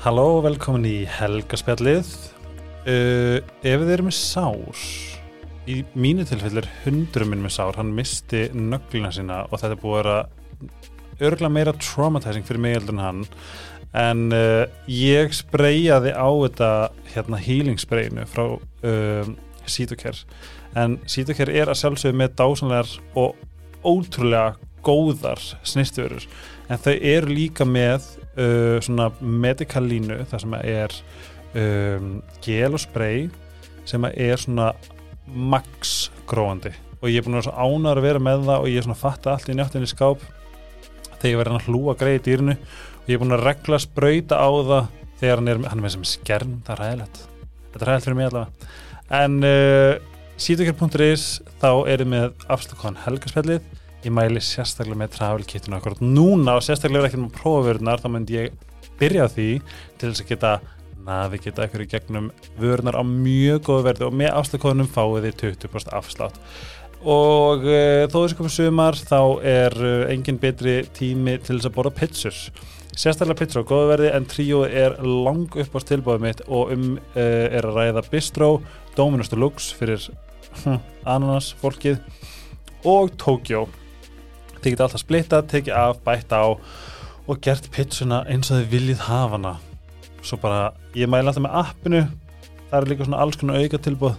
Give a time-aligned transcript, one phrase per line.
[0.00, 2.08] Halló og velkomin í Helgaspjallið.
[2.88, 4.84] Uh, Ef þið eru með sár
[5.68, 10.08] í mínu tilfellir hundrum minn með sár, hann misti nöglina sína og þetta er búið
[10.08, 13.20] að örgulega meira traumatizing fyrir mig heldur en hann.
[13.92, 16.70] En uh, ég spreyjaði á þetta
[17.12, 19.30] hérna healing sprayinu frá uh,
[19.68, 20.24] Cytocare.
[20.80, 23.36] En Cytocare er að sjálfsögðu með dásanlegar og
[23.84, 26.24] ótrúlega góðar snirtverur
[26.72, 28.08] en þau eru líka með
[28.40, 30.96] uh, svona medical línu þar sem er
[31.54, 32.12] um,
[32.44, 33.28] gel og spray
[33.88, 34.72] sem er svona
[35.30, 36.72] max gróandi.
[37.00, 38.86] Og ég er búin að vera svo ánar að vera með það og ég er
[38.86, 40.24] svona að fatta allt í njóttinni skáp
[41.20, 42.56] þegar ég verði hann að hlúa greið í dýrinu.
[43.00, 45.96] Og ég er búin að regla sprauta á það þegar hann er, hann er með
[45.96, 47.20] sem skern það er ræðilegt,
[47.72, 48.70] þetta er ræðilegt fyrir mig allavega.
[49.20, 49.94] En uh,
[50.40, 51.26] síðugjör.is
[51.60, 56.64] þá er ég með afslökon helgarspjallið ég mæli sérstaklega með travel kitinu akkurat núna og
[56.64, 58.54] sérstaklega ekki með prófverðnar þá myndi ég
[59.00, 59.48] byrja því
[60.00, 60.52] til þess að geta
[61.04, 62.28] navigita ykkur í gegnum
[62.60, 66.36] vörnar á mjög góðu verði og með afslökonum fáið þið 20% afslátt.
[67.00, 71.76] Og uh, þó þessu komið sumar þá er uh, engin betri tími til þess að
[71.78, 72.40] borða pizzur.
[72.90, 76.86] Sérstaklega pizzur á góðu verði en tríó er lang upp á stilbóðum mitt og um
[76.98, 78.50] uh, er að ræða Bistro,
[78.98, 80.10] Dominus Deluxe fyrir
[80.64, 82.02] hm, ananas fólkið
[82.84, 83.68] og Tokyo
[84.60, 86.44] þið geta alltaf splittað, tekið af, bætt á
[87.30, 89.54] og gert pizzuna eins og þið viljið hafa hana.
[90.22, 92.02] Svo bara, ég mæla alltaf með appinu.
[92.70, 94.18] Það er líka svona alls konar auka tilbúð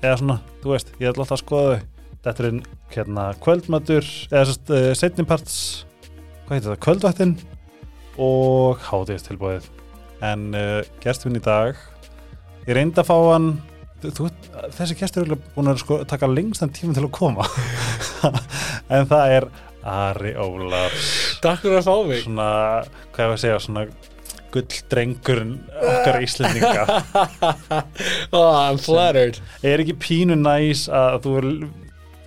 [0.00, 1.86] eða svona, þú veist, ég ætla alltaf að skoða þau.
[2.20, 5.56] Þetta er einn hérna kvöldmatur eða svona uh, setniparts
[6.44, 7.34] hvað heitir það, kvöldvættin
[8.20, 9.68] og hátíðist tilbúðið
[10.26, 11.78] en uh, gesturinn í dag
[12.66, 13.50] ég reyndi að fá hann.
[14.00, 14.28] Þú,
[14.76, 17.46] þessi gestur er búin að sko, taka lengstan tíma til að koma.
[18.90, 19.44] En það er
[19.86, 21.10] Ari Ólafs.
[21.44, 22.22] Takk fyrir að fá mig.
[22.24, 22.48] Svona,
[23.14, 23.84] hvað var að segja, svona
[24.50, 26.86] gulldrengurinn okkar íslendinga.
[28.34, 29.40] Oh, I'm flattered.
[29.66, 31.52] Er ekki pínu næs að þú vil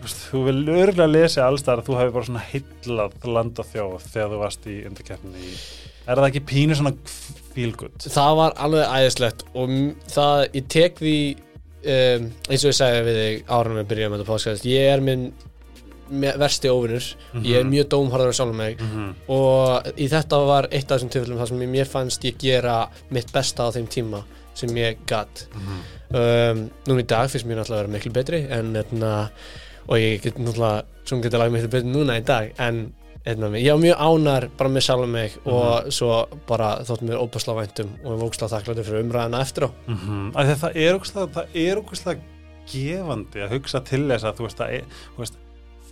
[0.03, 4.07] þú vil örgulega lesa alls þar að þú hefur bara svona hillað land og þjóð
[4.09, 5.53] þegar þú varst í undarkeppni í
[6.03, 6.93] er það ekki pínu svona
[7.53, 7.95] feel good?
[8.03, 9.73] Það var alveg æðislegt og
[10.11, 11.15] það, ég tek því
[11.93, 15.03] um, eins og ég sagði við þig árunum við byrjum með þetta podcast ég er
[15.05, 15.27] minn
[16.11, 17.03] versti óvinnur
[17.43, 19.15] ég er mjög dómharður á sjálfum mig Mhm.
[19.29, 23.31] og í þetta var eitt af þessum tilfellum þar sem mér fannst ég gera mitt
[23.33, 25.79] besta á þeim tíma sem ég gatt Mhm.
[26.15, 29.29] um, núna í dag finnst mér náttúrulega að vera miklu betri en etna,
[29.89, 32.93] og ég get náttúrulega sem getur lagið miklu betri núna í dag en
[33.25, 37.55] etna, ég var mjög ánar bara með sjálf mig og svo bara þótt mér óbærsla
[37.55, 40.31] væntum og ég vóksla þakkláttur fyrir umræðina eftir á Mhm.
[40.35, 42.19] Að það er er ógustlega
[42.71, 44.83] gefandi að hugsa til þess að þú veist að
[45.15, 45.37] þú veist,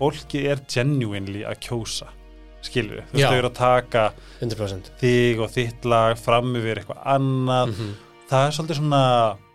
[0.01, 2.11] fólki er genuinely að kjósa
[2.61, 4.01] skilur við, þú veist þau eru að taka
[4.37, 7.71] 100% þig og þitt lag fram yfir eitthvað annað.
[7.73, 7.93] Mm
[8.31, 9.03] það er svolítið svona,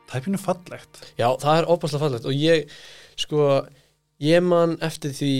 [0.07, 1.03] það er pínu fallegt.
[1.17, 2.75] Já, það er óbærsla fallegt og ég,
[3.21, 3.47] sko,
[4.25, 5.37] ég man eftir því,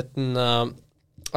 [0.00, 0.48] etna,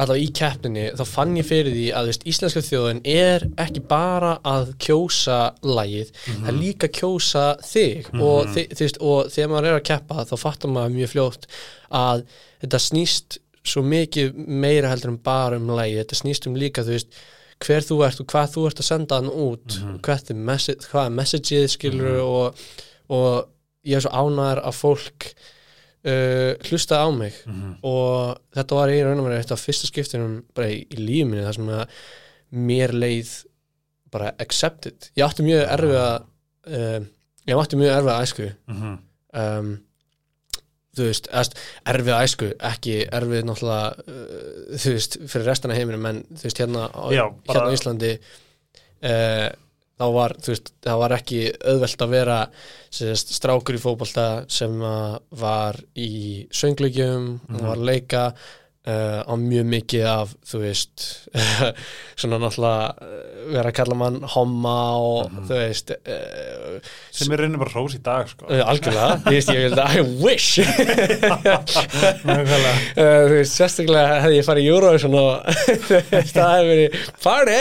[0.02, 4.36] allavega í keppninni, þá fann ég fyrir því að, veist, íslenska þjóðin er ekki bara
[4.46, 8.08] að kjósa lagið, það er líka kjósa þig.
[8.16, 11.46] Og, þi, þú veist, og þegar maður er að keppa þá fattar maður mjög fljótt
[12.00, 12.24] að
[12.64, 13.40] þetta snýst
[13.70, 17.20] svo mikið meira heldur en bara um lagið, þetta snýst um líka, þú veist,
[17.60, 21.08] hver þú ert og hvað þú ert að senda hann út hvað er, message, hvað
[21.10, 22.60] er messageið skilur og,
[23.12, 23.34] og
[23.84, 25.26] ég er svo ánæður að fólk
[26.06, 27.36] uh, hlusta á mig.
[27.86, 31.30] Og þetta var í raun og verið eitt af fyrsta skiptinum bara í, í lífið
[31.30, 32.02] minni þar sem að
[32.70, 33.36] mér leið
[34.10, 35.10] bara accepted.
[35.16, 36.98] Ég átti mjög erfiða uh,
[37.46, 38.50] ég átti mjög erfiða æsku.
[38.66, 38.98] Mm -hmm.
[39.44, 39.72] um,
[40.96, 41.28] þú veist,
[41.88, 46.86] erfið æsku ekki erfið náttúrulega uh, þú veist, fyrir restina heiminum en þú veist, hérna
[46.90, 49.48] á, Já, hérna á Íslandi uh,
[50.00, 50.72] þá var, veist,
[51.02, 52.38] var ekki auðvelt að vera
[52.90, 54.80] sérst, strákur í fótbolta sem
[55.42, 58.24] var í söngleikjum og var leika
[58.88, 61.06] uh, á mjög mikið af þú veist
[62.20, 66.78] svona náttúrulega uh, vera að kalla mann homma og þú veist uh,
[67.12, 68.46] sem er reynir bara rós í dag sko.
[68.48, 70.50] Uh, algjörlega, ég veist, ég vil I wish.
[73.00, 75.30] Þú veist, sérstaklega hefði ég farið í Eurovision og
[76.30, 76.88] það hefði verið
[77.24, 77.58] party.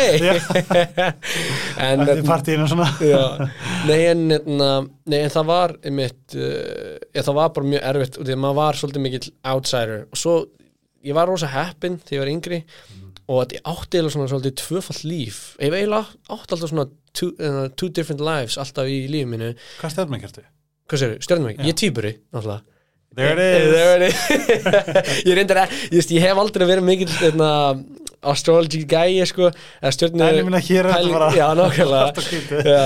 [1.79, 2.87] En, Eftir partíinu svona?
[3.03, 3.49] Já,
[3.89, 4.21] nei, en,
[4.59, 4.69] na,
[5.09, 8.59] nei en það var einmitt, já, það var bara mjög erfitt og því að maður
[8.61, 10.05] var svolítið mikill outsider.
[10.09, 10.35] Og svo,
[11.05, 12.61] ég var rosa heppin þegar ég var yngri
[13.29, 15.41] og að ég átti eiginlega svona svolítið tvöfall líf.
[15.61, 19.51] Ég átti alltaf svona two, uh, two different lives alltaf í lífið mínu.
[19.81, 20.45] Hvað stefnum kertu?
[20.89, 22.63] hvað sér, stjörnum ég er týpuri, náttúrulega.
[23.17, 23.71] There it is.
[23.73, 25.25] There it is.
[25.27, 27.49] ég reyndar að, ég, ég hef aldrei verið mikill hérna,
[28.23, 30.95] astrology gæi sko eða stjórnu En ég minna hér er
[32.19, 32.67] og skrítið.
[32.67, 32.83] Já,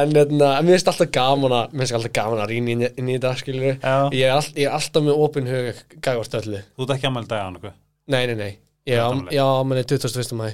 [0.00, 2.92] en hérna, mér finnst alltaf gaman að mér finnst alltaf gaman að rýna inn, í-
[2.98, 3.96] inn í þetta skilur Já.
[4.10, 6.62] ég, er all, ég er alltaf með opin hug gævart öllu.
[6.76, 7.60] Þú ert ekki ammæli dag á hann
[8.06, 8.52] nei, nei, nei,
[8.86, 10.34] ég er á- ég á ámæli 21.
[10.42, 10.52] mæ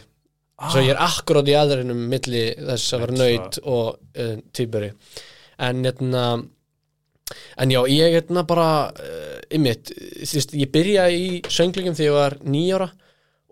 [0.71, 4.93] svo ég er akkurát í aðrinum milli þess að vera nöyt og uh, týburi
[5.59, 6.27] en hérna
[7.59, 9.91] en já, ég hérna bara uh, ymmit,
[10.23, 12.89] þú veist, ég byrja í sönglingum þegar ég var nýjára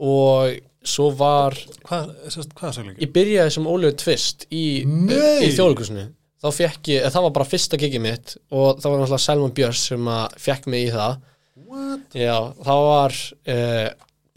[0.01, 0.59] og
[0.91, 2.13] svo var Hvað,
[2.57, 3.03] hvað söglingi?
[3.05, 6.07] ég byrjaði sem Oliver Twist í, í þjóðleikusinu
[6.41, 9.83] þá fekk ég, það var bara fyrsta gigið mitt og það var náttúrulega Selman Björns
[9.91, 11.19] sem að fekk mig í það
[11.71, 12.07] What?
[12.17, 13.19] já, það var
[13.55, 13.91] uh,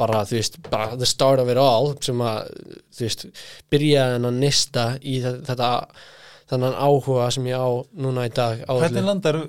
[0.03, 2.51] bara, þú veist, bara the start of it all sem að,
[2.93, 3.23] þú veist
[3.71, 5.71] byrjaði hann að nista í þe- þetta
[6.51, 7.71] þannig áhuga sem ég á
[8.03, 9.39] núna í dag Hvernig landar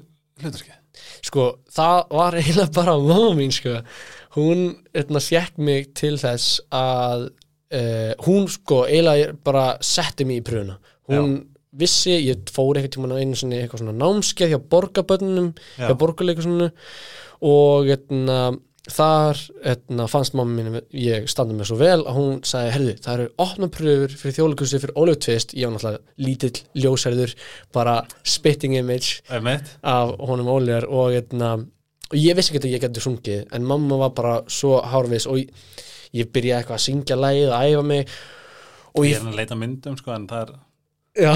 [0.40, 0.78] hluturskið?
[1.26, 2.94] sko, það var eiginlega bara
[3.34, 3.80] mín, sko
[4.34, 10.46] hún, hérna, fjekk mig til þess að uh, hún, sko, eiginlega bara setti mig í
[10.46, 10.78] pröfuna
[11.10, 11.40] hún
[11.74, 15.88] vissi, ég fór eitthvað tíma einu sinni eitthvað svona námskeið hjá borgarbönnum Já.
[15.88, 16.70] hjá borgarleikursunum
[17.44, 18.38] og hérna,
[18.94, 23.14] þar hérna, fannst mamma mín ég standa með svo vel að hún sagði, herðu, það
[23.16, 27.36] eru opna pröfur fyrir þjóðleikursu fyrir Oliver Twist, ég var náttúrulega lítill ljósærður,
[27.74, 29.24] bara spitting image
[29.82, 31.56] af honum Oliver og, hérna,
[32.14, 35.40] og ég vissi ekki að ég geti sungið en mamma var bara svo hárvis og
[35.42, 35.50] ég,
[36.14, 38.14] ég byrjaði eitthvað að syngja lægið og æfa mig.
[38.94, 40.54] Og Ég ég, er að leita myndum sko en það er
[41.26, 41.32] já,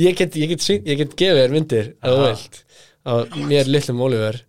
[0.00, 2.62] ég get, ég get, syng, ég get gefið þér myndir ef þú vilt
[3.12, 4.40] og mér litlum Oliver.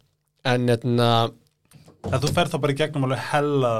[0.47, 1.09] En hérna
[2.07, 3.71] að þú ferð þá bara í gegnum alveg hella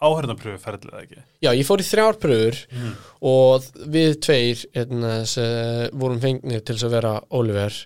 [0.00, 1.22] áhörðanpröfu ferðlið eða ekki?
[1.44, 2.92] Já, ég fór í þrjár pröfur Mm.
[3.30, 7.76] og við tveir hérna, sem vorum fengnir til að vera Oliver.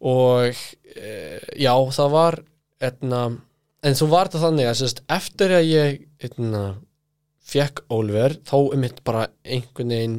[0.00, 2.38] Og e, já, það var
[2.82, 3.22] hérna,
[3.82, 6.62] en svo var þetta þannig að sérst, eftir að ég hérna,
[7.48, 10.18] fekk Oliver þá er mitt bara einhvern veginn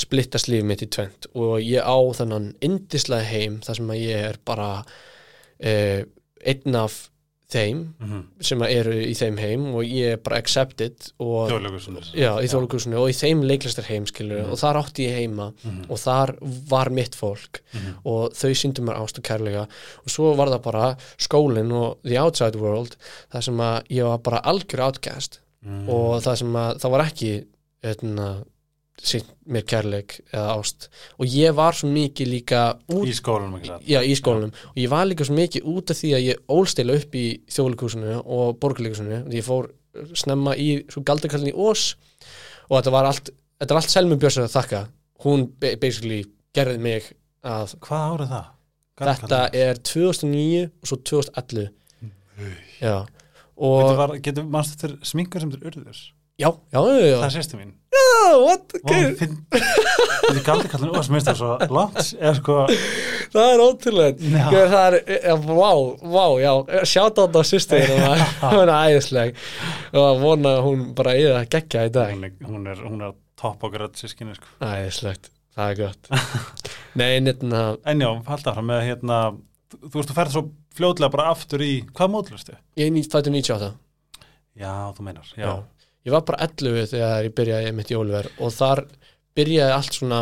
[0.00, 4.26] splittast lífið mitt í tvent og ég á þennan indislega heim þar sem að ég
[4.28, 4.68] er bara
[5.58, 5.72] e,
[6.52, 6.98] einn af
[7.50, 11.50] þeim mm sem að eru í þeim heim og ég er bara accepted og
[12.14, 14.52] Já, í þjóðleikusinu og í þeim leiklistar heim skilur Mhm.
[14.52, 15.90] og þar átti ég heima Mhm.
[15.90, 16.34] og þar
[16.70, 17.94] var mitt fólk Mhm.
[18.04, 22.16] og þau síndu mér ást og kærlega og svo var það bara skólinn og the
[22.18, 22.96] outside world
[23.32, 25.88] þar sem að ég var bara algjör outcast Mm.
[25.90, 27.44] og það sem að það var ekki
[27.84, 28.44] etna,
[29.00, 30.88] sínt mér kærleik eða ást.
[31.18, 32.60] Og ég var svo mikið líka
[32.92, 34.52] út Í skólanum Já, í skólanum.
[34.74, 38.18] Og ég var líka svo mikið út af því að ég ólstila upp í þjóðleikusinu
[38.24, 39.70] og borgarleikusinu ég fór
[40.14, 41.94] snemma í svo galdakallin í Ós
[42.68, 43.30] og þetta var allt
[43.60, 44.82] þetta var allt Selmi Björnsson að þakka.
[45.24, 46.22] Hún ba- basically
[46.56, 47.10] gerði mig
[47.44, 48.48] að Hvað árið það?
[49.00, 51.70] þetta er 2009 og svo 2011
[52.80, 53.04] Já.
[53.60, 55.98] Getur, og var, getur mannst eftir sminkur sem þeir urður
[56.40, 57.16] já, já, já, já.
[57.20, 58.74] Það er sérstu mín Oh, what?
[58.86, 62.58] Og finn Þetta er galdi kallin og sem minnst það svo langt er sko
[63.32, 64.44] það er ótrúlega Já.
[64.70, 65.72] Það er, ja, vá,
[66.14, 66.52] vá, já.
[66.86, 69.42] Sjátt á þetta á sýstir hún er æðisleg.
[69.98, 72.14] Og vona að hún bara í það geggja í dag.
[72.14, 74.50] Hún er, hún er, hún er topp okkar öll sískinni sko.
[74.62, 76.10] Æðislegt, það er gott.
[77.00, 79.20] Nei, nefna En já, halda fram með hérna
[79.78, 80.44] þú veist, þú ferð svo
[80.78, 82.54] fljótlega bara aftur í hvað mótlustu?
[82.78, 83.74] ég er nýtt fættur 98
[84.60, 85.52] Já, þú meinar, já, Já.
[86.06, 88.84] Ég var bara 11 þegar ég byrjaði mitt í Oliver og þar
[89.36, 90.20] byrjaði allt svona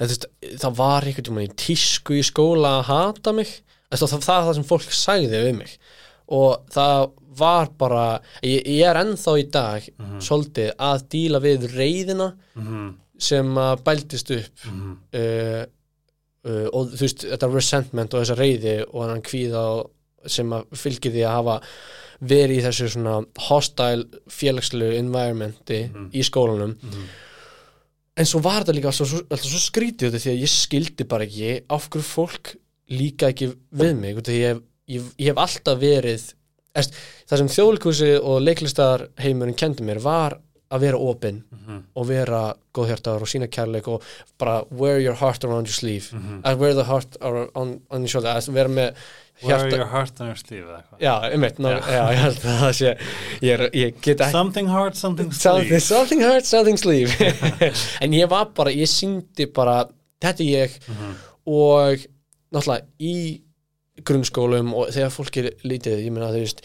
[0.00, 0.26] veist,
[0.60, 3.52] það var einhvern tímann í tísku í skóla að hata mig.
[3.92, 5.74] Þess, það, það er það sem fólk sagði við mig.
[6.32, 7.02] Og það
[7.42, 8.04] var bara
[8.44, 9.86] ég, ég er ennþá í dag
[10.24, 12.90] svolítið að díla við reyðina Mhm,
[13.22, 14.64] sem að bældist upp.
[14.68, 15.64] Mhm, uh,
[16.44, 19.90] uh, og þú veist, þetta resentment og þessa reyði og hann kvíða og-
[20.26, 21.56] sem að fylgir því að hafa
[22.22, 23.16] verið í þessu svona
[23.48, 26.10] hostile félagslegu environmenti Mhm.
[26.14, 27.06] í skólanum mhm.
[28.16, 31.04] en svo var þetta líka alltaf svo, alltaf svo skrítið af því að ég skildi
[31.08, 32.54] bara ekki af hverju fólk
[32.92, 36.30] líka ekki við mig því ég, ég, ég hef alltaf verið
[36.72, 36.94] Eðst,
[37.28, 40.38] það sem þjóðlíkusi og leiklistar heimurinn kendi mér var
[40.72, 42.38] að vera opinn Mhm, og vera
[42.74, 44.02] góðhjartaður og sína kærleik og
[44.40, 46.40] bara wear your heart around your sleeve mhm.
[46.42, 48.94] að wear the heart on, on your shoulder að vera með
[49.42, 51.78] Wear hjarta your heart on your sleeve eða eitthvað já, einmitt, ná, Já.
[51.96, 52.02] já.
[52.12, 52.90] ég held að það sé
[53.42, 57.32] ég, ég get Something heart, something sleeve something hurt, something sleeve
[58.00, 59.84] en ég var bara, ég syngdi bara
[60.22, 61.14] þetta ég Mhm,
[61.46, 62.04] og
[62.52, 63.42] náttúrulega í
[64.06, 66.62] grunnskólum og þegar fólk er lítið, ég meina þú veist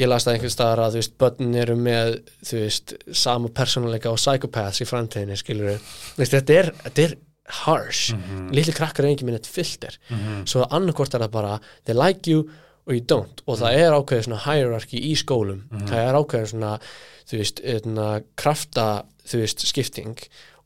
[0.00, 2.14] ég las það einhvers staðar að þú veist börn eru með
[2.48, 5.74] þú veist sama persónuleika og psychopaths í framtíðinni skilur
[6.16, 7.14] veist, þetta er, þetta er
[7.62, 8.14] harsh.
[8.14, 9.98] Mhm, litli krakkar er ekki minn eitt filter.
[10.08, 10.44] Mhm.
[10.48, 12.48] svo annarkvort er það bara they like you
[12.86, 13.42] og ég don't.
[13.46, 15.62] Og það er ákveðið svona hierarchy í skólum.
[15.70, 15.86] Mhm.
[15.86, 16.80] það er ákveðið svona
[17.28, 18.86] þú veist, eitna, krafta
[19.26, 20.16] þú veist, skipting.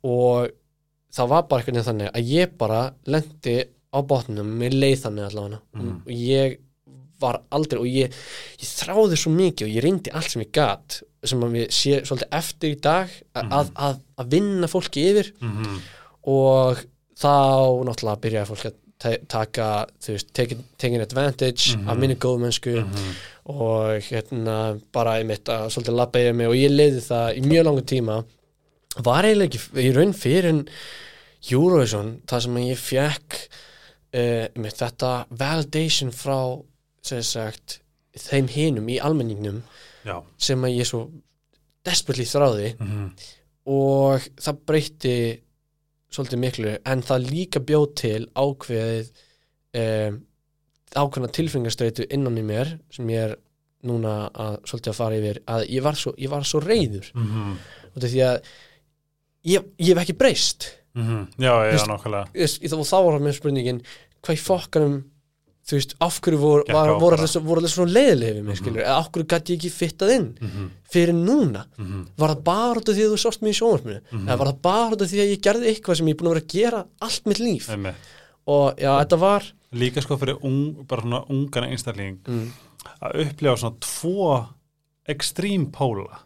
[0.04, 0.50] Og
[1.12, 5.60] það var bara eitthvað þannig að ég bara lendi á botnum með leið þannig allavega.
[5.74, 6.02] Mhm.
[6.06, 6.58] og ég
[7.20, 8.12] var aldrei og ég,
[8.60, 12.00] ég þráði svo mikið og ég reyndi allt sem ég gat sem að við sé
[12.06, 13.52] svolítið eftir í dag Mhm.
[13.52, 15.78] að, að, að vinna fólki yfir Mhm.
[16.26, 16.84] og
[17.16, 17.32] þá
[17.88, 21.88] náttúrulega byrjaði fólk að ta- taka, þú veist, taking, taking advantage Mhm.
[21.88, 23.14] af minni góðmennsku Mhm.
[23.46, 27.64] og hérna bara einmitt að svolítið labba yfir mig og ég leiði það í mjög
[27.64, 28.24] langu tíma
[29.04, 30.68] var eiginlega ekki í raun fyrir en
[31.50, 33.36] Eurovision, það sem ég fekk
[34.16, 36.38] uh, einmitt þetta validation frá
[37.06, 37.78] sem sagt
[38.16, 39.62] þeim hinum í almenningnum
[40.06, 40.20] Já.
[40.38, 41.02] sem að ég svo
[41.86, 43.10] desperately þráði Mhm.
[43.66, 45.16] og það breytti
[46.12, 49.10] svolítið miklu en það líka bjóð til ákveðið
[49.76, 50.20] um,
[50.96, 53.36] ákveðna tilfengarstreitu innan í mér sem ég er
[53.86, 57.58] núna að svolítið að fara yfir að ég var svo, ég var svo reyður Mhm.
[57.94, 58.40] og því að
[59.46, 61.26] ég, ég hef ekki breyst Mhm.
[61.38, 63.82] Já, já, Just- nákvæmlega Ég- þá, var það með spurningin
[64.22, 65.04] hvað í fokkanum
[65.66, 68.60] þú veist, af hverju Gekk var, voru, allir, voru allir svona leiðilega við mig, Mhm.
[68.60, 70.70] skilur, eða af hverju gæti ég ekki fittað inn Mhm.
[70.92, 72.06] fyrir núna Mhm.
[72.16, 74.28] var það bara út af því að þú sást mig í sjónvarpinu Mhm.
[74.28, 76.28] eða var það bara út af því að ég gerði eitthvað sem ég er búin
[76.30, 77.94] að vera að gera allt mitt líf Einmitt.
[78.46, 79.42] og já, þetta var
[79.72, 82.50] Líka sko fyrir ung, bara svona ungan einstakling mm,
[83.02, 84.46] að upplifa svona tvo
[85.08, 86.18] ekstrím póla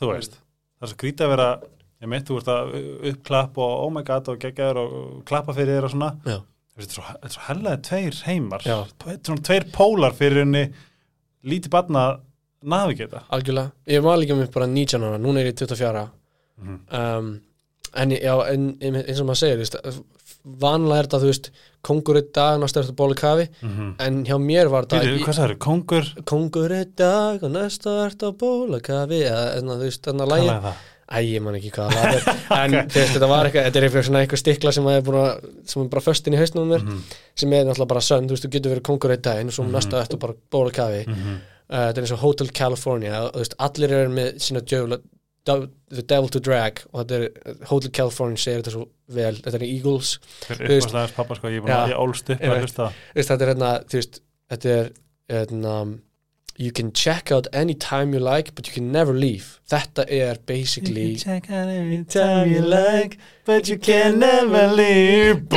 [0.00, 0.38] þú veist,
[0.80, 1.60] það er svo grítið að vera
[2.02, 2.74] ég meitt, þú ert að
[3.12, 6.44] uppklapp og oh my god og geggjaður og klappa fyrir þér og svona já, veist,
[6.78, 8.64] þetta er svo, þetta hellaði tveir heimar.
[8.64, 10.64] Þetta er svona tveir pólar fyrir henni
[11.48, 12.20] lítið barna að
[12.74, 13.24] navigata.
[13.34, 13.72] Algjörlega.
[13.86, 16.08] Ég var líka með bara 19 ára, núna er ég 24
[16.58, 16.78] Mhm.
[16.90, 17.40] um,
[17.94, 19.76] en já, en eins og maður segir veist,
[20.58, 21.50] vanlega er þetta, þú veist
[21.86, 23.48] kongur er dag, næsta er þetta bóli kafi.
[23.62, 23.94] Mhm.
[24.00, 28.32] en hjá mér var þetta hvað sagður, kongur kongur er dag og næsta er þetta
[28.36, 29.22] bóla kafi.
[29.22, 30.74] Eða þú veist, þannig að lægi það
[31.08, 32.24] Æ, ég man ekki hvað það er
[32.60, 35.82] en veist, þetta var eitthvað, þetta er eitthvað svona eitthvað stikla sem er, að, sem
[35.82, 36.98] er bara föstin í hausnum mér Mhm.
[37.34, 39.64] sem er náttúrulega bara sönn, þú veist, þú getur verið kongur einn daginn og svo
[39.64, 39.72] Mhm.
[39.78, 41.06] næsta eftir bara bóla kafi.
[41.08, 41.38] Mhm.
[41.70, 43.22] uh, þetta er eins og Hotel California.
[43.24, 44.98] Og þú veist, allir eru með sína djöfla
[45.48, 49.64] The Devil to Drag og þetta er, Hotel California segir þetta svo vel, þetta er
[49.64, 50.18] Eagles.
[50.44, 52.52] Fyrir Þú veist- uppáðslegast pappa sko, ég er búin að ég ólst upp þú
[53.16, 54.90] veist, þetta er hérna, þú veist, þetta er
[55.30, 55.98] hérna,
[56.58, 59.60] you can check out any time you like but you can never leave.
[59.70, 65.46] Þetta er basically check out any time you like but you can never leave.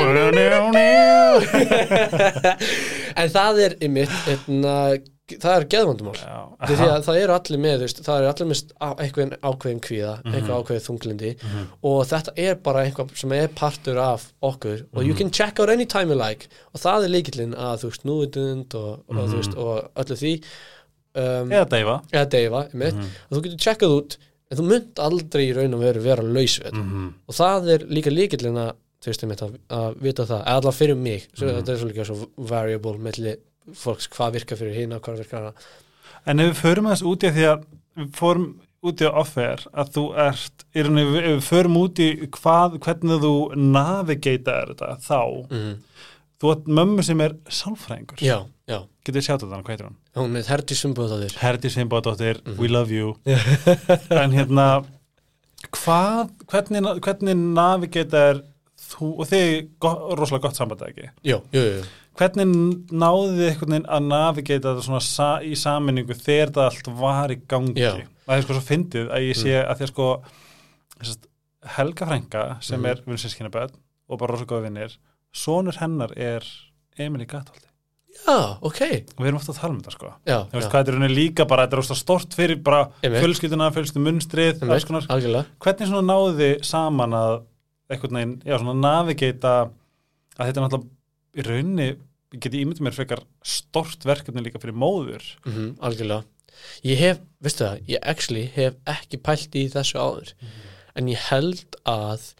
[3.21, 4.75] En það er ymmit hérna,
[5.31, 6.15] það er geðvandumál
[6.61, 8.61] Því því að það eru allir með, það eru allir með
[9.05, 10.35] einhvern ákveðin kvíða, Mhm.
[10.37, 11.31] einhver ákveðin þunglindi
[11.91, 15.07] og þetta er bara einhver sem er partur af okkur og Mhm.
[15.07, 16.47] you can check out any time you like.
[16.73, 19.17] Og það er líkillinn að þú veist núvitund og, og
[19.57, 20.43] og öllu því
[21.15, 23.09] um, eða deyfa eða deyfa, einmitt, Mhm.
[23.29, 24.17] og þú getur checkað út
[24.51, 27.13] en þú munt aldrei í raun og veru vera laus við þetta Mhm.
[27.27, 30.77] og það er líka líkillinn að þú veist, einmitt, að, að vita það, eða allavega
[30.81, 31.55] fyrir mig svo Mhm.
[31.61, 33.35] þetta er svo líka svo variable melli
[33.73, 35.53] fólks, hvað virkar fyrir hina, hvað virkar hana
[36.27, 37.63] En ef við förum aðeins út í að því að
[37.97, 41.95] við fórum út í að offer að þú ert, í rauninni, ef við förum út
[42.01, 45.75] í hvað, hvernig þú navigata þetta þá, mm.
[46.41, 48.45] þú ert mömmu sem er sálfræðingur, já,
[49.05, 49.97] getur við sjátt þetta, hvað heitir hann?
[50.15, 52.57] hún er Herdi Sumbúðaður Herdi Sveinbáðdóttir, Mhm.
[52.59, 53.15] we love you
[54.21, 54.67] en hérna
[55.71, 58.41] hvað, hvernig, hvernig navigata er
[58.91, 61.83] þú, og þið go, rosalega gott samband ekki jú, jú, jú,
[62.19, 62.53] hvernig
[62.91, 67.33] náðu þið einhvern veginn að navigata þetta svona sa, í saminningu þegar þetta allt var
[67.33, 67.91] í gangi Já.
[67.95, 70.09] að það er sko svo fyndið að ég sé að því að sko
[71.01, 71.27] sest,
[71.77, 72.89] Helga Frænka sem Mhm.
[72.89, 73.73] er vinsískinaböð
[74.09, 74.97] og bara rosa góða vinnir
[75.33, 76.41] sonur hennar er
[76.97, 77.69] Emil í Gatholti
[78.25, 78.81] já, ok.
[79.17, 80.11] Og við erum ofta að tala um þetta sko.
[80.27, 82.61] Já, þú veist já, hvað þetta er rauninni líka bara þetta er rosa stort fyrir
[82.65, 85.45] bara fjölskylduna, fjölskyldu munstrið alls konar, algjörlega.
[85.65, 87.33] Hvernig svona náðu þið saman að
[87.91, 89.55] einhvern veginn, já svona navigata
[90.37, 91.87] að þetta er náttúrulega í rauninni,
[92.31, 95.25] ég geti ímyndið mér frekar stort verkefni líka fyrir móður?
[95.47, 96.23] Mm algjörlega.
[96.85, 100.33] Ég hef, veistu það, ég actually hef ekki pælt í þessu áður.
[100.99, 102.31] En ég held að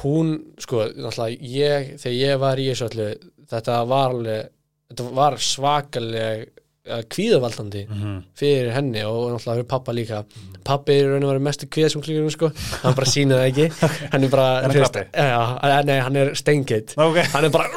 [0.00, 3.08] hún, sko, náttúrulega ég, þegar ég var í þessu öllu
[3.52, 4.52] þetta var alveg,
[4.92, 6.44] þetta var svakaleg
[6.88, 8.22] uh, kvíðavaldandi mm -hmm.
[8.38, 10.24] fyrir henni og náttúrulega fyrir pappa líka
[10.64, 12.52] pappi er raun og verið mestu kvíða sem klíkur sko.
[12.82, 13.70] hann bara það ekki
[14.12, 15.06] hann er bara, Er hann krabbi?
[15.12, 17.68] já, já, nei, hann er steingeit ok, hann er bara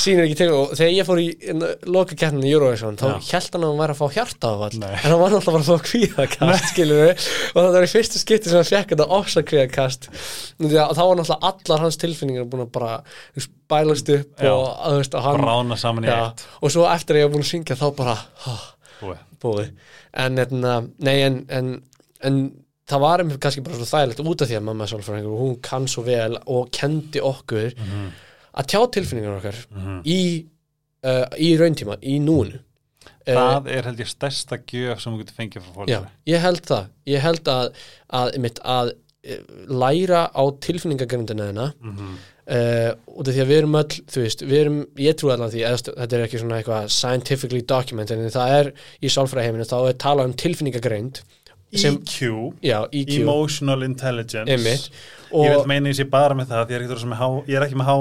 [0.00, 1.26] sýnir ekki til og þegar ég fór í
[1.92, 4.80] loka keppninu í Eurovision þá held hann að hann væri að fá hjarta af all
[4.80, 8.22] en hann var náttúrulega bara að fá kvíðakast skilur við og það var í fyrsta
[8.22, 10.08] skipti sem hann fekk þetta ofsa kvíðakast.
[10.60, 12.92] Og þá var náttúrulega allar hans tilfinningar búin að bara
[13.70, 14.52] bælast upp Já.
[14.52, 16.44] og, að, veist, hann brána saman í eitt.
[16.62, 18.16] Og svo eftir að ég var búin að syngja þá bara
[19.42, 19.72] Búið.
[20.16, 20.38] en,
[21.04, 21.74] nei, en, en,
[22.24, 22.38] en
[22.88, 25.42] það var einmitt kannski bara svo þægilegt út af því að mamma er sálfræðingur og
[25.42, 27.74] hún kann svo vel og kendi okkur.
[27.76, 28.06] Mhm.
[28.56, 29.58] Að tjá tilfinningar okkar
[30.04, 30.20] í,
[31.04, 32.62] uh, í rauntíma, í núinu.
[33.26, 35.98] Það er held ég stærsta gjöf sem þú getur fengið frá fólk já,
[36.30, 36.88] ég held það.
[37.10, 37.68] Ég held að,
[38.20, 38.92] að, einmitt, að
[39.26, 42.12] eh, læra á tilfinningagrindina þeirna Mhm.
[42.46, 45.50] uh, út af því að við erum öll þú veist, við erum, ég trú allan
[45.50, 48.70] því eða, stu- þetta er ekki svona eitthvað scientifically documented en það er
[49.02, 51.20] í sálfræðheiminu þá er talað um tilfinningagreind
[51.74, 54.46] sem, EQ, já, EQ Emotional Intelligence.
[54.54, 54.90] Einmitt
[55.32, 56.84] ég vil meina ég sé bara með það því ég er
[57.50, 57.96] ég er ekki með há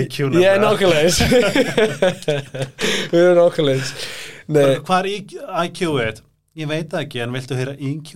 [0.00, 1.20] IQ ég er nákvæmlega eins.
[3.12, 3.94] Við erum nákvæmlega eins.
[4.50, 5.08] Nei, hvað er
[5.66, 6.26] IQ it?
[6.58, 8.08] ég veit ekki en viltu heyra EQ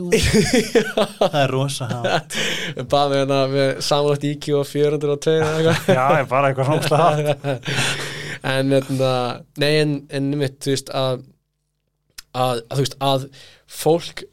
[1.20, 2.36] það er rosa hátt.
[2.92, 5.94] Bara með hana með samanlagt IQ og 402 eða eitthvað.
[5.94, 7.70] Já, ég er bara eitthvað svona hátt.
[8.44, 9.12] En etna,
[9.62, 11.22] nei en, en mitt, þú veist að,
[12.34, 13.28] að, að þú veist að
[13.70, 14.24] fólk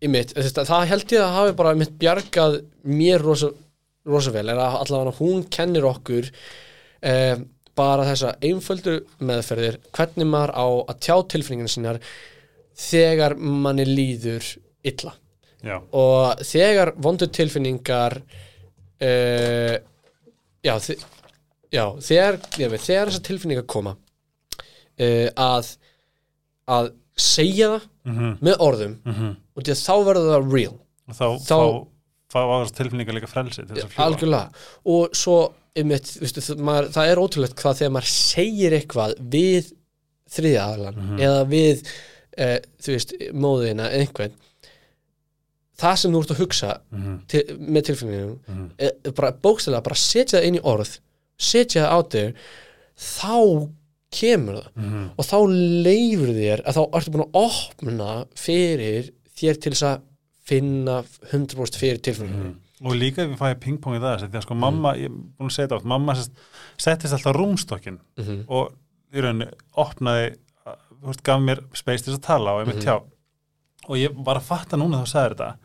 [0.00, 3.50] í mitt, þú veist, að það held ég að hafi bara mitt bjargað mér rosa,
[4.08, 6.30] rosa vel, er að allavega hún kennir okkur
[7.04, 7.40] eh,
[7.76, 12.00] bara þessa einföldu meðferðir hvernig maður á að tjá tilfinninginu sinnar
[12.80, 14.46] þegar manni líður
[14.86, 15.12] illa.
[15.60, 18.14] Já, og þegar vondu tilfinningar
[19.04, 19.74] uh,
[20.64, 20.94] já, þi
[21.68, 25.74] já þegar, veit, þegar þessar tilfinningar koma uh, að
[26.70, 26.90] að
[27.20, 31.24] segja það mhm, með orðum mhm og því að þá verður það real og þá,
[31.24, 31.86] Þá- þá,
[32.30, 34.42] þá var þessi tilfinninga líka frelsi til þess að fljúa
[34.94, 35.38] og svo
[35.76, 39.72] einmitt, það, maður, það er ótrúlegt hvað þegar maður segir eitthvað við
[40.30, 41.18] þriðja aðlan Mhm.
[41.26, 41.82] eða við
[42.38, 44.34] uh, þú veist, móðina einhvern
[45.80, 48.66] það sem þú ert að hugsa Mhm, til, með tilfinningum mhm.
[48.78, 50.98] eh, bara bókstæðlega bara setja það inn í orð
[51.40, 52.34] setja það á þig
[53.00, 53.70] þá
[54.10, 55.04] kemur það Mhm.
[55.16, 55.36] og þá
[55.86, 59.10] leifur þér að þá ertu búin að opna fyrir
[59.40, 60.00] þér til þess að
[60.50, 64.54] finna 100% fyrir tilfinningum og líka ef við fæði pingpong í það því að sko
[64.56, 66.32] mamma, ég er búin að segja þetta oft mamma sest,
[66.80, 68.44] settist alltaf rúmstokkin mm -hmm.
[68.48, 68.72] og
[69.12, 70.30] í rauninni opnaði
[71.02, 72.84] veist, gaf mér space til þess að tala og ég með Mhm.
[72.84, 72.94] tjá
[73.88, 75.56] og ég var að fatta núna þá sagði þetta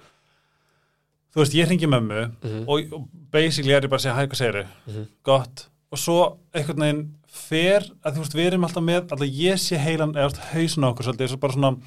[1.33, 2.63] þú veist, ég hringi mömmu Mhm.
[2.67, 5.07] og, og basically er ég bara að segja hæ, hvað segir Mhm.
[5.23, 9.53] gott, og svo einhvern veginn fer, að þú veist, við erum alltaf með alltaf ég
[9.59, 11.77] sé heilan, eða hausin á okkur svolítið, eins og bara svona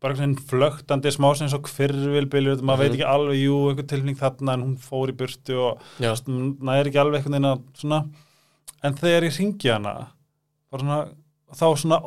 [0.00, 2.82] bara einhvern veginn flögtandi smá sem eins og hvirvilbylur, maður Mhm.
[2.84, 6.90] veit ekki alveg jú, einhver tilfning þarna en hún fór í burtu og Já, næri
[6.90, 8.00] ekki alveg einhvern veginn að svona,
[8.82, 10.08] en þegar ég ringi hana
[10.72, 11.08] svona,
[11.52, 12.00] þá svona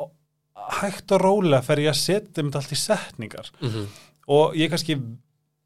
[0.80, 3.86] hægt og rólega fer ég að setja um þetta allt í setningar mm
[4.28, 4.94] og ég kannski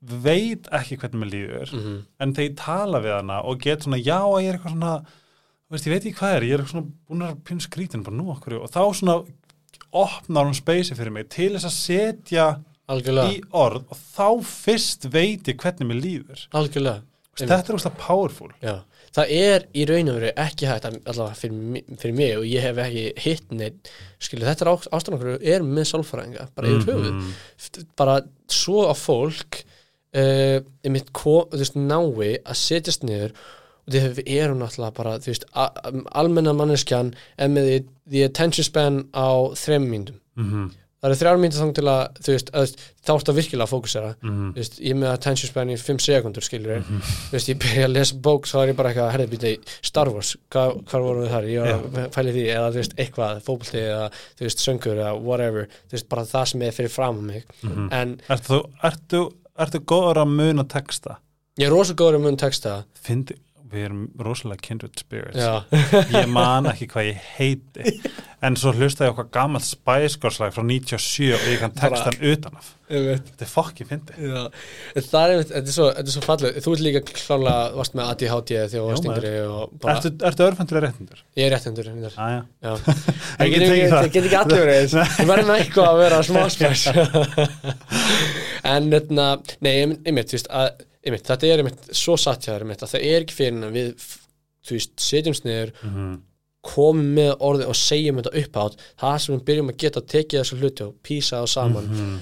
[0.01, 1.99] veit ekki hvernig mér líður -hmm.
[2.21, 5.05] en þegar ég tala við hana og get svona, já, ég er eitthvað svona
[5.71, 8.31] veist, ég veit ekki hvað er, ég er svona búin að pínu skrítin, bara nú
[8.33, 9.25] okkur og þá svona
[10.03, 12.47] opnar hún speysi fyrir mig til þess að setja
[12.91, 13.33] algjörlega.
[13.35, 16.45] í orð og þá fyrst veit ég hvernig mér líður.
[16.57, 17.03] Algjörlega.
[17.37, 18.49] Þetta er úrslag powerful.
[18.65, 18.79] Já,
[19.13, 22.79] það er í raun og veru ekki hægt allavega fyrir, fyrir mig og ég hef
[22.81, 23.91] ekki hitt neitt
[24.25, 27.11] skilu þetta er ástæðan okkur er með sálfræðinga bara yfir höfuð.
[27.13, 27.35] Mhm.
[27.61, 28.15] F- bara
[28.49, 29.61] svo að fólk
[30.17, 33.37] uh, ko, þú veist, nái að setjast niður
[33.91, 38.65] við erum náttúrulega bara þú veist, a- a- almenna manneskjan er með the, the attention
[38.67, 40.65] span á þrem myndum Mhm,
[41.01, 42.73] það eru þrjár myndir þang til að þú veist, að,
[43.07, 44.09] þá ertu að virkilega að fókusera.
[44.27, 47.85] Mhm, Þú veist, ég með attention span í 5 sekundur skilur þú veist, ég byrja
[47.87, 49.53] að lesa bók þá er ég bara eitthvað, herrið býta
[49.87, 52.97] Star Wars hvað, hvað vorum við þar, ég var að fæli því eða þú veist,
[53.01, 56.91] eitthvað, fótbolti eða þú veist, söngur eða whatever, þú veist, bara það sem er fyrir
[56.99, 57.89] fram á mig, mhm.
[57.93, 59.23] en Ertu, ertu,
[59.57, 61.17] ertu góður að muna texta?
[61.57, 62.83] ég er rosa góður um mun texta.
[63.01, 63.39] Fyndi,
[63.73, 65.43] við erum rosalega kindred spirits.
[66.15, 67.97] Ég man ekki hvað ég heiti.
[68.47, 73.43] En svo hlusta ég okkar gamalt spæskorslag frá 97 og ég kann textan utanaf þetta
[73.43, 74.15] er fokki fyndi
[75.09, 78.75] það er, þetta er svo, svo fallið þú ert líka klálega, varst með ADHD þegar
[78.75, 79.33] þú varst yngri
[79.83, 81.23] bara, ertu, ertu örfendilega réttindur?
[81.35, 82.73] ég er réttendur Já,
[83.41, 84.97] það getur ekki, getur ekki verið eins.
[85.19, 86.87] Við verðum eitthvað að vera smá spæs
[88.77, 89.27] En þetta,
[89.63, 92.93] nei, einmitt, einmitt, þú veist, að, einmitt, þetta er einmitt svo satt hjá þér, að
[92.95, 94.07] það er ekki fyrir en að við,
[94.67, 96.15] þú veist, setjumst niður Mhm.
[96.67, 100.41] komum með orði og segjum þetta upp átt það sem við byrjum að geta tekið
[100.41, 102.17] þessu hluti og písa það saman Mhm.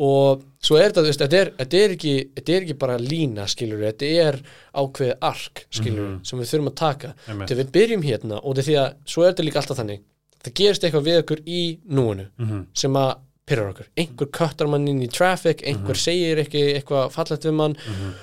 [0.00, 2.96] og svo er þetta, þú veist, þetta er, þetta er, ekki, þetta er ekki bara
[2.98, 4.40] lína, skilur þetta er
[4.74, 6.24] ákveðið ark, skilur Mhm.
[6.26, 9.22] sem við þurfum að taka þegar við byrjum hérna og þetta er því að svo
[9.26, 10.00] er þetta líka alltaf þannig
[10.42, 12.66] það gerist eitthvað við okkur í núinu Mhm.
[12.72, 17.42] sem að pyrrar okkur einhver köttar mann inn í traffic, einhver segir ekki eitthvað fallegt
[17.44, 18.14] við mann Mhm.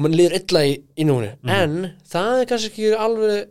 [0.00, 1.34] Og mann líður illa í, í núinu.
[1.44, 1.74] En
[2.08, 3.50] það er kannski ekki alveg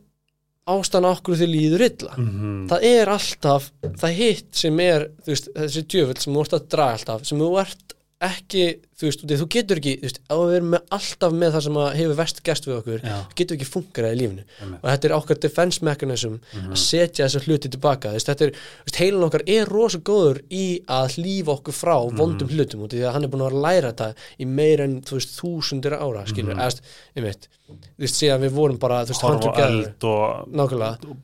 [0.69, 2.15] ástæðan okkur því líður illa.
[2.17, 2.55] Mhm.
[2.69, 3.69] það er alltaf
[4.01, 7.51] það hitt sem er veist, þessi djöfull sem þú ert að draga alltaf sem þú
[7.61, 8.63] ert ekki
[8.99, 12.17] þú veist, þú getur ekki þú veist, að vera með alltaf með það sem hefur
[12.19, 13.15] vest gæst við okkur Já.
[13.39, 14.43] getur ekki fungerað í lífinu.
[14.59, 14.81] Einmitt.
[14.81, 18.59] og þetta er okkar defense mechanism að setja þessa hluti tilbaka þess, þetta er,
[18.99, 20.65] heilin okkar er rosa góður í
[20.99, 23.93] að hlýfa okkur frá vondum hlutum út af því að hann er búin að læra
[23.93, 26.63] þetta í meira en þú veist, þúsundir ára skilur, mm.
[26.67, 27.49] eða, einmitt.
[27.69, 31.17] Þú veist, síðan við vorum bara, þú veist, eld og nákvæmlega,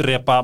[0.00, 0.42] drepa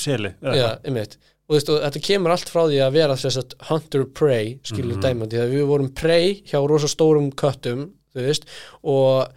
[0.00, 1.08] seli eða
[1.46, 4.96] og veist, og þetta kemur allt frá því að vera þess að hunter-prey, skilur mm
[4.96, 5.04] -hmm.
[5.04, 8.48] dæmandi þegar við vorum prey hjá rosa stórum köttum, veist
[8.82, 9.28] og,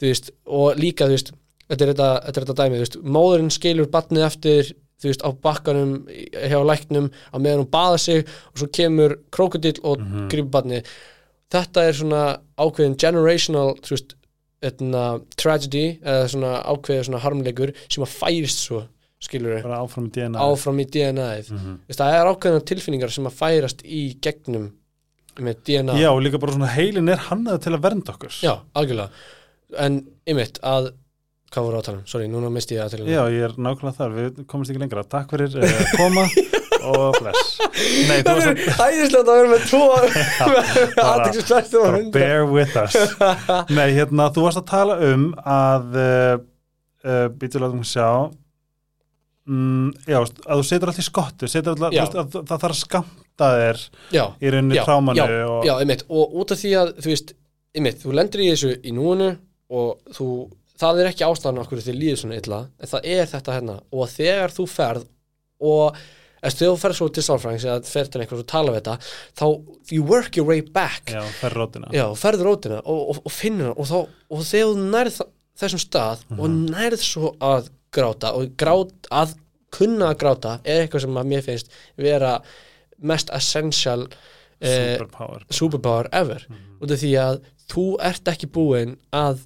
[0.00, 4.72] veist, og líka, þetta er þetta, þetta, þetta dæmi, þú veist móðurinn skilur batnið eftir
[5.02, 5.94] þú veist, á bakkanum
[6.50, 10.86] hjá læknum á meðan hún baða sig og svo kemur krókodill og mm grípur batnið
[11.52, 12.22] þetta er svona
[12.56, 14.16] ákveðin generational, þú veist
[14.62, 18.84] etna, tragedy, eða svona ákveðin svona harmleikur sem að færist svo
[19.22, 21.76] skilur bara áfram í DNA áfram í DNA-ið Mhm.
[21.88, 24.70] Veist, það er ákveðna tilfinningar sem að færast í gegnum
[25.40, 28.34] með DNA Já, og líka bara svona heilin er hannaði til að vernda okkur.
[28.44, 29.08] Já, algjörlega.
[29.80, 30.90] En ymmit að
[31.52, 34.42] hvað voru átalum, sorry, núna misti ég að til Já, ég er nákvæmlega þar, við
[34.48, 35.04] komumst ekki lengra.
[35.04, 36.26] Takk fyrir uh, koma
[36.92, 37.58] og bless.
[38.08, 40.14] Nei, Það er hæðislega að vera með tvo og
[40.96, 41.26] bara
[41.96, 42.96] hundra bear with us.
[43.72, 46.36] Nei, hérna, þú varst að tala um að uh,
[47.04, 48.08] uh, býtulega um sjá
[49.48, 52.02] mm, Já, að þú setur allt í skottu setur allt, Já.
[52.04, 56.04] veist, að, það þarf að skamta þér Já, í rauninni trámanu já, og, já, ymmit
[56.08, 57.36] og út af því að, þú veist,
[57.78, 59.30] ymmit þú lendir í þessu í núinu
[59.72, 60.30] og þú,
[60.80, 63.76] það er ekki ástæðan okkur því líður svona illa, en það er þetta hérna.
[63.94, 65.06] Og þegar þú ferð
[65.62, 66.00] og
[66.42, 68.96] eða þegar þú ferð svo til sálfræðings eða ferð til einhvers og tala við þetta
[69.38, 69.46] þá
[69.94, 71.12] you work your way back.
[71.12, 71.92] Já, fer rótina.
[71.94, 75.20] Já, ferð rótina og, og, og finnur hana og, þá, og þegar þú nærð
[75.62, 79.34] þessum stað og nærð svo að gráta og grát, að
[79.72, 82.34] kunna að gráta er eitthvað sem að mér finnst vera
[83.02, 84.06] mest essential
[84.60, 85.44] eh, Superpower.
[85.50, 86.44] superpower ever.
[86.80, 87.40] Út af því að
[87.72, 89.40] þú ert ekki búinn að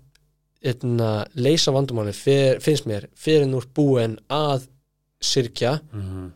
[0.67, 4.67] etna, leysa vandumáli finnst mér fyrir nú ert búinn að
[5.23, 5.77] syrkja.
[5.93, 6.33] Mhm,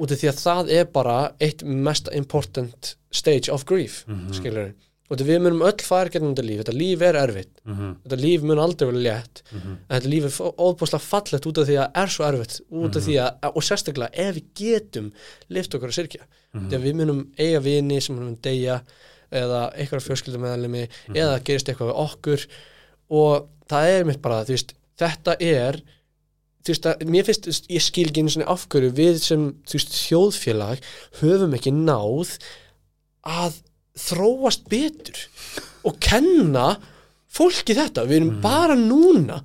[0.00, 4.32] út af því að það er bara eitt mest important stage of grief Mhm.
[4.32, 4.72] skilur
[5.10, 6.60] og við munum öll fara gennum þetta líf.
[6.62, 9.42] Þetta líf er erfitt, mhm, þetta líf mun aldrei vera létt.
[9.50, 9.76] Mhm.
[9.88, 13.02] en þetta líf er óbúslega fallegt út af því að er svo erfitt út af
[13.02, 15.12] því að, og sérstaklega ef við getum
[15.48, 18.82] lift okkur að syrkja þegar við munum eiga vini sem munum deyja
[19.30, 22.46] eða eitthvað fjölskyldumeðalimi eða gerist eitthvað við okkur.
[23.10, 25.80] Og það er mitt bara þú veist, þetta er
[26.60, 29.78] þú veist að mér finnst, veist, ég skil ekki einu svona afhverju við sem þú
[29.78, 30.84] veist, þjóðfélag
[31.20, 32.34] höfum ekki náð
[33.24, 33.60] að
[33.98, 35.18] þróast betur
[35.84, 36.76] og kenna
[37.30, 39.36] fólki þetta, við erum bara núna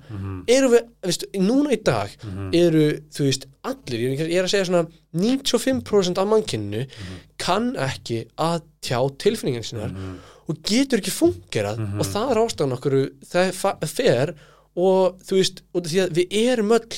[0.50, 2.10] erum við, veistu, núna í dag
[2.52, 6.86] eru, þú veist, allir ég er- að segja svona 95% af mannkynnu
[7.38, 9.94] kann ekki að tjá tilfinningar sinnar
[10.48, 12.98] og getur ekki fungerað og það er ástæðan okkur
[13.30, 14.34] það fer
[14.76, 16.96] og þú veist, af því að við erum öll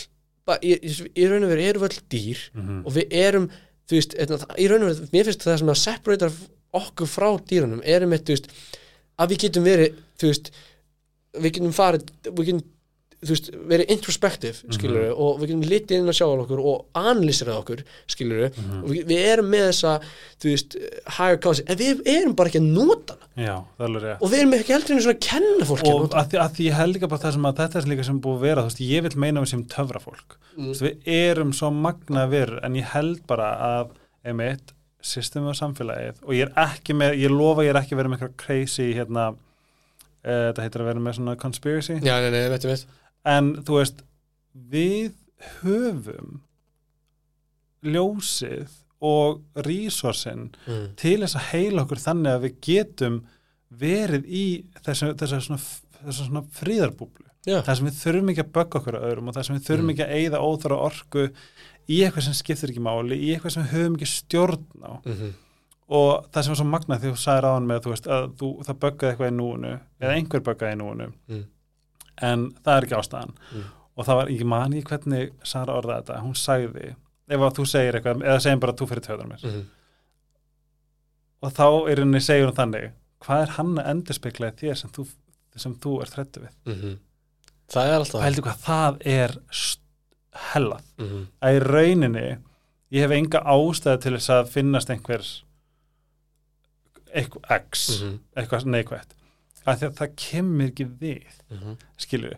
[0.64, 2.38] í, raun og veru erum öll dýr
[2.87, 3.50] og við erum,
[3.88, 6.30] þú veist, eitna, í raun og veru mér finnst það sem að separata
[6.76, 8.50] okkur frá dýrunum erum eitt, þú veist
[9.18, 10.50] að við getum verið, þú veist
[11.38, 12.66] við getum farið, við getum
[13.18, 17.57] þú veist, verið introspective, skilur og við getum litið inn að sjá okkur og analýsirað
[17.64, 19.94] okkur, skilur og við, við erum með þessa,
[20.38, 20.76] þú veist
[21.16, 23.28] higher cause, en við erum bara ekki að nota hana.
[23.48, 24.22] Já, það er rétt.
[24.22, 26.40] Og við erum ekki heldur en svona að kenna fólki að og nota að því,
[26.44, 28.46] að því ég held líka bara það sem að þetta er líka sem búið að
[28.46, 31.72] vera, þú veist, ég vil meina við sem töfra fólk, þú veist, við erum svo
[31.74, 36.22] magna verur, en ég held bara að einmitt, systemið og samfélagið.
[36.26, 39.28] Og ég er ekki með, ég lofa ég er ekki vera með eitthvað crazy hérna,
[39.34, 42.00] uh, þetta heitir að vera með svona conspiracy.
[42.02, 42.87] Já, nei, nei, veitum við
[43.28, 44.04] en þú veist
[44.72, 45.16] við
[45.62, 46.38] höfum
[47.87, 50.87] ljósið og resursin mm.
[50.98, 53.20] til þess að heila okkur þannig að við getum
[53.78, 54.46] verið í
[54.82, 55.61] þessu, þessu, svona,
[56.06, 59.34] þessu svona fríðarbúblu Já, það sem við þurfum ekki að bögga okkur að öðrum og
[59.38, 59.90] það sem við þurfum Mm.
[59.94, 61.22] ekki að eyða óþara orku
[61.88, 65.30] í eitthvað sem skiptir ekki máli í eitthvað sem við höfum ekki stjórn á mm
[65.88, 68.24] og það sem var svo magnað því þú sagðir á hann með þú veist, að
[68.37, 69.70] þú, það böggaði eitthvað í núinu
[70.02, 71.44] eða einhver böggaði í núinu Mm.
[72.28, 73.62] en það er ekki ástæðan Mm.
[73.96, 76.94] og það var, ég man ekki hvernig Sara orðaði þetta, hún sagði
[77.28, 79.64] ef að þú segir eitthvað, eða segjum bara að þú fyrir töðar mér -hmm.
[81.42, 82.90] og þá er henni segjum þannig
[83.24, 85.06] hvað er hann að endurspegla þér sem þú,
[85.56, 86.56] sem þú ert hrættu við.
[86.66, 86.98] Mm
[87.68, 89.34] það er alltaf Pældu hvað það er
[90.52, 90.84] hellað.
[90.98, 92.38] Mm að í rauninni
[92.90, 95.24] ég hef enga ástæði til þess að finnast einhver
[97.08, 98.18] eitthvað x, -hmm.
[98.37, 99.14] eitthvað neikvægt
[99.68, 101.76] að því að það kemur ekki við Mm -hmm.
[101.96, 102.37] skilju,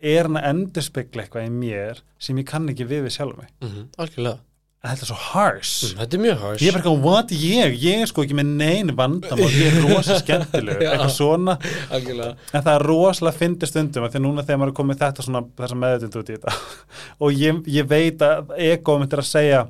[0.00, 3.48] er hann að endurspegla eitthvað í mér sem ég kann ekki við við sjálf mig?
[3.96, 4.38] Algjörlega.
[4.38, 4.42] en
[4.84, 5.72] þetta er svo harsh.
[5.86, 6.62] Mm, þetta er mjög harsh.
[6.62, 9.88] Ég er bara eitthvað, what, ég, ég er sko ekki með nein vandamál, ég er
[9.88, 10.82] rosa skemmtilegur.
[10.86, 10.92] Já.
[10.92, 11.56] eitthvað svona,
[11.96, 12.46] algjörlega.
[12.52, 15.80] En það er rosalega fyndi stundum, að núna þegar maður er komið þetta svona, þessa
[15.82, 16.56] meðutund út í þetta.
[17.26, 19.66] Og ég, ég veit að ego er að segja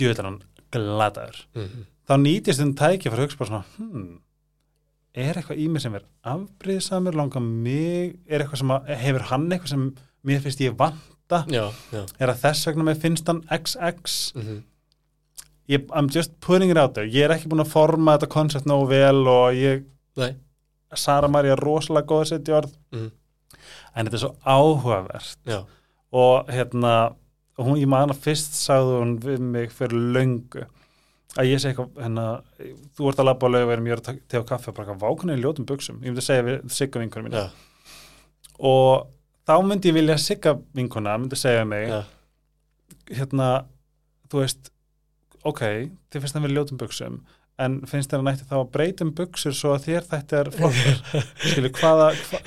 [0.00, 1.44] djöðlan glataður.
[1.58, 4.14] Mm þá nýtist þinn tæki fyrir að hugsa bara svona hmm,
[5.22, 9.46] er eitthvað í mig sem er afbrýðsamur, langar mig er eitthvað sem að, hefur hann
[9.50, 9.84] eitthvað sem
[10.26, 10.74] mér finnst ég
[11.30, 12.02] vanta já, já.
[12.18, 14.60] er að þess vegna mér finnst hann XX mm -hmm.
[15.68, 17.08] ég, I'm just putting it out there.
[17.08, 19.84] Ég er ekki búin að forma þetta koncept nógu vel og ég,
[20.16, 20.34] nei.
[20.94, 22.72] Sara Maria er rosalega góð að setja orð.
[22.92, 23.10] Mhm.
[23.94, 25.36] en þetta er svo áhugavert.
[25.46, 25.64] Já,
[26.12, 27.14] og hérna
[27.58, 30.66] hún, ég að fyrst sagði hún við mig fyrir löngu
[31.38, 32.26] að ég segi eitthvað hérna,
[32.98, 35.36] þú ert að labba á laugaverum, ég er að tega kaffi og bara eitthvað vákunni
[35.36, 37.44] í ljótum buksum, ég myndi segja við sigga vinkunum mína.
[37.44, 37.50] Já,
[38.70, 39.06] og
[39.50, 42.00] þá myndi ég vilja sigga vinkuna myndi segja mig já,
[43.18, 43.50] hérna,
[44.30, 44.70] þú veist
[45.48, 45.62] ok,
[46.12, 47.20] þið finnst það við ljótum buksum
[47.60, 51.00] en finnst þér að nætti þá að breytum buksur svo að þér þetta er flottar?
[51.50, 52.40] Skilju, hvaða hva,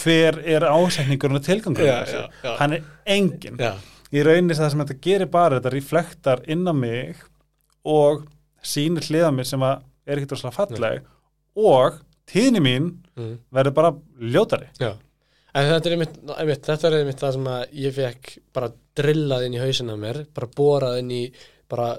[0.00, 2.54] hver er ásetningurinn og tilgangur já, já.
[2.58, 7.20] hann er engin í rauninni það sem þetta gerir bara þetta reflektar inn á mig
[7.86, 8.24] og
[8.66, 11.06] sýnir hliða mér sem að er ekkert rosalega falleg
[11.58, 13.38] og tíðni mín Mm.
[13.48, 13.90] verður bara
[14.20, 14.66] ljótari.
[14.76, 14.90] Já,
[15.56, 19.46] en þetta er einmitt, einmitt, þetta er einmitt það sem að ég fekk bara drillað
[19.46, 21.22] inn í hausinn á mér, bara borað inn í
[21.70, 21.94] bara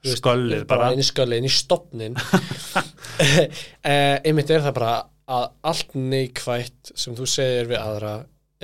[0.00, 0.92] Sköllið bara.
[0.94, 2.14] inn í sköllið, inn í stopnin
[3.20, 4.92] eh, einmitt er það bara
[5.30, 8.14] að allt neikvætt sem þú segir við aðra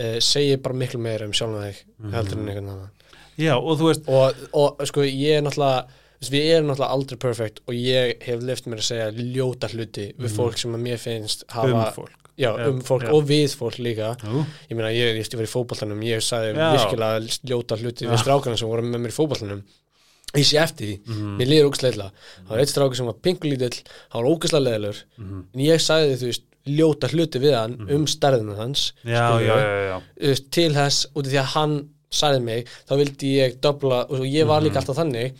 [0.00, 1.82] eh, segir bara miklu meira um sjálfum þig
[2.14, 2.92] heldur en einhvern annan.
[3.36, 5.84] Já og þú veist og, og sko ég er náttúrulega
[6.32, 10.38] við erum náttúrulega aldrei perfect og ég hef lift mér að segja ljóta hluti við
[10.38, 14.16] fólk sem að mér finnst hafa um já, um fólk og við fólk líka.
[14.22, 14.44] Jú.
[14.70, 17.20] ég meina, ég, ég, ég var í fótboltanum ég sagði virkilega
[17.50, 19.62] ljóta hluti við strákana sem voru með mér í fótboltanum.
[20.36, 21.36] Ég sé eftir því, Mhm.
[21.38, 23.78] mér líður ógæslega það var eitt strákur sem var pinkulítill
[24.10, 25.44] hann var ógæslega leðilur Mhm.
[25.54, 30.02] en ég sagði þú veist, ljóta hluti við hann um stærðina hans já, já,
[30.50, 34.46] til þess út af því að hann sagði mig, þá vildi ég dobla og ég
[34.46, 34.68] var Mhm.
[34.68, 35.32] líka alltaf þannig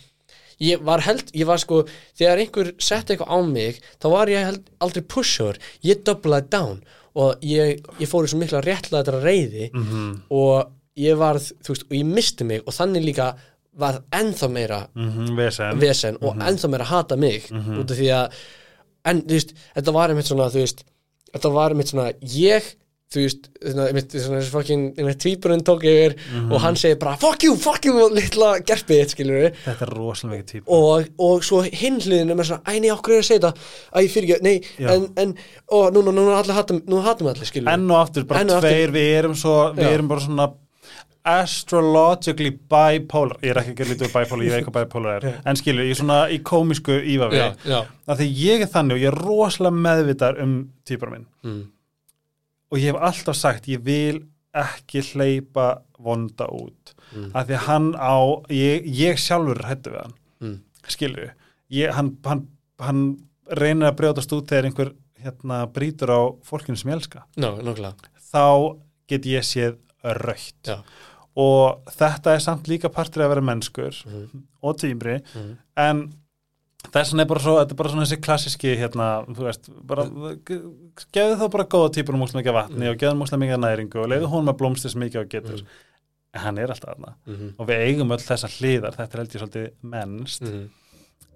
[0.63, 1.83] ég var held, ég var sko
[2.17, 5.59] þegar einhver setti eitthvað á mig þá var ég held, aldrei pusher.
[5.85, 6.81] Ég doblaði down
[7.17, 11.75] og ég, ég fór í svo mikla réttlega þetta reyði Mm og ég varð, þú
[11.75, 13.35] veist, og ég misti mig og þannig líka
[13.77, 15.37] var ennþá meira -hmm.
[15.37, 15.79] vesen.
[15.81, 18.33] vesen og ennþá meira hata mig út af því að
[19.05, 20.85] en þú veist, þetta var einmitt svona þú veist,
[21.33, 22.63] þetta var einmitt svona ég
[23.15, 26.17] þú veist, þessi fucking tvíburinn tók yfir
[26.51, 30.75] og hann segir bara fuck you, fuck you, litla skilur þetta er rosalega mikið típ
[30.75, 33.71] og, og svo hinn hliðin er með svona, æ nei, okkur er að segja þetta?
[33.95, 34.57] Æ, fyrir ekki, nei,
[34.91, 35.35] en, en
[35.79, 38.55] og nú, nú, nú, allir hatum, nú hatum allir skilur enn og aftur, bara Enn
[38.59, 40.51] tveir við erum svo, við erum bara svona
[41.27, 43.39] astrologically bipolar.
[43.43, 45.39] Ég er ekki að gera lítið úr bipolar, ég veit hvað bipolar er.
[45.43, 49.11] En skilur, ég er svona í komisku já, að því ég er þannig og ég
[49.11, 50.53] er rosalega meðvitar um
[50.87, 51.27] týpar minn.
[51.43, 51.65] Mm,
[52.73, 54.23] og ég hef alltaf sagt, ég vil
[54.57, 57.31] ekki hleypa vonda út Mm.
[57.39, 58.17] að því að hann á
[58.51, 60.57] ég, ég sjálfur hættu við hann mm,
[60.91, 61.29] skilur
[61.71, 62.41] ég, hann, hann,
[62.83, 63.03] hann
[63.47, 64.91] reynir að brjótast út þegar einhver
[65.23, 67.93] hérna brýtur á fólkinu sem ég elska nákvæmlega
[68.33, 68.75] þá
[69.09, 70.83] get ég séð raukt Já.
[71.39, 74.43] og þetta er samt líka partur að vera mennskur Mhm.
[74.63, 75.57] og týmri Mhm.
[75.77, 76.03] en
[76.93, 80.05] þess vegna er bara svo, þetta er bara svona þessi klassiski hérna, þú veist, bara
[80.47, 82.91] gefðu þá bara góða típur um múslega mikið vatni Mhm.
[82.93, 85.61] og gefðu múslega mikið af næringu og leiðu hún með blómstis mikið og getur.
[85.63, 85.67] Mhm.
[86.37, 87.15] en hann er alltaf þarna.
[87.27, 90.43] Mhm, og við eigum öll þessar hliðar, þetta er held ég svolítið mennst.
[90.43, 90.69] Mhm,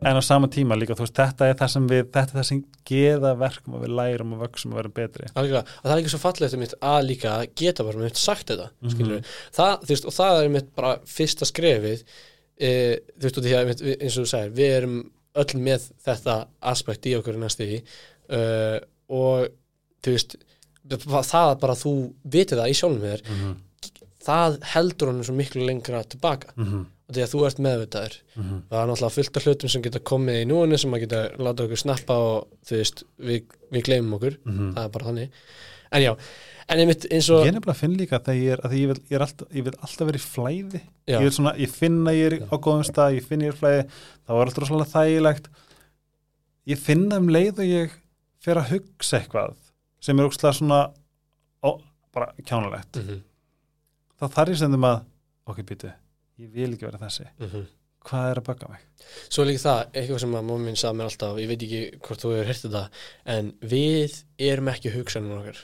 [0.02, 2.44] en á sama tíma líka, þú veist, þetta er það sem við þetta er það
[2.44, 5.26] sem geða verkum og við lærum og vöksum og verðum betri.
[5.34, 8.46] Algjörlega, og það er ekki svo fallegt um mitt að líka geta bara mitt sagt
[8.48, 8.68] þetta
[13.56, 17.35] að einmitt, við- eins og þú segir, við erum öll með þetta aspekt í okkur
[17.35, 17.81] í næstu í
[18.35, 19.49] uh, og
[20.03, 20.37] þú veist
[20.90, 21.93] það að bara þú
[22.25, 23.55] vitið það í sjálfum þér mm -hmm.
[24.27, 26.85] það heldur honum svo miklu lengra tilbaka Mm -hmm.
[27.09, 28.14] og því að þú ert meðvitaður
[28.71, 31.62] það er náttúrulega fullt af hlutum sem geta komið í núinu sem að geta láta
[31.64, 34.75] okkur snappa og þú veist, við, við gleymum okkur Mhm.
[34.75, 35.29] það er bara þannig
[35.90, 36.11] en já,
[36.70, 39.18] en einmitt eins og Ég nefnilega finn líka að ég er, að ég vil, ég
[39.18, 41.16] er alltaf, ég vil alltaf vera í flæði Já.
[41.16, 43.59] ég, vil svona, ég finn að ég er á góðum stað ég finn ég er
[43.59, 43.83] flæði,
[44.26, 45.50] þá er alltaf rosalega þægilegt
[46.70, 47.98] ég finna um leið og ég
[48.44, 49.59] fer að hugsa eitthvað
[50.00, 50.81] sem er ógstlega svona
[51.61, 51.70] ó,
[52.14, 53.20] bara kjánulegt mhm,
[54.20, 55.03] þá þarf ég þeim að
[55.50, 55.92] ok, býtu,
[56.40, 57.68] ég vil ekki vera þessi mhm
[58.07, 58.85] hvað er að baka mig?
[59.29, 62.24] Svo líka það, eitthvað sem að mamma minn sagði mér alltaf, ég veit ekki hvort
[62.24, 62.83] þú hefur hert þetta,
[63.35, 64.16] en við
[64.50, 65.61] erum ekki hugsanum okkar.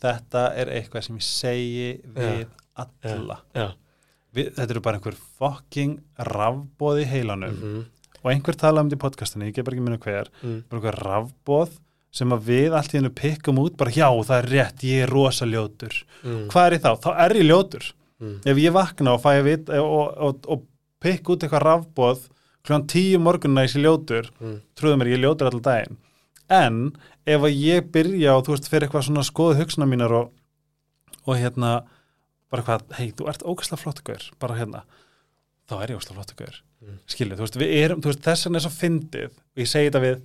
[0.00, 2.46] Þetta er eitthvað sem ég segi við
[2.80, 3.40] alla
[4.34, 5.98] við, þetta eru bara einhver fucking
[6.30, 7.88] rafbóð í heilanum Mm
[8.20, 10.58] og einhver tala um þetta í podcastinu, ég bara ekki minna hver -hmm.
[10.68, 11.78] bara einhver rafbóð
[12.12, 15.10] sem að við allt í hennu pikkum út bara já, það er rétt, ég er
[15.10, 16.48] rosa ljótur mm.
[16.50, 16.92] hvað er ég þá?
[17.00, 18.36] Þá er ég ljótur Mm.
[18.44, 20.64] ef ég vakna og fæ að vit og, og, og
[21.00, 22.26] pikk út eitthvað rafbóð
[22.62, 24.60] kljóðan tíu morgunna í sér ljótur Mm.
[24.76, 25.96] trúðu mér, ég er ljótur alltaf daginn
[26.50, 26.92] en
[27.26, 30.32] ef að ég byrja og þú veist, fyrir eitthvað svona skoðu hugsuna mínar og,
[31.26, 31.82] og hérna
[32.50, 34.82] bara hvað, hei, þú ert ógæslega flottugur bara hérna,
[35.70, 36.94] þá er ég ógæslega flottugur Mm.
[37.12, 40.22] skilju, þú veist, við erum þess vegna er svo fyndið og ég segi þetta við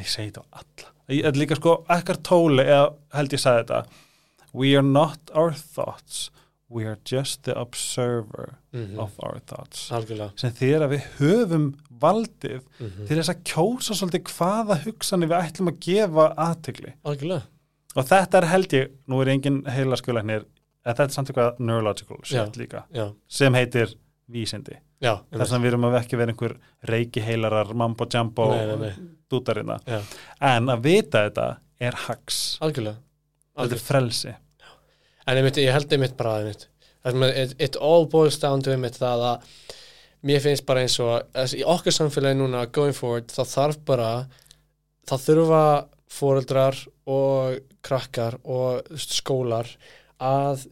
[0.00, 3.66] ég segi þetta á alla ég er líka sko, ekkar tóli eða held ég sagði
[3.66, 3.80] þetta
[4.56, 6.30] we are not our thoughts
[6.72, 10.32] we are just the observer Mm of our thoughts Algjörlega.
[10.40, 10.52] sem
[10.86, 11.68] að við höfum
[12.02, 17.42] valdið Mm til þess að kjósa svolítið hvaða hugsanir við ætlum að gefa aðtegli Algjörlega.
[17.96, 19.96] og þetta er held ég, nú er engin heila
[20.40, 20.44] en
[20.86, 23.12] þetta er samt eitthvað neurological shit líka, Já.
[23.28, 23.94] sem heitir
[24.30, 25.20] vísindi, Já.
[25.30, 26.56] þess að við erum að ekki vera einhver
[26.88, 28.06] reiki heilarar mambo
[28.80, 28.92] nei.
[29.30, 30.00] dútarina, Já.
[30.40, 31.48] en að vita þetta
[31.80, 32.96] er hags, Algjörlega.
[32.96, 33.80] þetta Algjörlega.
[33.80, 34.34] er frelsi
[35.28, 36.66] En einmitt, ég held einmitt bara einmitt.
[37.04, 39.44] Sem it, it all boils down to einmitt það að
[40.26, 44.10] mér finnst bara eins og þess, í okkar samfélagi núna going forward þá þarf bara
[45.08, 45.64] þá þurfa
[46.10, 46.76] foreldrar
[47.10, 49.70] og krakkar og skólar
[50.20, 50.66] að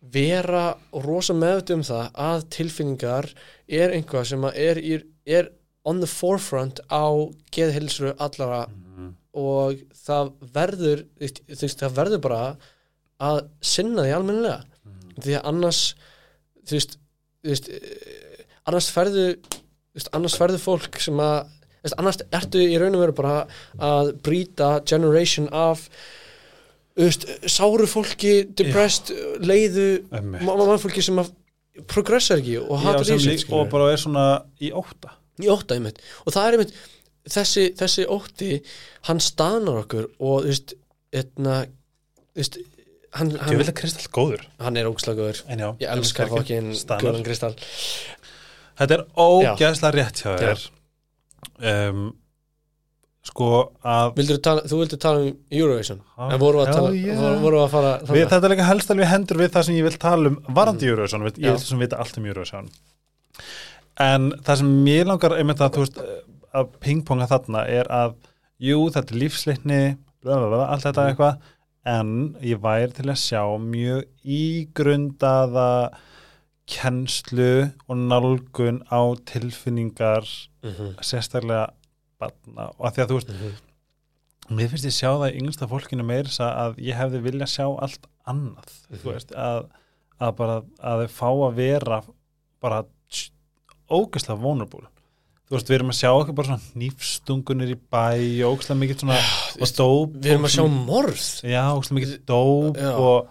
[0.00, 3.30] vera rosa meðut um það að tilfinningar
[3.68, 4.80] er einhvað sem að er,
[5.28, 5.50] er,
[5.84, 7.08] on the forefront á
[7.54, 9.12] geðhilsru allara mm.
[9.40, 11.04] og það verður
[11.56, 12.40] það verður bara
[13.20, 14.60] að sinna því almennilega
[15.20, 15.82] því að annars
[16.64, 16.96] þú veist,
[17.44, 17.70] þú veist
[18.68, 19.26] annars ferðu
[19.94, 21.50] veist, annars ferðu fólk sem að
[21.82, 23.36] veist, annars ertu í raun og veru bara
[23.80, 25.86] að brýta generation af
[26.98, 30.44] veist, sáru fólki depressed, leiðu Einmitt.
[30.44, 31.32] mannfólki sem að
[31.88, 33.64] progressar ekki og Já, lífsitt lík, skilurðu.
[33.64, 34.26] og bara er svona
[34.60, 36.00] í óta í ótta einmitt.
[36.26, 36.74] Og það er einmitt
[37.30, 38.58] þessi, þessi ótti
[39.08, 40.74] hann stanar okkur og þú veist,
[41.22, 41.62] etna,
[42.32, 42.58] þú veist
[43.16, 44.44] hann, ég hann, vil að Kristall góður.
[44.60, 46.72] Hann er ógslagur en já, ég elskar fokkin.
[46.74, 47.56] Guðan Kristall
[48.78, 50.64] Þetta er ógæðslega rétt hjá þér.
[51.70, 52.04] Um,
[53.30, 53.48] sko
[53.84, 56.00] að tala, þú vildur tala um Eurovision?
[56.16, 57.18] Ah, en voru að, tala, yeah.
[57.20, 59.86] voru, voru að fara við, þetta er líka helst alveg hendur við það sem ég
[59.86, 60.94] vil tala um varandi mm.
[60.94, 62.70] Eurovision, ég vil sem vita allt um Eurovision.
[64.00, 66.00] En það sem mér langar einmitt að þú veist
[66.56, 68.16] að pingponga þarna er að
[68.60, 69.82] jú, þetta er lífsleitni
[70.26, 71.10] allt þetta Mhm.
[71.10, 71.36] eitthvað
[71.90, 75.90] en ég væri til að sjá mjög ígrundaða
[76.70, 77.48] kennslu
[77.88, 80.24] og nálgun á tilfinningar
[80.62, 80.94] mm -hmm.
[81.02, 81.66] sérstaklega
[82.20, 82.70] barna.
[82.78, 83.30] Og að því að þú veist,
[84.50, 87.66] mér finnst ég sjá það í yngsta fólkinu meir þess að ég hefði vilja sjá
[87.82, 88.98] allt annað Mhm.
[89.02, 89.66] þú veist, að,
[90.20, 92.02] að bara að þau fá að vera
[92.60, 93.30] bara tss,
[93.90, 94.86] ógeðslega vulnerable.
[95.48, 98.98] Þú veist, við erum að sjá okkur bara svona nýfstungunir í bæ og ógeðslega mikið
[99.00, 99.18] svona
[99.60, 101.24] og dóp við erum að sjá morð.
[101.42, 103.28] Já, ógeðslega mikið dóp og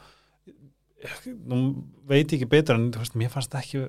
[1.48, 3.84] nú veit ekki betur en veist, mér fannst ekki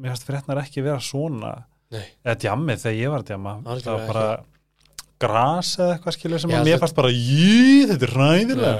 [0.00, 1.54] mér fannst fréttnar ekki vera svona.
[1.90, 2.04] Nei.
[2.24, 4.26] eða djammið þegar ég var djamma það var bara
[5.20, 8.74] gras eða eitthvað skilur sem Já, mér það- fannst bara jí, þetta er ræðilega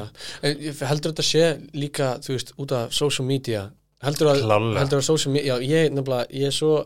[0.68, 1.42] ég heldur þetta sé
[1.74, 3.64] líka þú veist, út af social media?
[4.06, 4.78] Heldur að, Klárlega.
[4.84, 6.76] heldur að social media já, ég nefnilega, ég er svo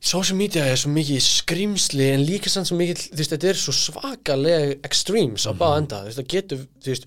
[0.00, 3.58] social media er svo mikið skrýmsli en líka sann svo mikið, þú veist, þetta er
[3.62, 7.06] svo svakalega extremes á báða enda, þú veist, það getur þú veist,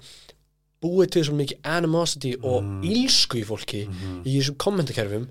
[0.82, 2.82] búið til svo mikið animosity og Mhm.
[2.84, 4.24] ílsku í fólki Mhm.
[4.26, 5.28] í þessum kommentakerfum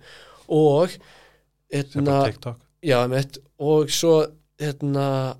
[0.48, 0.90] og
[1.72, 4.26] etna, TikTok já, einmitt, og svo
[4.58, 5.36] etna,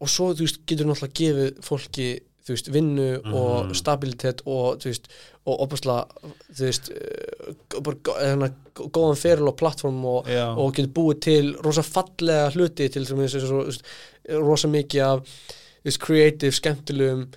[0.00, 3.74] og svo, þú veist, getur náttúrulega gefið fólki þú veist, vinnu og Mhm.
[3.74, 5.08] stabilitet og, þú veist,
[5.46, 6.06] og opasla
[6.54, 11.54] þú veist, eh, bara hérna, gó- góðan feril og plattform og, og getur búið til
[11.62, 13.82] rosa fallega hluti til þú veist,
[14.30, 17.28] rosa mikið af þú veist, creative, skemmtilegum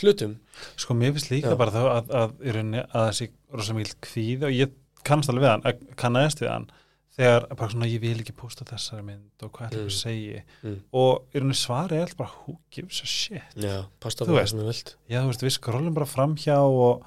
[0.00, 0.32] hlutum
[0.80, 1.58] sko mér finnst líka Já.
[1.60, 4.72] bara þá að, að, í rauninni að þessi rosa mikil kvíð og ég
[5.06, 6.66] kannast alveg við hann, að- kannaðist við hann
[7.14, 9.92] þegar bara svona ég vil ekki posta þessari mynd og hvað ætlum Mm.
[9.92, 10.78] að segja Mm.
[10.92, 14.50] og í rauninni svari er alltaf bara who gives a shit já, pasta veist.
[14.50, 17.04] sem þú vilt já þú veist við skrólum bara framhjá og,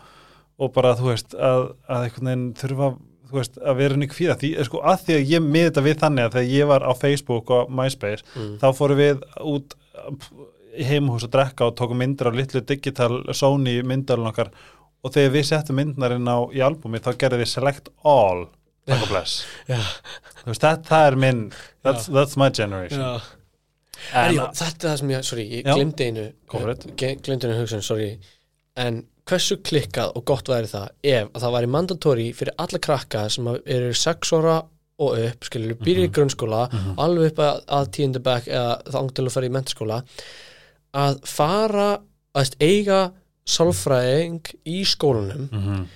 [0.59, 2.89] og bara þú veist að, að einhvern veginn þurfa
[3.33, 6.23] veist, að vera henni kvíða því, sko, að því að ég miði þetta við þannig
[6.29, 8.53] að þegar ég var á Facebook og MySpace mm.
[8.63, 9.75] þá fórum við út
[10.85, 14.51] heimhús að drekka og tókum myndir á litlu digital Sony myndalun okkar.
[15.05, 18.47] Og þegar við settum myndnarinn á í albumi þá gerði við select all.
[18.87, 19.79] Já,
[20.43, 21.41] þú veist, það, það er minn.
[21.83, 23.01] That's, that's my generation.
[24.13, 25.73] En, En þetta er það sem ég, sorry, ég Já.
[25.75, 26.25] glimti einu
[27.01, 28.11] ge- gleymdi einu hugsun, sorry.
[28.77, 33.25] En hversu klikkað og gott væri það ef að það væri mandatóri fyrir alla krakka
[33.33, 34.59] sem eru sex ára
[34.97, 36.09] og upp, skilur, byrja Mhm.
[36.09, 36.61] í grunnskóla
[36.97, 39.97] alveg upp að, að tíundu bekk eða þang til að fara í mentaskóla
[40.95, 41.89] að fara
[42.37, 42.99] að eiga
[43.47, 45.87] sálfræðing í skólanum mm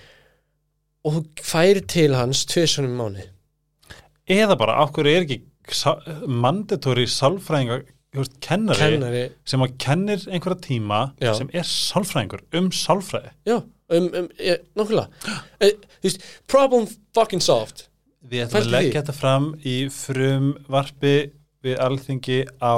[1.01, 3.23] og þú færi til hans tvisunum mánu
[4.29, 5.39] eða bara, hverju er ekki
[8.11, 11.31] þú veist, kennari, kennari, sem að kennir einhverja tíma Já.
[11.37, 13.31] sem er sálfræðingur um sálfræði?
[13.47, 13.61] Já,
[13.95, 15.07] um, um, ég, nokkulega
[15.63, 16.17] Eh,
[16.49, 17.85] problem fucking solved.
[18.21, 21.15] Við ætlum að leggja þetta fram í frum varpi
[21.63, 22.73] við alþingi á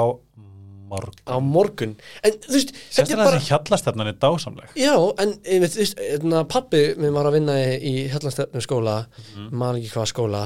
[0.94, 1.18] morgun.
[1.26, 1.92] á morgun
[2.24, 4.72] en þú veist, þetta er Sérstaklega bara þessi hjallastefnan er dásamleg.
[4.78, 8.96] já, en einmitt, þú veist, hérna, pappi minn var að vinna í, hellastefnum skóla
[9.34, 9.50] Mhm.
[9.52, 10.42] man ekki hvað skóla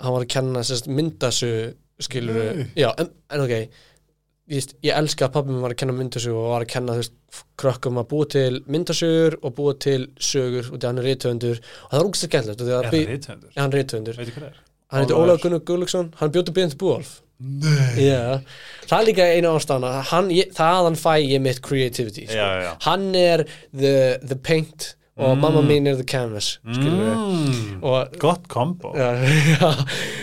[0.00, 2.66] hann var að kenna sérst myndasu skilur, Nei.
[2.76, 3.50] já, en, en ok
[4.50, 7.02] ég, ég elska að pappi minn var að kenna myndasu og var að kenna, þú
[7.04, 7.12] veist,
[7.60, 11.92] krökkum að búa til myndasugur og búa til sögur og því hann er rithöfundur og
[11.92, 13.28] það er úgst að skemmtilegt Er það
[13.60, 14.56] hann er
[14.90, 15.30] það hann heitir Ólafur.
[15.30, 17.94] Ólaf Gunnar Guðlöksson hann bjóti byrjandi búolf Nei.
[18.04, 18.40] Já,
[18.84, 22.36] það er líka eina ástæðan hann, ég, þaðan fæ ég mitt creativity sko.
[22.36, 22.72] Já, já.
[22.84, 25.40] hann er the, the paint og Mm.
[25.42, 27.82] mamma mín er the canvas Mm.
[27.82, 28.92] og Gott kombo.
[28.96, 29.08] já,
[29.60, 29.70] já,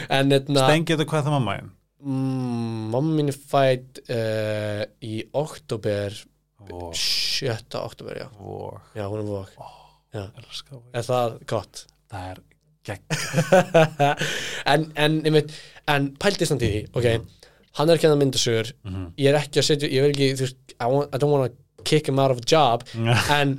[0.10, 1.72] en etna, Stengið þú hvað það mamma einn?
[2.06, 6.14] mm, mamma mín er fætt uh, í oktober
[6.70, 7.78] Vó, 7.
[7.82, 9.68] oktober, já, vó, já hún er vok vó.
[10.94, 12.38] er það gott Það er.
[14.74, 15.54] En, en, einmitt,
[15.92, 17.08] en pælti samt í því ok,
[17.80, 18.72] hann er að kenna myndasögur.
[18.88, 19.08] Mhm.
[19.22, 21.52] ég er ekki að setja, ég vil ekki þú veist, I, want, I don't want
[21.52, 22.84] to kick him out of a job.
[23.34, 23.58] En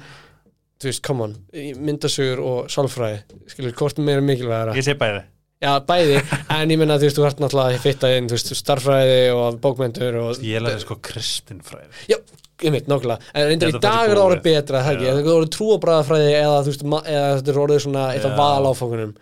[0.78, 1.36] þú veist, come on
[1.88, 4.76] myndasögur og sálfræði skilur, hvort meira mikilvægara?
[4.78, 5.22] Ég sé bæði.
[5.62, 6.18] já, bæði,
[6.54, 9.56] en ég minna þú veist, þú ert náttúrulega að fitta inn, þú veist, starffræði og
[9.64, 11.90] bókmentur og Ég lærði sko kristinfræði.
[12.12, 12.18] já,
[12.64, 13.32] ég veit, nákvæmlega.
[13.34, 16.62] En Ég í dag er það orðið betra, það ekki, það er orðið trúabræðafræði eða
[16.62, 18.40] þú veist, eða þetta er orðið svona eitt af Já.
[18.42, 19.12] valáfangunum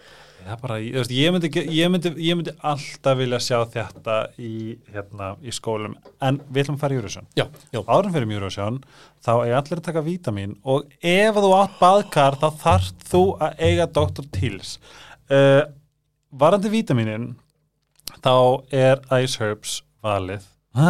[0.46, 4.16] Það er bara, þú veist, ég, myndi, ég, myndi, ég myndi alltaf vilja sjá þetta
[4.38, 5.96] í, hérna, í skólum.
[6.22, 7.26] En við ætlum að fara í Eurovision.
[7.34, 8.76] Já, já, árum fyrir Eurovision
[9.26, 13.64] þá eiga allir að taka vítamin og ef þú átt baðkar þá þarft þú að
[13.66, 14.28] eiga Dr.
[14.36, 14.76] Teals
[15.34, 15.64] uh,
[16.30, 17.26] varandi vítaminin
[18.22, 18.36] þá
[18.70, 20.46] er Ice Herbs valið.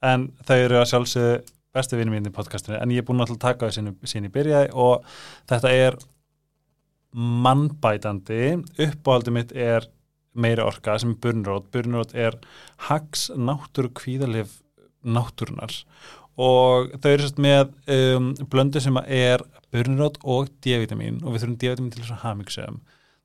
[0.00, 1.32] En þau eru að sjálfsögðu
[1.74, 4.72] bestu vinni mín í podcastinu en ég er búin að taka það sín í byrjaði
[4.74, 5.06] og
[5.50, 5.98] þetta er
[7.10, 8.42] mannbætandi.
[8.86, 9.88] Uppáhaldi mitt er
[10.38, 12.36] meiri orka sem er burnrót burnrót er
[12.88, 14.60] hags náttúru kvíðalif
[15.02, 15.74] náttúrunar
[16.40, 19.42] og þau eru sérst með um, blöndu sem er
[19.74, 22.78] burnrót og D-vitamin og við þurfum D-vitamin til þess að hamingsum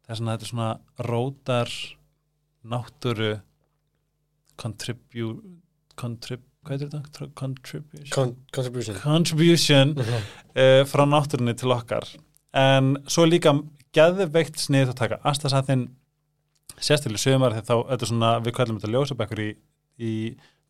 [0.05, 0.71] það er svona, þetta er svona
[1.09, 1.75] rótar
[2.73, 3.31] náttúru
[4.61, 5.61] contribute
[5.95, 7.27] contrib, hvað er þetta?
[7.39, 10.25] Contribution Con contribution contribution Mhm.
[10.55, 12.07] uh, frá náttúrunni til okkar
[12.55, 13.53] en svo líka
[13.95, 15.87] geðveikt snið að taka astasaðin
[16.75, 19.49] sérstaklega sögumar þegar þá þetta er svona, við kvæðum þetta ljósabekkur í,
[19.99, 20.13] í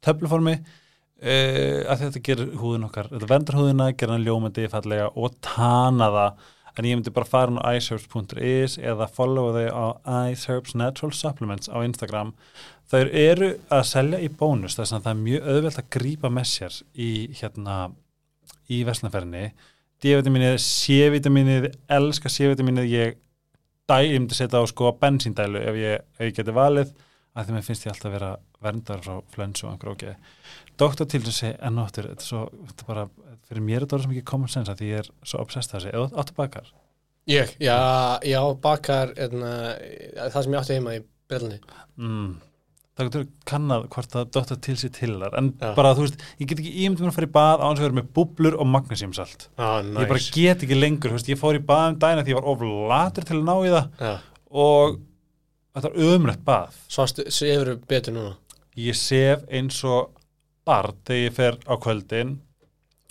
[0.06, 5.38] töfluformi uh, að þetta gerir húðin okkar þetta vendar húðina, gerir hann ljómandi fallega og
[5.46, 9.86] tana það en ég myndi bara fara á iceherbs.is eða follow þau á
[10.32, 12.34] iceherbs natural supplements á Instagram.
[12.92, 16.50] Þau eru að selja í bónus þess að það er mjög auðvelt að grípa með
[16.52, 17.78] sér í hérna
[18.70, 19.48] í verslanferðinni
[20.04, 23.16] D-vitaminið, C-vitaminið elska C-vitaminið ég
[23.86, 26.92] ég myndi setja á sko bensíndælu ef ég, ef ég geti valið
[27.36, 28.32] að því mér finnst ég alltaf að vera
[28.64, 30.16] verndar frá flönsu og einhver ógeði.
[30.80, 33.06] Doktor til þess að segja enn og áttur þetta er svo, þetta er bara,
[33.50, 35.78] fyrir mér er þetta orðið sem ekki common sense að því ég er svo obsessed
[35.78, 36.74] að eða áttu bakar
[37.26, 37.78] Ég, já,
[38.22, 39.52] já, bakar etna,
[40.30, 41.58] það sem ég átti heima í Berlini
[41.98, 42.28] mm.
[42.94, 45.72] það getur kannað hvort að Doktor til sér til þar en Já.
[45.78, 47.98] bara þú veist, ég get ekki ímyndum að fara í bað á hans að vera
[47.98, 49.48] með búblur og magnesiumsalt.
[49.58, 52.36] Ah, ég bara get ekki lengur, þú veist, ég fór í bað um að því
[52.36, 53.90] ég var oflatur til að ná í það.
[54.06, 54.14] Já,
[54.66, 55.02] og
[55.76, 58.36] þetta er ömrætt bað sástu, sefur betur núna
[58.80, 60.16] ég sef eins og
[60.68, 62.36] barn þegar ég fer á kvöldin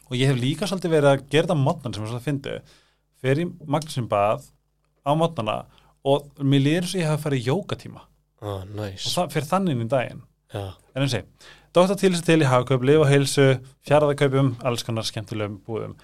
[0.08, 2.56] og ég hef líka svolítið verið að gera þetta á mótnan sem ég svolítið fyndi
[3.24, 4.48] fer í Magnúsin bað
[5.04, 5.58] á mótnana
[6.04, 8.06] og mér eins og ég hef farið í jókatíma
[8.44, 9.12] og nice.
[9.14, 12.46] það fyrir þannig inn í daginn Já, en eins og Dóttar til sér til í
[12.46, 13.44] hagkaup, lifa heilsu,
[13.88, 15.96] fjaraðakaupum, alls konar skemmtilegum búðum.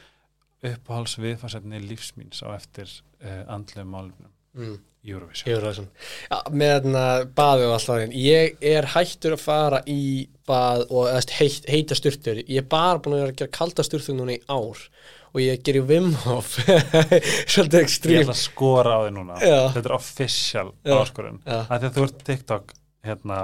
[0.67, 2.91] Uppáhals viðfarsefni lífsmýns á eftir
[3.23, 4.33] uh, andlegum málumnum.
[4.59, 4.73] mm.
[5.01, 5.49] Eurovision.
[5.55, 5.87] Eurovision.
[6.29, 7.05] Já, með þarna
[7.39, 10.03] baði og alltaf einn ég er hættur að fara í
[10.49, 14.19] bað og heit, heita styrtur ég er bara búin að vera að gera kalda styrtur
[14.19, 14.83] núna í ár
[15.31, 16.57] og ég gerir Wim Hof.
[17.53, 19.39] Svolítið Ég ekstrím ætla að skora á þig núna.
[19.39, 19.59] Já.
[19.77, 20.67] Þetta er official
[20.99, 21.41] áskorun.
[21.47, 22.75] Að að þú ert TikTok
[23.07, 23.39] hérna,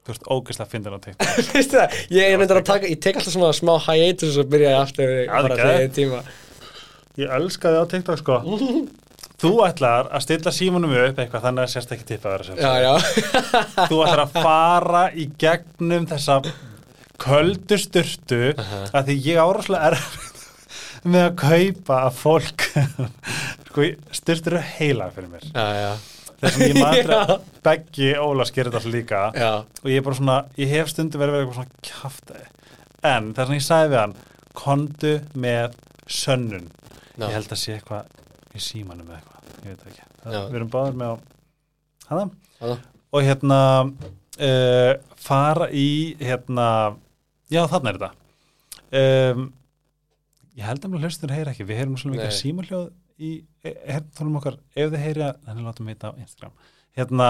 [0.00, 1.34] þú ert ógeðslega fyndin á TikTok.
[1.52, 4.72] Veistu það, ég er reyndar að taka ég tek alltaf svona smá hiatus og byrja
[4.72, 5.14] ég aftur
[5.60, 6.24] það tíma.
[7.20, 8.40] Ég elska þig á TikTok sko
[9.40, 12.92] Þú ætlar að stilla símanum upp eitthvað þannig að sérst ekki tippa þér Já, já,
[13.88, 16.40] Þú ætlar að fara í gegnum þessa
[17.20, 19.98] köldu sturtu að því ég áráslega er
[21.08, 22.64] með að kaupa að fólk.
[23.70, 23.86] Sko,
[24.16, 25.46] sturtur eru heila fyrir mér.
[25.54, 25.90] Já, já,
[26.42, 27.34] þess að ég maður
[27.64, 29.22] beggi Ólafs gerir þetta líka.
[29.32, 29.52] Já.
[29.64, 32.48] og ég er bara svona, ég hef stundu verið vera eitthvað svona kjaftaði
[33.10, 34.16] en þess að ég sagði við hann
[34.60, 35.78] kondu með
[36.10, 36.66] sönnun.
[37.20, 38.19] Ég held að sé eitthvað
[38.56, 40.08] í símanum eða eitthvað, ég veit ekki.
[40.22, 41.16] Það, við erum báður með á
[42.10, 42.74] hana?
[43.10, 45.90] Og hérna uh, fara í
[46.20, 46.66] hérna
[47.50, 48.10] já þarna er þetta.
[48.90, 49.46] Um,
[50.58, 52.38] ég held að hlustur heyra ekki, við heyrum svo mikið Nei.
[52.40, 52.90] símahljóð
[53.20, 53.32] í
[53.64, 54.58] herðunum okkar.
[54.74, 56.54] Ef þið heyra, þannig látum við þetta á Instagram.
[56.98, 57.28] Hérna,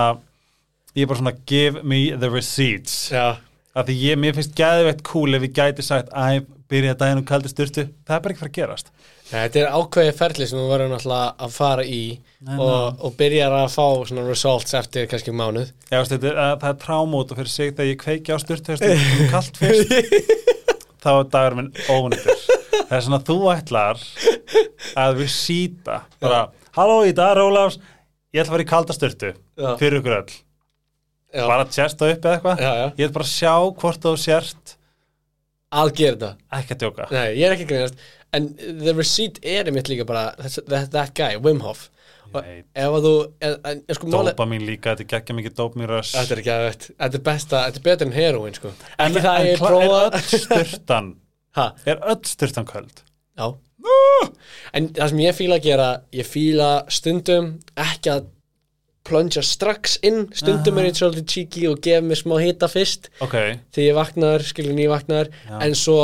[0.94, 2.96] ég er bara svona give me the receipts.
[3.12, 3.40] Já.
[3.70, 6.40] að því ég, mér finnst gæðveitt cool ef ég gæti sagt að
[6.70, 8.92] byrja daginn um kaldi styrtu það er bara ekki fara að gerast.
[9.30, 12.00] Nei, Þetta er ákveðið ferli sem þú verður náttúrulega að fara í
[12.46, 15.70] Nei, og, og byrjar að fá svona results eftir kannski mánuð.
[15.90, 18.96] Já, er- að, það er trámót og fyrir sig þegar ég kveiki á styrtu það
[18.96, 19.94] er kallt fyrst.
[21.04, 22.42] Þá er dagur minn ónýttur
[22.90, 24.00] það er svona þú ætlar
[24.98, 26.40] að við síta bara,
[26.76, 27.78] halló í dag Rólafs
[28.34, 29.70] ég ætla að fara í kalda styrtu Já.
[29.80, 30.32] fyrir ykkur öll.
[31.30, 32.62] Já, bara sérsta upp eða eitthvað.
[32.98, 34.59] Ég ætla bara að sjá hvort þú sért
[35.70, 37.06] að gera þetta ekki að djóka.
[37.14, 38.00] Nei, ég er ekki greinast
[38.32, 41.88] En the receipt er einmitt líka bara that, that, that guy, Wim Hof.
[42.30, 42.66] Ég veit.
[42.78, 43.12] Ef að þú
[43.42, 46.12] en, en, en, sko, máli, dópa mín líka, þetta er geggja mikið dóp mér röss
[46.14, 48.70] Þetta er ekki að Þetta er besta, þetta er betur en heroin sko.
[48.70, 51.08] en, Ekki það að ég kla- prófa er öll styrtan
[51.58, 53.02] Ha, er öll styrtan köld?
[53.40, 53.48] Já.
[54.78, 58.28] En það sem ég fíla að gera Ég fíla stundum ekki að
[59.06, 60.26] plungja strax inn.
[60.36, 63.08] Stundum er ég svolítið cheeky og gef mér smá hita fyrst.
[63.24, 63.36] Ok,
[63.72, 65.56] þegar ég vaknar, skilur nývaknar Já.
[65.64, 66.02] en svo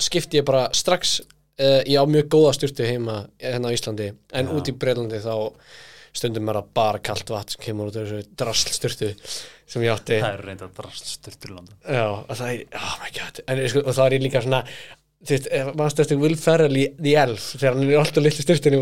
[0.00, 4.48] skipti ég bara strax uh, ég á mjög góða styrtu heima hérna á Íslandi, en
[4.48, 4.54] Já.
[4.56, 5.34] út í Breitlandi þá
[6.18, 9.10] stundum er það bara kalt vatn sem kemur út af þessu drasl styrtu
[9.68, 10.16] sem ég átti.
[10.22, 11.76] Það er reynda drast styrtur í London.
[11.84, 13.40] Já, og það er, oh my god.
[13.44, 14.62] En, sko, og þá er ég líka svona
[15.26, 18.22] þú veist, ef maður stöðstu Will Ferrell í The Elf þegar hann er alltaf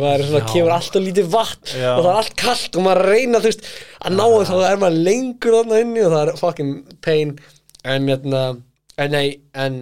[0.03, 0.49] maður er svona, Já.
[0.53, 1.91] kemur alltaf lítið vatn Já.
[1.97, 3.67] og það er allt kalt og maður að reyna þú veist,
[4.05, 6.75] að ná það þá er maður lengur þarna inni og það er fucking
[7.07, 7.33] pain
[7.85, 8.43] en, hérna,
[8.99, 9.81] en nei en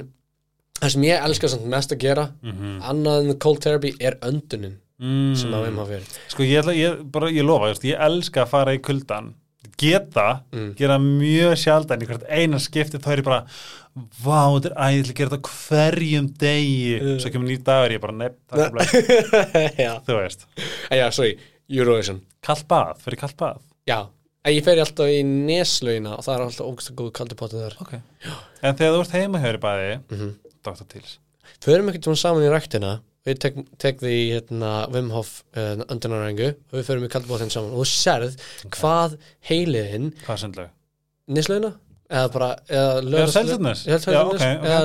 [0.79, 2.81] það sem ég elska samt mest að gera Mhm.
[2.93, 5.35] annað en cold therapy er öndunin mm.
[5.37, 8.75] sem að maður fyrir Sko ég, ég, bara, ég lofa, just, ég elska að fara
[8.79, 9.35] í kuldan
[9.81, 10.75] geta, Mm.
[10.79, 13.41] gera mjög sjaldan í hvert eina skipti þá er ég bara
[13.95, 16.99] vá, þetta er æðilega að gera þetta hverjum degi.
[17.01, 17.18] Mm.
[17.22, 18.38] svo kemur nýr dagur, ég bara nefn,
[20.09, 20.47] þú veist,
[20.90, 21.36] en já, sorry,
[21.70, 22.20] Eurovision.
[22.45, 23.62] Kallt bað, fyrir kallt bað.
[23.88, 23.99] Já,
[24.45, 27.64] en ég fer alltaf í neslaugina og það er alltaf ógst að góðu kaldi potið
[27.64, 27.76] þar.
[27.84, 27.95] Ok,
[28.64, 30.32] en þegar þú ert heima hjá þér í baði Mhm.
[30.64, 30.86] Dr.
[30.88, 31.18] Teals
[31.64, 32.95] Förum ekkert svona saman í ræktina.
[33.24, 37.70] Við tek, tek því hérna, Wim Hof uh, öndunarengu og við förum í kaldbóðin saman.
[37.72, 38.34] Og þú sérð
[38.74, 39.14] hvað
[39.49, 40.72] heiliðinn hvað er sundlega?
[42.15, 43.01] Eða bara eða?
[44.15, 44.21] Já,
[44.71, 44.83] eða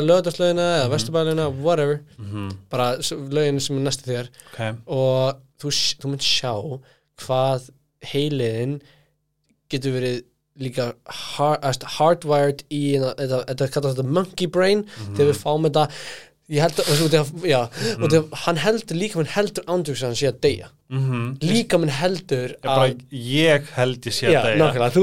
[0.79, 1.99] eða vesturbælina, whatever.
[2.17, 2.87] Mm bara
[3.35, 4.29] lögin sem er næstu þér.
[4.87, 5.73] Og þú,
[6.15, 6.53] mynd sjá
[7.25, 7.69] hvað
[8.13, 8.79] heiliðinn
[9.69, 10.23] getur verið
[10.59, 10.89] líka
[11.97, 15.15] hardwired í þetta, þetta kallast þetta monkey brain Mhm.
[15.15, 15.85] þegar við fáum þetta
[16.49, 17.59] ég held að, og því að, já,
[17.99, 20.69] og því að hann heldur líka minn heldur ándjóks að hann sé að deyja.
[20.89, 24.61] Mm líka minn heldur ég, bara, að ég held ég sé já, að deyja.
[24.63, 24.93] nákvæmlega,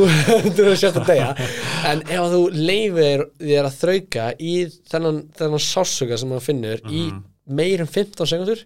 [0.57, 1.29] þú að sé að deyja.
[1.93, 4.55] En ef að þú leifir þér að þrauka í
[4.91, 7.23] þennan, þennan sásuga sem hann finnur í Mhm.
[7.47, 8.65] meir en 15 sekundur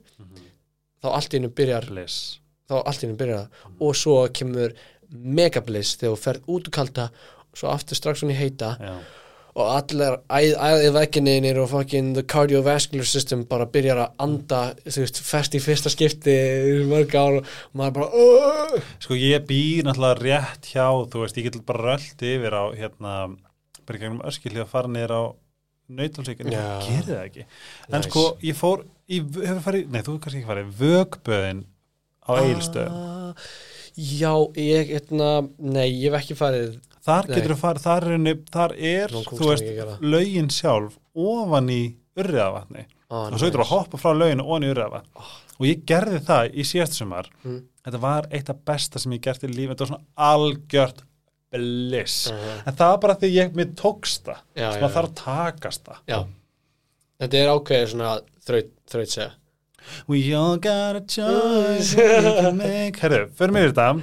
[1.03, 2.39] þá allt í hennu byrjar Bliss.
[2.71, 3.69] þá allt í hennu byrjar það.
[3.85, 4.73] Og svo kemur
[5.13, 7.11] megabliss þegar þú ferð út úr kalda
[7.53, 8.77] svo aftur strax hún í heita.
[8.81, 8.95] Já.
[9.55, 15.21] Og allir æðið vegginniðinir og fucking the cardiovascular system bara byrjar að anda þú veist,
[15.27, 16.37] fest í fyrsta skipti
[16.91, 21.51] mörg ár og maður bara "Ugh." Sko ég býr náttúrulega rétt hjá, þú veist, ég
[21.51, 23.15] get bara rölt yfir á, hérna,
[23.87, 25.23] bara í gegnum öskilið að fara niður á
[25.91, 26.63] nautalsvíkinn, Já.
[26.79, 27.45] ég gerði það ekki.
[27.91, 28.09] En Nice.
[28.11, 31.65] sko, ég fór, ég hefur farið, nei, þú hefur kannski ekki farið, vögböðin
[32.23, 32.33] á.
[32.87, 33.35] Ah,
[34.01, 38.73] Já, ég, hérna, nei, ég hef ekki farið Þar getur þú farið, þar er, þar
[38.77, 39.69] er þú veist,
[40.05, 41.81] lögin sjálf ofan í
[42.21, 42.85] urriðavatni.
[43.11, 45.29] Og svo getur þú að hoppa frá löginu ofan í urriðavatni.
[45.61, 47.31] Og ég gerði það í síðast sumar.
[47.45, 47.63] Mm.
[47.85, 49.73] þetta var eitt af besta sem ég gert í lífi.
[49.73, 51.03] Þetta var svona algjört
[51.51, 52.31] bliss.
[52.31, 52.61] Mhm.
[52.67, 54.45] en það var bara því ég mér tókst það.
[54.55, 56.03] Sem að þarf takast það.
[56.07, 56.19] Já,
[57.21, 58.13] þetta er ákveðið svona
[58.47, 59.31] þraut, þraut segja
[60.09, 62.03] We all got a choice we
[62.43, 64.01] can make Herru, fyrir mig þetta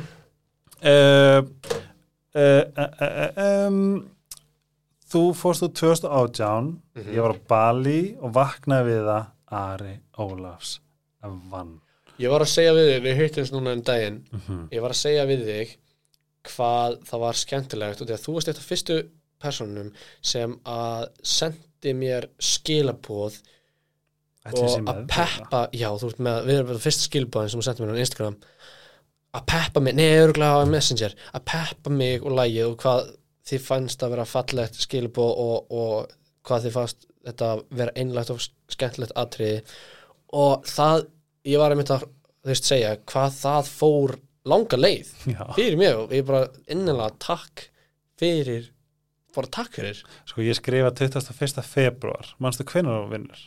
[0.84, 1.42] uh,
[2.36, 3.82] uh, uh, um,
[5.08, 7.14] Þú fórst úr 2018 Mhm.
[7.16, 9.26] ég var á Bali og vaknaði við það
[9.58, 10.80] Ari Ólafs
[11.24, 11.76] vann
[12.20, 14.68] Ég var að segja við þig, við hittumst núna um daginn Mhm.
[14.74, 15.76] Ég var að segja við þig
[16.48, 18.98] hvað það var skemmtilegt og því að þú varst eitt af fyrstu
[19.40, 23.40] personum sem að sendi mér skilabóð
[24.54, 27.84] og að peppa já, þú veist með, við erum bara fyrsta skilabóðin sem þú sendi
[27.86, 28.38] mér á Instagram
[29.38, 33.12] að peppa mig, nei, örgulega á Messenger að peppa mig og lægið og hvað
[33.48, 38.46] þið fannst að vera fallegt skilabóð og, og hvað þið fannst þetta vera einlægt og
[38.72, 39.60] skemmtilegt atriði
[40.38, 41.06] og það,
[41.48, 44.16] ég var einmitt að þú veist segja, hvað það fór
[44.48, 45.44] langa leið Já.
[45.58, 47.68] fyrir mig og ég bara innilega takk
[48.20, 48.72] fyrir
[49.36, 51.64] bara takk fyrir Sko ég skrifa 21.
[51.68, 53.44] februar Manstu hvenær þú vinnur?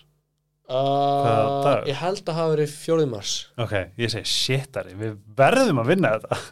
[0.70, 3.34] Uh, ég held að hafa verið fjórið mars.
[3.60, 6.40] Ok, ég segi shitari, við verðum að vinna þetta.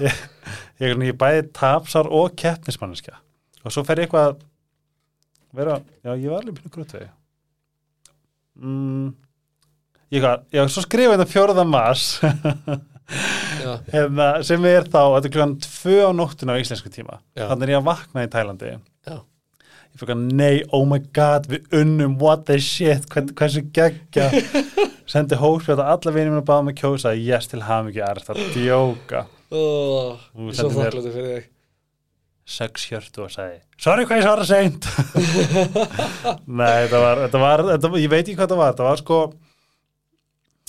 [0.00, 0.20] Ég,
[0.80, 3.18] ég, ég bæði tapsár og keppnismanniska
[3.60, 4.38] og svo fer ég eitthvað að
[5.58, 7.02] vera, já ég var alveg pínu grútið
[8.56, 9.10] mm,
[10.08, 12.06] ég eitthvað, já svo skrifa þetta fjóraða mars.
[13.92, 17.18] Hérna, sem er þá, þetta er klukkan tvö á nóttuna á íslensku tíma.
[17.36, 17.44] Já.
[17.50, 18.72] þannig er ég að vakna í Tælandi
[19.92, 24.30] ég fyrir að nei, oh my god við unnum, what the shit hvern, hversu geggja
[25.12, 28.38] sendi hóspjátt að alla vinið mér að báða mig kjósa yes til hamingju, er þetta
[28.38, 29.24] að djóka.
[29.52, 30.22] Oh,
[30.56, 31.48] svo sendir mér-
[32.52, 34.86] sex hjörtu og sagði sorry hvað ég svara seint.
[36.58, 39.18] Nei, þetta var, þetta var þetta, ég veit ekki hvað þetta var, þetta var sko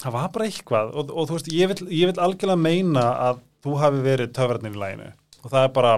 [0.03, 3.41] það var bara eitthvað og, og þú veist, ég vil, ég vil algjörlega meina að
[3.63, 5.09] þú hafi verið töfratnir í læginu
[5.43, 5.93] og það er bara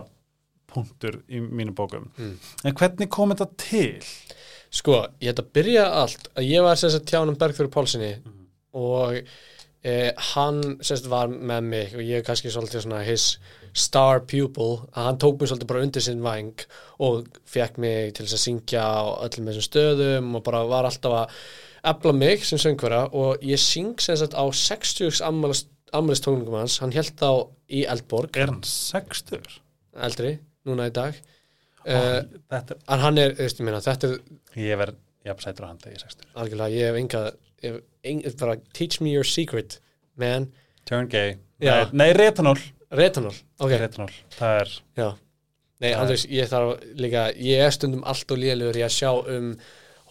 [0.76, 2.38] punktur í mínu bókum Mm.
[2.66, 4.00] en hvernig kom þetta til?
[4.76, 8.14] sko, ég ætla að byrja allt að ég var sérst að tjánum Bergþóri Pálssoni
[8.76, 9.20] og
[9.86, 13.38] eh, hann sérst var með mig og ég er kannski svolítið svona his
[13.76, 16.66] star pupil að hann tók mig svolítið bara undir sinn væng
[17.06, 21.16] og fekk mig til þess að syngja á öllum þessum stöðum og bara var alltaf
[21.22, 21.40] að
[21.92, 25.22] efla mig sem söngvara og ég syng sagt á 60
[25.96, 27.30] ammælistónungum hans, hann held þá
[27.72, 29.60] í Eldborg, Er hann 60?
[29.96, 31.18] eldri, núna í dag.
[31.86, 35.82] Uh, þetta, en hann er, veist, ég meina, þetta er ég verð jafnsætur á hann
[35.82, 37.22] þegar ég 60 algjörlega, ég hef enga
[37.66, 39.80] ég hef bara teach me your secret
[40.18, 40.50] man,
[40.86, 41.38] Turn gay.
[41.62, 41.88] Já.
[41.90, 42.60] Nei, nei retanól
[42.94, 45.08] retanol ok, Retanól, það er já.
[45.82, 49.10] Nei, Það Andrés, ég þarf líka ég er stundum allt og lélugur í að sjá
[49.12, 49.50] um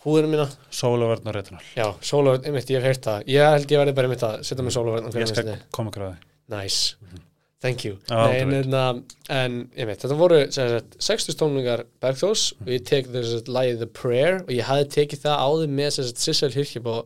[0.05, 3.29] húðina mína, sólavörn og retanól já, sólavörn, einmitt, ég hef heyrt það.
[3.35, 6.17] Ég held ég verði bara einmitt að setja með sólavörn Ég skal koma ykkur að
[6.17, 6.29] því.
[6.55, 7.23] Nice,
[7.65, 7.97] thank you.
[8.11, 8.69] Já, nei, en, veit.
[8.69, 9.03] en,
[9.33, 13.83] en einmitt, þetta voru sem sagt, 60 tónlingar Bergþós og ég tek þess að lagið
[13.83, 16.97] The Prayer og ég hafði tekið það áður með Sissel Hirkjabó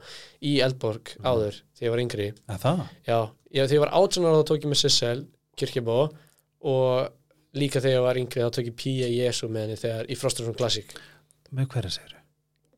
[0.42, 2.30] í Eldborg áður þegar ég var yngri.
[2.50, 2.82] Er það?
[3.06, 3.18] Já,
[3.52, 5.20] ég, þegar ég var 18 ára þá tók ég með Sissel
[5.58, 6.00] Kirkjabó
[6.74, 7.14] og
[7.58, 10.58] líka þegar ég var yngri þá tók ég Pía Jesu með henni þegar í Frostarsson
[10.58, 10.98] Classic.
[11.54, 12.18] Með hverju segir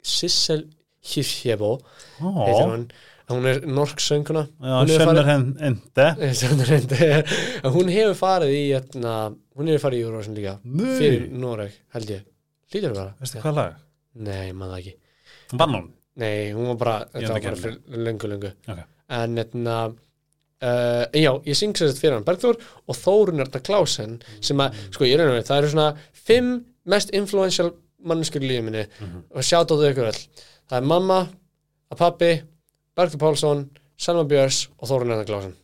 [0.06, 0.62] Sissel
[1.00, 1.78] Kirkjabó
[2.20, 2.84] Ó, heitir hún
[3.30, 4.90] hún er norsk sönguna hún
[7.76, 9.14] hún hefur farið í etna,
[9.56, 10.56] hún hefur farið í Eurovision líka.
[10.98, 12.26] Fyrir Nei, Noreg held ég.
[12.74, 13.80] Lítur það veistu hvað lag?
[14.26, 14.94] Nei, maður ekki.
[15.58, 15.88] Vann hún?
[16.20, 18.50] Nei, hún var bara, þetta var bara fyrir löngu, löngu.
[18.70, 18.80] Ok.
[19.20, 19.76] En etna,
[20.62, 24.76] uh, já, ég syng sér þetta fyrir hann Bergþór og Þórun Erna Klausen sem að,
[24.94, 25.88] sko, ég reyna við, það eru svona
[26.26, 26.52] fimm
[26.90, 27.72] mest influential
[28.06, 29.24] manneskur í lífið minni Mhm.
[29.34, 30.22] og sjátt á þau ykkur öll.
[30.70, 31.18] Það er mamma,
[31.90, 32.30] að pappi
[33.00, 33.64] Bergþór Pálsson,
[34.00, 35.56] Selma Björns og Þórun Erna Klausen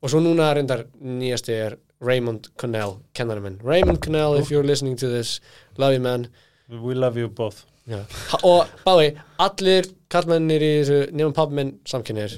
[0.00, 4.96] og svo núna reyndar nýjasti er Raymond Connell, kennari minn Raymond Connell, if you're listening
[4.96, 5.40] to this
[5.76, 6.28] love you man
[6.70, 8.04] We love you both Já.
[8.46, 12.36] Og báði, allir kallmennir í þessu nefnum pappi minn samkynir.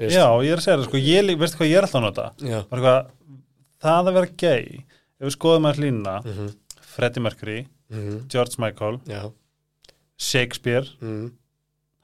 [0.00, 2.24] Já, ég er að segja það, sko, ég, veistu hvað ég er alltaf að nota?
[2.62, 3.10] Eitthvað,
[3.84, 6.48] það að vera gay ef við skoðum að hlýna Mhm.
[6.94, 7.58] Freddie Mercury,
[7.92, 8.16] Mhm.
[8.32, 9.20] George Michael Já.
[10.16, 11.32] Shakespeare, Mhm.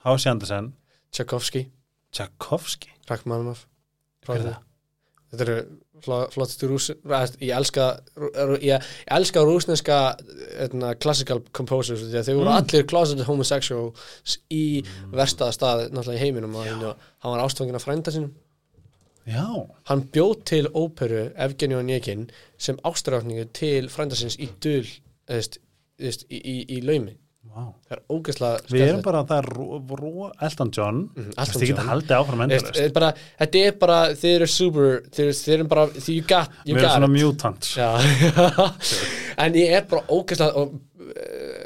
[0.05, 0.27] H.C.
[0.31, 0.73] Andersen
[1.13, 1.67] Tchaikovsky,
[2.13, 2.91] Tchaikovsky?
[3.11, 3.67] Rachmaninoff.
[4.27, 4.61] Hver er það?
[5.33, 5.55] þetta eru
[6.05, 7.85] fló- flottustu rús að- ég elska
[8.61, 8.83] ég,
[9.17, 9.97] elska rúsneska
[10.61, 12.57] etna, classical composers því að þau voru Mm.
[12.61, 17.85] allir closeted homosexuals í verstaða stað náttúrulega í heiminum og hann hann var ástfangin af
[17.85, 18.35] frænda sinum
[19.27, 19.47] Já,
[19.85, 24.85] hann bjóð til óperu Evgeni og Njekin sem ástræðning til frændasins í dul
[25.29, 25.59] eðist,
[25.99, 27.17] eðist, í, í, í laumi
[27.53, 27.65] Vá.
[27.89, 29.05] það er ógeðslega Við erum skemmtilegt.
[29.05, 29.67] bara, það er ró,
[30.01, 31.01] ró, Elton John.
[31.13, 32.45] Mhm, Elton Elton Þið geta haldið áfram
[32.97, 33.11] bara,
[33.43, 36.81] þetta er bara, þið eru super þið þið eru bara, þið you got, you Við
[36.81, 37.17] erum got svona it.
[37.19, 37.75] mutants.
[37.77, 37.91] Já,
[39.45, 40.81] en ég er bara ógeðslega og uh,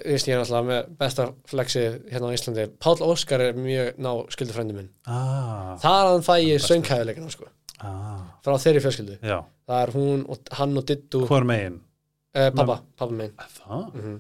[0.07, 2.67] ég veist ég er alltaf með besta flexi hérna á Íslandi.
[2.83, 4.91] Páll Óskar er mjög ná skildufrændi minn.
[5.07, 7.49] Ah, þar að hann fæ ég söngkæðuleikana sko,
[7.81, 9.19] ah, frá þeirri fjölskyldu.
[9.23, 9.39] Já,
[9.71, 11.81] það er hún og hann og Dittu hvor megin?
[12.37, 13.85] pappa, pappa minn Það?
[13.95, 14.17] mm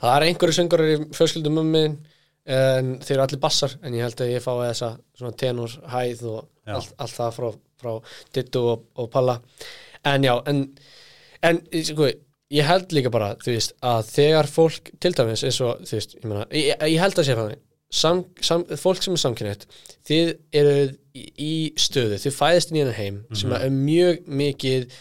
[0.00, 1.98] það er einhverju söngarar í fjölskyldu mummin
[2.48, 6.24] en þeir eru allir bassar en ég held að ég fái þessa svona tenor hæð
[6.30, 6.38] og
[6.78, 7.48] allt, allt það frá,
[7.82, 7.92] frá
[8.36, 9.36] Dittu og, og Palla.
[10.08, 10.64] En já, en,
[11.44, 12.08] en sko,
[12.54, 16.16] ég held líka bara, þú veist, að þegar fólk, til dæmis eins og, þú veist,
[16.16, 17.56] ég, meina, ég, ég held að sé það
[17.88, 19.66] sam, sam, fólk sem er samkynnet
[20.08, 20.72] þið eru
[21.16, 24.98] í, stöðu þið fæðist inn í hennar heim sem er mjög mikið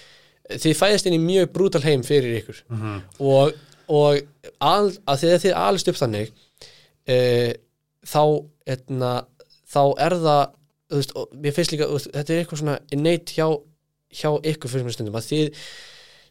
[0.55, 2.61] þið fæðist inn í mjög brútal heim fyrir ykkur.
[2.71, 2.99] Mhm.
[3.19, 3.57] og,
[3.87, 4.19] og
[4.59, 6.31] al, að þegar þið alist upp þannig
[7.07, 7.17] e,
[8.07, 8.21] þá
[8.67, 9.11] etna,
[9.67, 10.43] þá er það
[10.97, 13.47] veist, mér finnst líka, veist, þetta er eitthvað svona innate hjá,
[14.11, 15.63] hjá ykkur fyrir mér stundum að þið,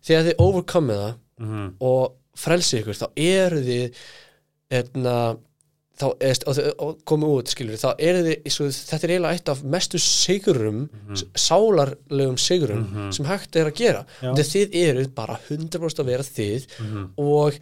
[0.08, 1.64] þegar þið overcome það Mhm.
[1.84, 3.98] og frelsi ykkur þá eru þið
[4.72, 5.16] etna,
[5.96, 9.48] þá eðst, og, og komið út skilur þá eru þið, svo, þetta er eiginlega eitt
[9.48, 13.12] af mestu sigurum, mm sálarlegum sigurum Mhm.
[13.12, 17.04] sem hægt er að gera þegar þið eruð bara 100% að vera þið Mhm.
[17.16, 17.52] og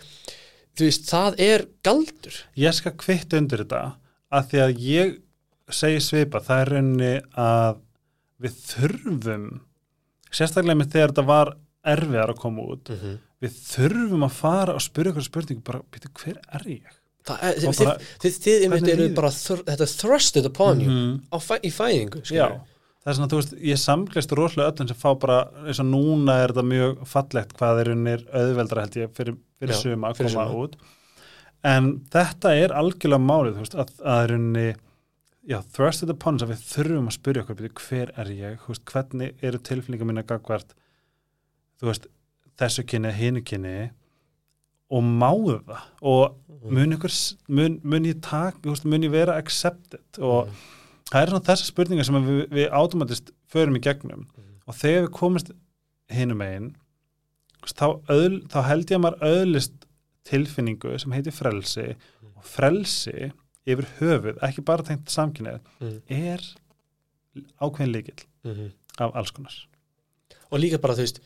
[0.76, 3.94] þú veist, það er galdur Ég skal kvitt undir þetta
[4.32, 5.18] að því að ég
[5.70, 7.76] segi svipa, það er rauninni að
[8.42, 9.60] við þurfum
[10.34, 11.54] sérstaklega með þegar þetta var
[11.86, 13.18] erfiðar að koma út -hmm.
[13.40, 16.92] við þurfum að fara og spyrja ykkur spurningu bara, býtu, hver er ég?
[17.24, 21.20] Það Og þið, bara- þið, þið, einmitt eru bara thr, þetta thrusted upon you Mhm.
[21.40, 22.22] fæ, í fæðingu
[23.04, 26.36] það er svona, þú veist, ég samgleist rosalega öllum sem fá bara, eins og núna
[26.44, 30.30] er þetta mjög fallegt hvað er unnir auðveldra held ég fyrir, fyrir suma að koma
[30.30, 30.46] suma.
[30.54, 30.74] út.
[31.64, 34.74] En þetta er algjörlega málið, þú veist, að, að er unni
[35.48, 39.34] já, thrusted upon us að við þurfum að spyrja okkur, hver er ég, veist, hvernig
[39.42, 40.74] eru tilfinningar mína gagvart,
[41.80, 42.06] þú veist
[42.60, 43.90] þessu kynni, hinu kynni
[44.94, 45.82] og máðu það.
[46.12, 47.14] Og mun, ykkur,
[47.58, 50.04] mun, mun ég tak, mun ég vera accepted?
[50.22, 50.48] Og
[51.10, 54.26] það er svona þessar spurningar sem við, við automatist förum í gegnum.
[54.68, 55.50] Og þegar við komist
[56.14, 56.70] hinum megin
[57.64, 57.86] þá,
[58.52, 59.86] þá held ég að maður öðlist
[60.28, 61.86] tilfinningu sem heitir frelsi.
[62.34, 63.30] Og frelsi
[63.64, 66.00] yfir höfuð, ekki bara tengt samkynnið, Mhm.
[66.08, 66.40] er
[67.60, 68.72] ákveðin líkil Mhm.
[69.00, 69.52] af alls konar.
[70.52, 71.20] Og líka bara þú veist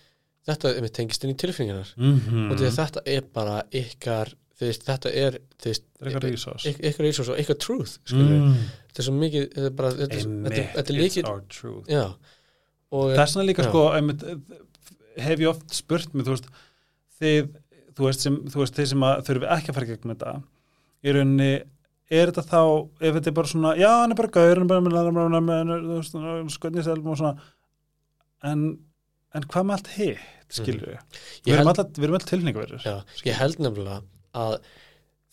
[0.49, 1.95] þetta einmitt tengist inn í tilfinningarnar.
[2.01, 6.33] Mm og því að þetta er bara ykkar veist, þetta er veist, það er eitthvað
[6.33, 8.57] rísós yk- ykkar resource og ykkar truth mm.
[8.89, 11.29] þetta er svo mikið þetta er bara, þetta, er- þetta, er- þetta er líkið
[12.91, 13.69] og það er svona líka Já.
[13.71, 14.25] sko einmitt,
[15.29, 16.49] hef ég oft spurt mig þú veist,
[17.21, 17.51] þið,
[17.99, 20.35] þú veist, sem, þú veist sem að þurfi ekki að fara í gegnum þetta
[21.05, 21.51] í rauninni
[22.19, 22.61] er þetta þá,
[23.05, 25.87] ef þetta er bara svona já, hann er bara gaur, hann er bara með, með,
[26.25, 27.35] með skönniselm og svona
[28.49, 28.67] en,
[29.37, 32.87] en hvað með allt hitt, skilur við við erum held, alltaf, við erum alltaf tilningaverður
[32.87, 32.95] já,
[33.29, 34.01] ég held nefnilega
[34.39, 34.59] að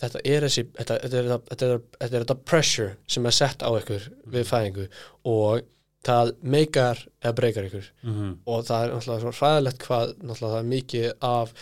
[0.02, 3.36] þetta er þessi þetta, þetta, er, þetta, þetta, er, þetta er þetta pressure sem er
[3.38, 4.88] sett á ykkur við fæðingu
[5.32, 5.64] og
[6.06, 7.90] það meikar eða breykar ykkur.
[8.04, 8.38] Mm -hmm.
[8.46, 11.54] og það er náttúrulega svo hræðilegt hvað náttúrulega það er mikið af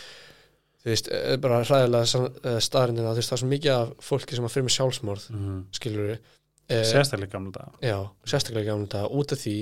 [0.84, 4.46] þú veist, eh, bara hræðilega staðrindina, þú veist, það er svo mikið af fólki sem
[4.46, 5.26] að fyrir með sjálfsmorð,
[5.72, 6.18] skilur við
[6.68, 9.58] eh, sérstaklega gamla dag já, sérstaklega gamla þetta út af því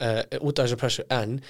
[0.00, 1.40] eh, út af þessu pressure, en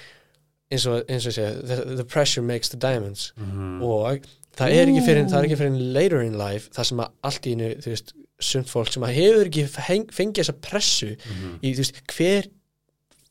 [0.73, 3.83] eins og, eins og ég segja, the, the pressure makes the diamonds mm -hmm.
[3.85, 4.21] og
[4.57, 7.47] það er ekki fyrir, það er ekki fyrir later in life, það sem að allt
[7.47, 11.17] í einu, þú veist, sumt fólk sem að hefur ekki feng, fengið þessa pressu
[11.63, 12.47] í, þú veist, hver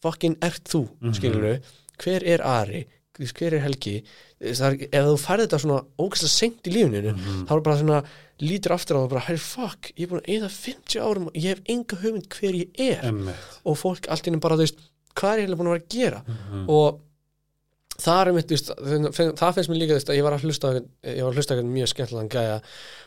[0.01, 1.13] fokkin ert þú, Mhm.
[1.13, 1.59] skilur við
[2.01, 2.85] hver er Ari,
[3.19, 4.03] veist, hver er Helgi
[4.41, 7.45] er, ef þú færði þetta svona ógæslega seint í lífninu, Mhm.
[7.47, 8.03] þá er bara svona
[8.41, 11.27] lítur aftur á það og bara, herri, fuck, ég er búin að eða 50 árum
[11.27, 13.35] og ég hef enga hugmynd hver ég er Einmitt.
[13.65, 14.75] og fólk allt í einu bara, þú veist,
[15.15, 16.69] hvað er ég eiginlega búin að vera að gera Mhm.
[16.69, 16.99] og
[17.99, 20.71] það er mitt, það- það finnst mér líka að ég var að hlusta
[21.03, 22.61] ég var að hlusta mjög skemmtilegan gæja,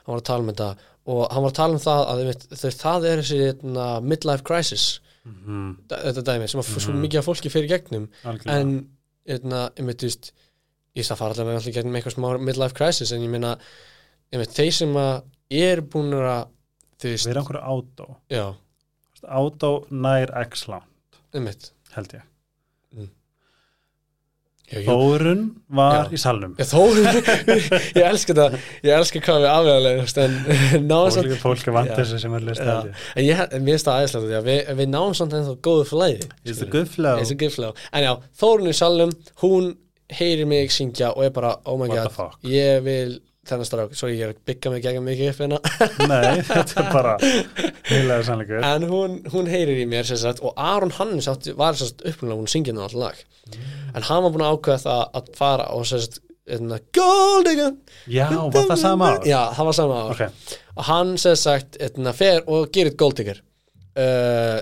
[0.05, 0.77] hann var að tala um þetta
[1.07, 5.01] og hann var að tala um það að veist, það er þessi hérna, midlife crisis
[5.25, 5.77] Mhm.
[5.89, 7.01] þetta dæmi sem að svo Mhm.
[7.07, 8.61] mikið af fólki fyrir gegnum Algjörlega.
[8.61, 8.89] en
[9.27, 10.33] hérna, einmitt, þú veist
[10.95, 13.59] ég veist að fara allavega allir gegnum eitthvað smá midlife crisis en ég meina,
[14.33, 16.49] einmitt, þeir sem að er búin að
[17.33, 18.55] erum einhverju átó já,
[19.25, 22.23] átó nær x langt einmitt held ég
[24.65, 25.43] Þórun
[25.77, 26.15] var Já.
[26.17, 26.55] í salnum.
[26.57, 26.81] Já, þó,
[27.99, 28.55] ég elska það
[28.87, 30.39] ég elska hvað við afvegalegust en
[30.89, 34.91] náðum fólk, er vant þessu sem er list en ég, finnst það aðeinslega við, við
[34.95, 36.89] náum samt ennþá góðu flæði It's a good
[37.53, 39.71] flow en já, Þórun í salnum, hún
[40.15, 43.19] heyrir mig syngja og er bara, oh my What god ég vil
[43.49, 45.61] þennan strák, svo ég er að byggja mig gegn mikið upp hérna.
[46.11, 47.15] Nei, þetta er bara
[47.91, 48.67] heilaður sannleikur.
[48.69, 52.79] En hún, hún heyrir í mér sagt, og Aron Hannes átti, var upplulega hún syngið
[52.79, 53.25] það alltaf lag.
[53.95, 56.21] En hann var búin að ákveða að fara og sagt,
[56.51, 57.73] hérna, Gold Digger
[58.11, 59.21] Já, var það sama ár?
[59.29, 60.15] Já, það var sama ár.
[60.15, 63.41] Ok, og hann sem sagt, hérna, fer og gerir Gold Digger.
[63.95, 64.59] Uh,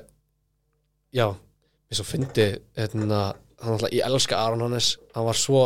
[1.14, 3.22] já, ég svo fyndi hérna,
[3.62, 4.94] hann alltaf, ég elska Aron Hannes.
[5.16, 5.64] Hann var svo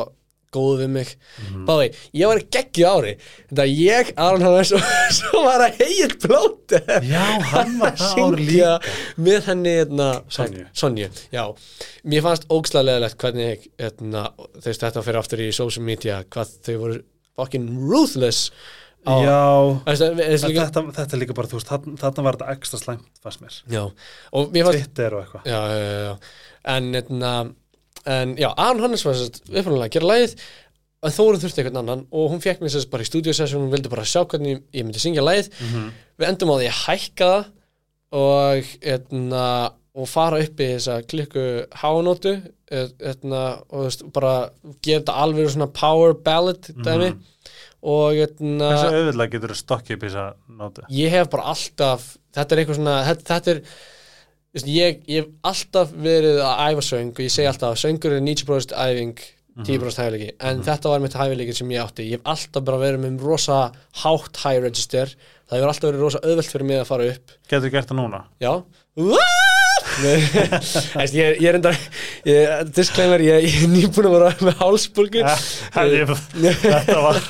[0.55, 1.11] góð við mig.
[1.43, 1.65] Mhm.
[1.69, 3.13] báði, ég var geggju ári
[3.51, 4.87] þetta ég, Aron Hannes og
[5.19, 6.81] svo var að hegið blóti
[7.11, 8.71] Já, hann var það ár líka.
[9.27, 10.65] með henni hérna, Sonju.
[10.73, 11.45] Sonju já,
[12.05, 14.25] mér fannst ógslega leðilegt hvernig hérna,
[14.57, 16.99] þú veist þetta fyrir aftur í social media, hvað þau voru
[17.37, 18.51] fucking ruthless
[19.07, 19.43] á- Já,
[19.87, 20.09] veistu,
[20.49, 21.69] líka, þetta, þetta er líka bara, þú veist,
[22.01, 23.59] þarna, var þetta ekstra slæmt, fannst mér.
[23.71, 23.83] Já,
[24.33, 25.45] og mér fannst Twitter og eitthvað.
[25.47, 26.17] Já, já, já.
[26.77, 27.35] en hérna
[28.07, 30.37] en já, Aron Hannes var upprunalega að gera lagið
[31.07, 33.91] en Þórun þurfti einhvern annan og hún fekk mér sérst bara í stúdíosessjón hún vildi
[33.93, 35.91] bara sjá hvernig ég myndi syngja lagið Mhm.
[36.19, 37.47] við endum á því að hækka það
[38.17, 39.45] og hérna
[39.97, 41.45] og fara upp í þessa klikku
[41.83, 42.33] háanótu
[42.71, 44.51] hérna, og veist, bara
[44.83, 47.21] gera þetta alveg svona power ballad dæmi Mhm.
[47.83, 50.83] og hérna Hversu auðvitað getur þú stokkið upp í þessa nótu?
[50.91, 53.63] ég hef bara alltaf þetta er eitthvað svona þetta, þetta er
[54.65, 58.23] ég, ég hef alltaf verið að æfa söng og ég segi alltaf að söngur er
[58.25, 59.19] 90% æfing
[59.65, 60.33] 10% hæfileiki.
[60.45, 62.05] En þetta var mitt hæfileiki sem ég átti.
[62.11, 63.61] Ég hef alltaf bara verið með rosa
[64.03, 65.13] hátt high register.
[65.49, 67.37] Það hefur alltaf verið rosa auðvelt fyrir mig að fara upp.
[67.49, 68.25] Getur þú gert það núna?
[68.43, 68.53] já.
[68.97, 69.36] Æst,
[71.17, 71.73] ég, ég er enda
[72.29, 75.23] ég, disclaimer, ég, ég er nýbúin að vera með hálsbólgu.
[75.93, 76.13] Ég-
[76.67, 77.21] Þetta var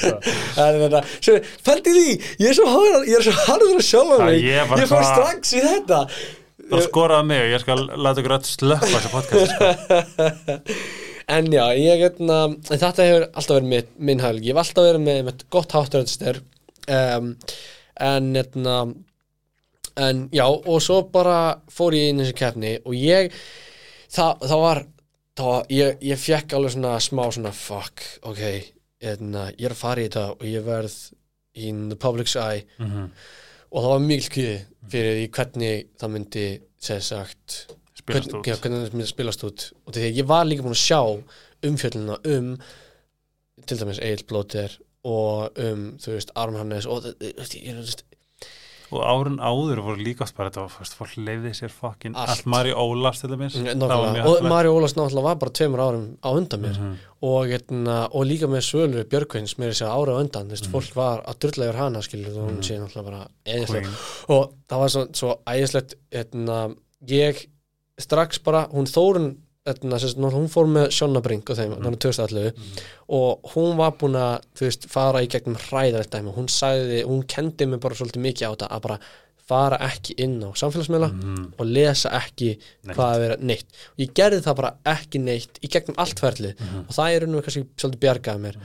[0.00, 0.16] sko.
[0.64, 1.36] Er þetta, svo,
[1.68, 2.06] fældi því,
[2.42, 6.00] ég er svo harður, að sjálfa Já, mig, ég ég fór strax í þetta.
[6.68, 10.64] Bara skoraði mig og ég skal láta ykkur öll slökka þessu podcast, sko.
[11.28, 14.86] En já, ég, hérna, en þetta hefur alltaf verið mitt, minn hæfling, ég hef alltaf
[14.86, 16.38] verið með, með gott hátturöðstir,
[16.88, 17.26] um,
[18.00, 18.76] en, hérna,
[19.98, 21.38] en já, og svo bara
[21.72, 23.32] fór ég inn í þessi keppni og ég,
[24.14, 24.80] það, það var,
[25.40, 28.42] það ég, ég fekk alveg svona smá svona, fuck, ok,
[29.04, 30.96] hérna, ég er að fara í þetta og ég verð
[31.58, 32.64] in the public's eye.
[32.78, 33.10] Mhm.
[33.68, 36.44] og það var mikil kvíði fyrir því hvernig það myndi
[36.80, 37.56] segja sagt
[37.98, 39.64] Spilast hvern- já, hvernig það myndi spilast út.
[39.84, 41.00] Og því að ég var líka búin að sjá
[41.68, 42.52] umfjölluna um
[43.66, 47.80] til dæmis Egil Blóter og um, þú veist, Aron Hannes og þú veist, ég er,
[47.82, 48.04] þú veist,
[48.90, 52.30] Og árun áður voru líka oft bara þetta var fyrst, fólk leiði sér fokkin Allt.
[52.30, 54.42] allt Mari Ólafs til dæmis og.
[54.48, 56.94] Mari Ólafs náttúrulega var bara tveimur árum á undan mér Mhm.
[57.22, 60.50] og, hérna, og líka með Svölu Björkveins mér er segja ára á undan, Mhm.
[60.50, 63.88] veist, fólk var að drulla yfir hana, skilur, og hún sé náttúrulega bara eðislega
[64.28, 66.74] og það var svo, svo ægislegt hérna,
[67.06, 67.46] ég
[68.00, 69.36] strax bara, hún Þórun
[69.68, 72.82] hérna, sem, sagt, hún fór með Sjonna Brink og þeim, þannig 2011
[73.20, 77.22] og hún var búin að, þú veist, fara í gegnum hræðalegt dæmi, hún sagði, hún
[77.30, 78.98] kendi mig bara svolítið mikið á þetta að bara
[79.48, 81.44] fara ekki inn á samfélagsmiðla Mhm.
[81.58, 82.96] og lesa ekki Neitt.
[82.98, 83.64] hvað að vera neitt.
[83.96, 86.54] Og ég gerði það bara ekki neitt í gegnum allt ferlið.
[86.84, 88.58] Og það er nú kannski svolítið bjargaði mér.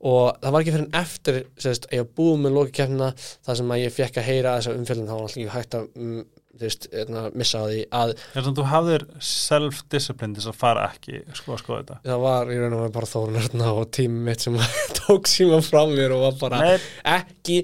[0.00, 3.08] Og það var ekki fyrir en eftir sérst, ég var búið með lokikefnina
[3.44, 5.88] þar sem að ég fekk að heyra þessa umfjöldin þá var alltaf ekki hægt að
[5.96, 10.86] mm, þú veist, hérna, missa því að þannig að þú hafðir self-discipline þess að fara
[10.90, 14.24] ekki sko að skoða þetta það var í raun og veru bara þórunarna og tími
[14.30, 14.58] mitt sem
[15.00, 16.88] tók síman frá mér og var bara Nei.
[17.18, 17.60] ekki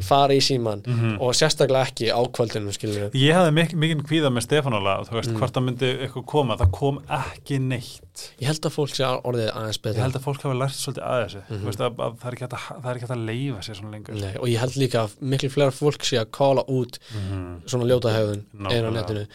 [0.00, 1.16] fara í síman Mhm.
[1.20, 5.30] og sérstaklega ekki á kvöldinu skilur Ég hafði mik mikinn kvíða með Stefánála þú veist,
[5.32, 5.38] Mm.
[5.38, 9.50] hvort það myndi eitthvað koma það kom ekki neitt ég held að fólk sé orðið
[9.54, 11.60] aðeins Ég betur held að fólk hafi lært svolítið að þessu Mhm.
[11.60, 13.92] Þú veist, að, að það, er að, það er ekki hægt að leifa sér svona
[13.94, 17.62] lengur Nei, og ég held líka að miklu fleira fólk sé að kála út Mhm.
[17.66, 18.72] svona ljóta hefðun Nákvæmlega.
[18.72, 19.26] einu á netinu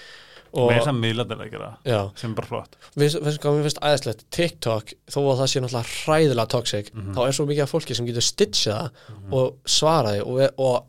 [0.53, 0.97] og og með þess að
[1.43, 2.75] að gera já, sem er bara flott.
[2.95, 7.13] Við veist hvað mér finnst æðislegt TikTok, þó að það sé náttúrulega hræðilega toxic, Mhm.
[7.15, 10.85] þá er svo mikið af fólki sem getur stitchað það og svaraði og, og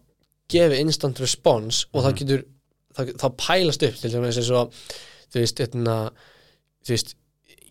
[0.53, 2.07] gefi instant response og Mhm.
[2.11, 2.45] það getur
[2.95, 4.73] það, það pælast upp til eins og
[5.33, 6.11] þú veist, etna,
[6.85, 7.15] þú veist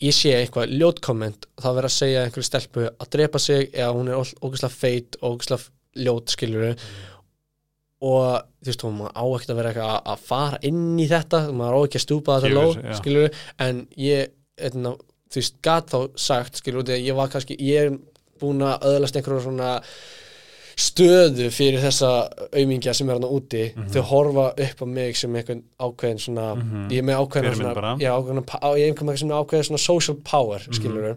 [0.01, 3.93] ég sé eitthvað ljót komment það verður að segja einhverju stelpu að drepa sig eða
[3.95, 6.75] hún er ógæslega feit og ógæslega ljót skilur
[8.03, 11.77] og þú veist, hún á ekkert að vera eitthvað að- fara inn í þetta, maður
[11.77, 12.95] á ekki að stúpa þetta Gefur ló, sig, já.
[12.99, 13.29] skilur
[13.67, 14.95] en ég, etna,
[15.31, 17.97] þú veist, gat þá sagt, að ég var kannski ég er
[18.41, 19.77] búin að öðlast einhverju svona
[20.73, 22.07] stöðu fyrir þessa
[22.57, 23.67] aumingja sem er hann úti.
[23.93, 26.87] Þau horfa upp á mig sem einhvern ákveðin svona, Mhm.
[26.89, 28.45] ég er með ákveðin svona, já, ákveðin,
[28.79, 31.15] ég er með svona ákveðin svona social power, skilur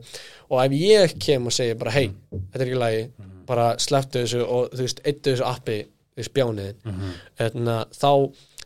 [0.50, 2.10] og ef ég kem og segi bara, hei,
[2.52, 3.08] þetta er ekki lagi
[3.46, 5.86] bara slepptu þessu og þú veist, eittu þessu appi
[6.16, 7.10] við spjániðin Mhm.
[7.46, 8.12] Etna, þá,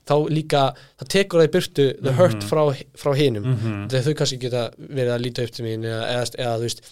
[0.06, 0.64] þá líka
[1.00, 2.62] það tekur það í burtu the hurt frá,
[2.96, 3.44] frá hinum.
[3.44, 3.88] Mhm.
[3.90, 6.82] þegar þau kannski geta verið að líta upp til mín eða, eða, eða þú veist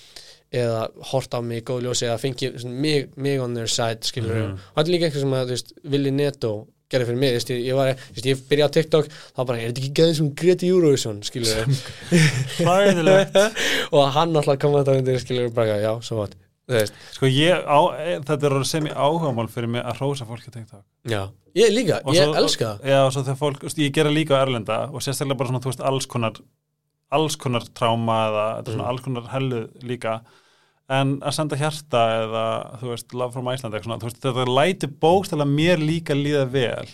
[0.51, 4.53] eða hort á mig í góð ljósi eða fengi mig, mig on their side Mhm.
[4.53, 7.75] og þetta er líka einhver sem að veist, Willi Neto gerði fyrir mig, veist, ég,
[7.77, 11.21] var, veist, ég byrjaði á TikTok þá bara, er þetta ekki gæðin sem Greti Eurovision
[11.23, 11.69] skilur
[13.93, 16.33] og hann alltaf kom að þetta undir skilur bara, já, svo vat
[17.17, 20.51] sko ég, á, e, þetta er orðið sem ég áhugamál fyrir mig að hrósa fólki
[20.51, 20.85] að TikTok.
[21.09, 21.23] Já,
[21.57, 22.85] ég líka, Og ég svo- elska það.
[22.93, 25.71] Já, og svo þegar fólk, ég gera líka á Erlenda og sérstaklega bara svona, þú
[25.73, 26.33] veist, alls konar
[27.11, 28.81] alls konar tráma eða Mm.
[28.85, 30.21] alls konar hellu líka.
[30.91, 34.45] En að senda hjarta eða þú veist, love from Iceland eitthvað svona, þú veist, þetta
[34.47, 36.87] læti bókstæðlega mér líka líða vel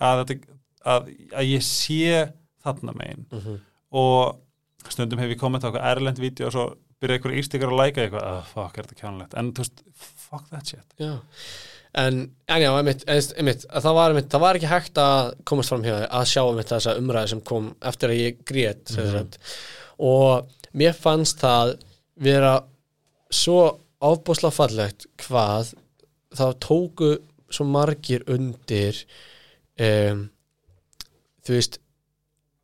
[0.00, 0.46] að, þetta,
[0.86, 2.32] að, að ég sé
[2.64, 3.26] þarna megin.
[3.32, 3.58] Mm -hmm.
[3.92, 4.36] og
[4.88, 8.02] stundum hef ég komment á eitthvað erlend vídeo og svo byrja einhver ístikar að læka
[8.04, 9.82] eitthvað, oh, fuck, er þetta kjánulegt en þú veist,
[10.26, 10.86] fuck that shit.
[11.00, 11.12] Já,
[12.04, 15.72] en, en já, einmitt, einmitt, að það, var, einmitt, það var ekki hægt að komast
[15.72, 19.10] fram hjá þér að sjá einmitt þessa umræði sem kom eftir að ég grét mm
[19.10, 19.30] Mhm.
[20.00, 21.74] og mér fannst það
[22.20, 22.52] vera
[23.30, 23.56] svo
[24.00, 25.74] ábúslega fallegt hvað
[26.36, 27.10] þá tóku
[27.50, 28.96] svo margir undir
[29.80, 30.22] um,
[31.44, 31.80] þú veist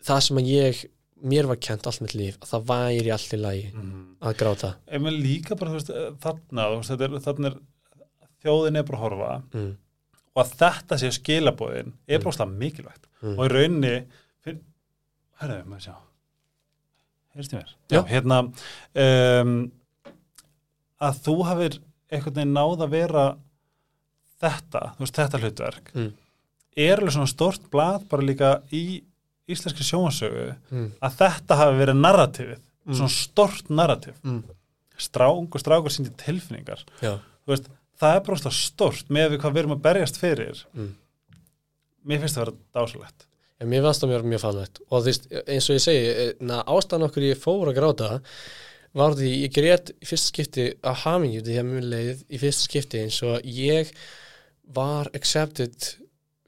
[0.06, 0.84] það sem að ég
[1.22, 4.04] mér var kent allt mitt líf að það væri allt í lagi mm.
[4.20, 7.58] að gráta en mér líka bara, þú veist, þarna þú veist, þetta er, þarna er
[8.44, 9.70] þjóðin er bara að horfa mm.
[10.36, 12.58] og að þetta sé skilabóðin er Mm.
[12.60, 13.38] mikilvægt Mm.
[13.38, 13.94] og í rauninni
[15.40, 15.94] herðu, maður sjá
[17.36, 18.02] heyrst í mér Já.
[18.10, 19.54] hérna um,
[21.00, 21.78] að þú hafir
[22.12, 23.24] einhvern veginn náð að vera
[24.40, 26.12] þetta, þú veist, þetta hlutverk Mm.
[26.76, 29.02] er alveg svona stort blað bara líka í
[29.48, 30.92] íslenski sjónasögu Mm.
[31.02, 32.94] að þetta hafi verið narratífið Mm.
[32.94, 34.42] svona stort narratív Mm.
[34.98, 36.84] strángur, strákur síndi tilfinningar
[37.46, 37.68] veist,
[38.00, 40.94] það er bróðslega stort með hvað við erum að berjast fyrir Mm.
[42.06, 43.26] mér finnst það að vera dásalegt
[43.58, 47.06] En mér fannst það mér mjög fallegt og veist, eins og ég segi, na, ástæðan
[47.08, 48.20] okkur ég fór að gráta
[48.94, 52.66] var því ég grét í fyrsta skipti að hamingju því að mér leið í fyrsta
[52.68, 53.92] skipti eins og ég
[54.74, 55.96] var accepted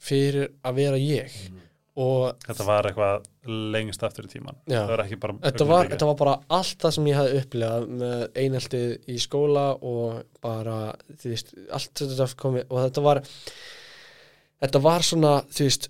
[0.00, 1.67] fyrir að vera ég og
[1.98, 3.26] þetta var eitthvað
[3.74, 4.80] lengst aftur í tíman Já.
[4.84, 7.86] það var ekki bara þetta var, þetta var bara allt það sem ég hafði upplegað
[8.02, 10.76] með einheltið í skóla og bara,
[11.18, 13.22] þú veist, allt þetta komið og þetta var
[14.62, 15.88] þetta var svona, þú veist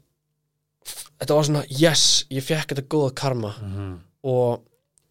[1.19, 3.95] þetta var svona, yes, ég fekk þetta góða karma Mhm.
[4.25, 4.63] og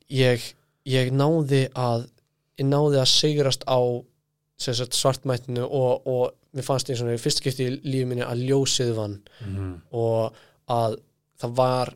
[0.09, 0.53] ég,
[0.87, 2.07] ég náði að
[2.57, 3.77] ég náði að sigrast á
[4.57, 8.41] sagt, svartmættinu og, og mér fannst eins og í fyrst skipti í lífi minni að
[8.49, 9.81] ljósið vann Mhm.
[9.93, 10.33] og
[10.67, 10.97] að
[11.41, 11.93] það var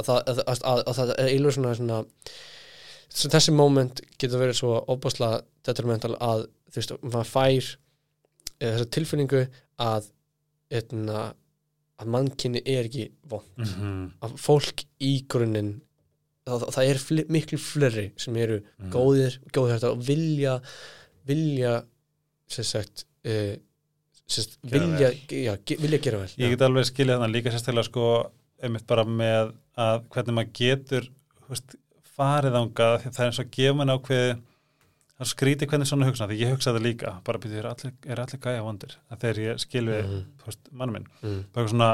[0.00, 2.00] að það, að, að, að, að það er eiginlega svona, svona
[3.10, 7.68] svo þessi moment getur verið svo óbúslega detrimental að þú veist, maður fær
[8.60, 9.42] eða, þessa tilfinningu
[9.82, 10.08] að
[10.70, 11.24] etna,
[12.00, 14.12] að mannkinni er ekki von Mhm.
[14.22, 15.80] að fólk í grunninn
[16.46, 18.90] það, það er fl miklu fleiri sem eru Mhm.
[18.94, 20.60] góðir, góðir þetta og vilja
[21.26, 21.74] vilja
[22.50, 23.56] sem sagt, uh,
[24.30, 28.04] Gera vilja, já, vilja gera vel ég get alveg skilja þannig líka sérstaklega sko
[28.62, 31.08] einmitt bara með að hvernig maður getur
[31.50, 31.74] veist,
[32.16, 34.36] farið ánga því það er eins og gefa mann ákveði
[35.20, 37.92] það skríti hvernig svona hugsa því ég hugsaði líka bara byrju, er allir,
[38.24, 40.22] allir gæja vondir þegar ég skil við Mhm.
[40.40, 41.40] þú veist, mann minn mm.
[41.52, 41.90] bara svona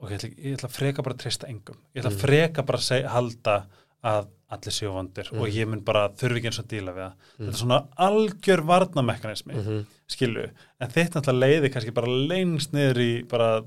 [0.00, 2.24] ok, ég ætla, ég ætla að freka bara að treysta engum ég ætla að Mm.
[2.26, 3.56] freka bara að halda
[4.04, 5.40] að allir séu vondir Mm.
[5.40, 7.12] og ég mun bara þurfi ekki eins og díla við það.
[7.38, 7.46] Mm.
[7.46, 10.44] þetta er svona algjör varnamekanismi mm Mm skilu,
[10.80, 13.62] en þitt náttúrulega leiði kannski bara lengst niður í bara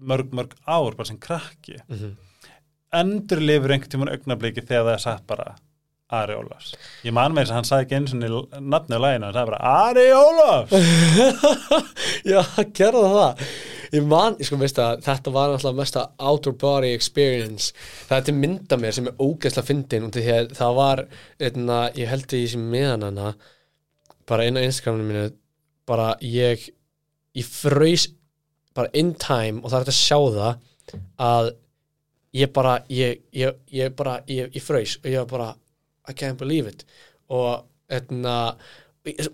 [0.00, 1.76] mörg, mörg ár, bara sem krakki.
[1.88, 2.14] -hmm.
[2.92, 5.54] endur lifur einhvern tímann augnabliki þegar það er sagt bara
[6.12, 6.74] Ari Ólafs.
[7.04, 9.50] Ég man með þess að hann sagði ekki eins og nafni á læginu, hann sagði
[9.50, 10.72] bara Ari Ólafs!
[12.32, 12.42] Já,
[12.76, 13.44] gerða það
[13.92, 17.74] Ég man, ég sko veist að þetta var náttúrulega mesta outer body experience.
[18.08, 21.02] Er til mynda mér sem er ógeðslega fyndin og að það var
[21.42, 23.34] einna, ég held því sem meðan hana
[24.28, 25.34] bara inn á Instagraminu mínu
[25.88, 26.70] bara ég
[27.36, 28.08] ég fröys
[28.72, 31.50] bara in time og það er hægt að sjá það að
[32.40, 35.50] ég bara ég, ég, ég bara, ég, fröys og ég var bara,
[36.08, 36.86] I can't believe it.
[37.28, 38.56] Og einna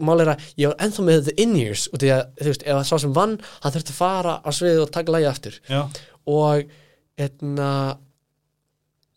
[0.00, 2.76] mál er að ég var ennþá með the in-ears og því að þú veist, ef
[2.78, 5.58] það sá sem vann hann þurfti að fara á sviðið og taka lagi aftur.
[5.68, 5.80] Já,
[6.28, 6.70] og
[7.18, 7.72] hérna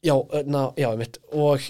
[0.02, 1.70] já, hérna, já, mitt og,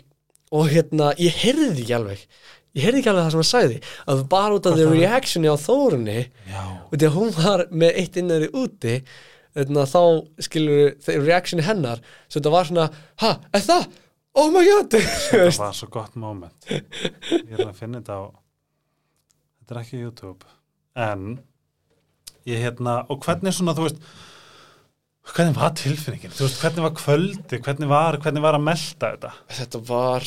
[0.52, 2.26] og hérna, ég heyrði því ekki alveg.
[2.72, 3.80] Ég heyrði ekki alveg það sem hann sagði.
[4.14, 8.00] Að bara út af því reactioni á Þórunni já, og því að hún var með
[8.02, 9.02] eitt innari úti
[9.58, 10.02] hérna, þá
[10.48, 12.88] skilur þeir reactioni hennar svo þetta var svona,
[13.24, 13.90] ha, er það?
[14.40, 14.94] Oh my god.
[15.28, 16.70] Þetta var svo gott moment.
[16.72, 18.24] Ég er að finna þetta á
[19.72, 20.52] þetta er ekki YouTube.
[21.00, 21.28] En
[22.50, 24.00] ég hérna, og hvernig svona þú veist
[25.32, 29.30] hvernig var tilfinningin, þú veist, hvernig var kvöldi hvernig var, hvernig var að melda þetta?
[29.60, 30.26] Þetta var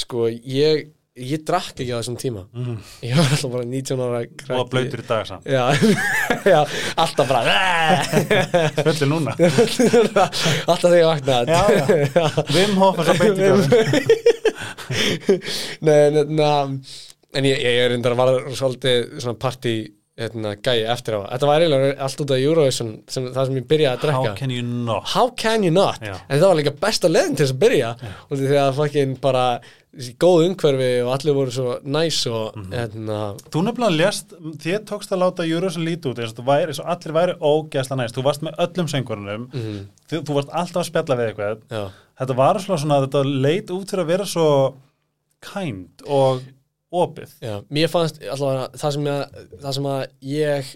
[0.00, 0.88] sko ég
[1.20, 2.46] ég drakk ekki á þessum tíma.
[2.54, 2.78] Mm.
[3.04, 4.56] ég var alltaf bara 19 ára krakki.
[4.56, 5.44] og blöytur í dag samt.
[5.44, 5.64] Já,
[6.54, 6.60] já,
[6.96, 7.42] alltaf bara
[8.80, 9.34] Fullir núna.
[10.70, 11.50] Alltaf þegar ég vaknaði.
[12.54, 13.70] Vim Hof er svo beint í görðum
[15.86, 16.50] Nei, nei, na,
[17.34, 19.74] en ég, ég er reyndar að vara svolítið svona partí
[20.20, 21.20] hérna, gæi eftir á.
[21.32, 24.18] Þetta var eiginlega allt út af Eurovision sem, það sem ég byrjaði að drekka.
[24.32, 25.06] How can you not?
[25.14, 26.00] How can you not?
[26.04, 26.16] Já.
[26.28, 27.92] En það var líka besta leðin til þess að byrja.
[28.28, 29.44] Og því að fucking bara
[30.20, 32.68] góð umhverfi og allir voru svo næs og Mhm.
[32.76, 33.20] hérna.
[33.50, 37.38] Þú nefnilega lést, þér tókst að láta Eurovision líti út eins og væri, allir væri
[37.40, 41.32] ógæsla næst, þú varst með öllum söngurunum mm, þú, þú varst alltaf að spjalla við
[41.32, 41.58] eitthvað.
[41.70, 41.82] Já,
[42.20, 44.46] þetta var svona, svona þetta leit út fyrir að vera svo
[45.40, 46.42] kind og
[46.90, 47.34] opið.
[47.44, 50.72] Já, mér fannst allavega það sem, að, það sem að ég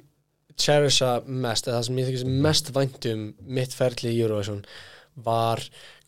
[0.65, 4.63] cherisha mest eða það sem ég þykist mest vænt um mitt ferli í Eurovision
[5.27, 5.63] var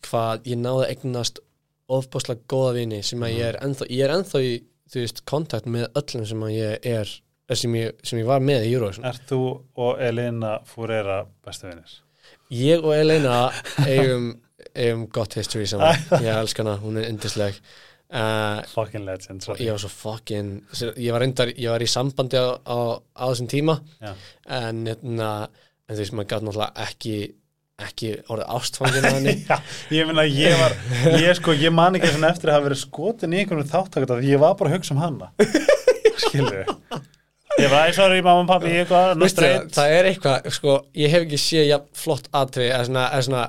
[0.07, 1.43] hvað ég náði að eignast
[1.91, 4.55] ofbáslega góða vini sem að ég er ennþá, ég er ennþá í
[4.95, 7.13] veist, kontakt með öllum sem að ég er
[7.55, 9.07] sem ég, sem ég var með í Eurovision.
[9.07, 9.41] Ert þú
[9.79, 11.99] og Elina Fúreira bestu vinnir?
[12.55, 13.49] Ég og Elena
[13.87, 14.33] eigum,
[14.75, 15.99] eigum gott history saman.
[16.25, 17.59] Ég elska hana, hún er yndisleg
[18.13, 19.65] uh, Fucking legend sorry.
[19.67, 20.53] ég var svo fucking
[21.01, 22.77] ég var, reyndar, ég var í sambandi á, á,
[23.17, 24.13] á þessum tíma Já.
[24.61, 25.31] en, hérna,
[25.89, 27.17] en þú veist, maður gæti náttúrulega ekki
[27.87, 29.33] ekki orðið ástfangin að henni
[29.99, 30.73] ég meina ég var
[31.21, 34.31] ég sko, ég man ekki svona eftir að hafa verið skotin í einhvern þáttakata því
[34.33, 35.29] ég var bara að hugsa um hana
[36.25, 36.63] skilur
[37.61, 38.89] ég var, æ, sorry, mamma og pappi, ég
[39.21, 39.71] Veistu, straight.
[39.77, 43.45] það er eitthvað, sko, ég hef ekki séð jafn flott atri eða svona, svona,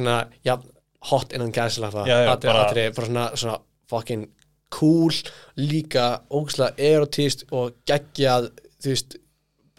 [0.00, 0.68] svona jafn
[1.10, 3.56] hot innan bara- atri, bara svona, svona
[3.90, 4.28] fucking
[4.70, 5.10] cool,
[5.58, 9.16] líka ógæslega erotist og geggjað, þú veist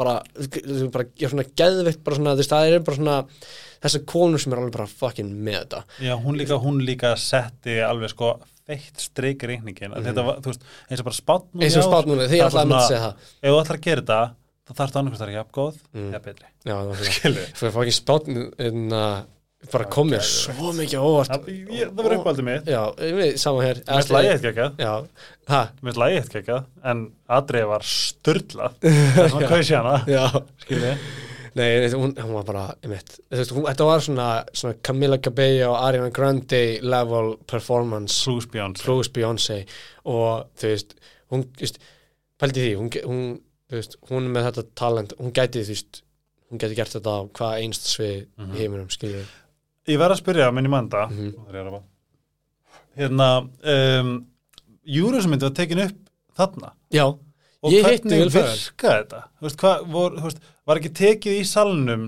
[0.02, 3.18] bara, ég er svona geðvitt bara svona, veist, það er bara svona
[3.82, 5.82] þessar konur sem er alveg bara fucking með þetta.
[6.08, 8.34] Já, hún líka, hún líka setti alveg sko
[8.68, 10.06] feitt streik í reikningin mm.
[10.06, 12.62] þetta var, þú veist, eins og bara spátt núna eins og spátt núna, því ætlaði
[12.62, 13.28] að mynda að segja það.
[13.42, 14.20] Ef þú ætlar að gera þetta,
[14.62, 16.10] þá þarfst það annarkvæmst að vera jafn góð Mm.
[16.12, 19.24] eða betri, já, það var skilur Svo ég fá ekki spátt en uh,
[19.72, 21.32] bara kom mér svo mikið óvart.
[21.32, 22.70] Það, ég, það var uppaldið mitt.
[23.42, 23.82] Saman hér.
[23.86, 24.94] Mér finnst lagið eitt gekkað, Já,
[25.52, 27.04] hæ, mér finnst lagið eitt gekkað en
[27.38, 30.24] Adrið var störlað það sem að kausi hana, já.
[30.66, 30.98] Skilur
[31.52, 36.08] Nei, hún, hún var bara, ég veit þetta var svona, svona Camila Cabello og Ariana
[36.16, 38.22] Grande level performance.
[38.24, 38.86] Bruce Beyoncé.
[38.86, 39.58] Plus Beyoncé.
[40.08, 40.96] Og þú veist,
[41.34, 41.82] hún, þú veist
[42.40, 43.26] pældi því, hún, hún,
[43.68, 46.02] þú veist, hún með þetta talent, hún gæti, þú veist
[46.52, 48.56] hún gæti gert þetta á hvað einst svið Mhm.
[48.56, 49.28] í heiminum, skiljum
[49.94, 51.08] ég verð að spyrja manda.
[51.08, 51.34] Mhm.
[51.38, 51.82] það er ég að rafa.
[52.98, 53.28] hérna
[53.74, 54.14] um,
[54.86, 56.00] Júrusmyndi var tekin upp
[56.38, 56.72] þarna.
[56.92, 57.06] Já,
[57.62, 58.58] og Ég hitti hvernig Will Ferrell.
[58.58, 59.22] virkaði þetta?
[59.38, 62.08] Þú veist, hvað, vor, veist, var ekki tekið í salnum?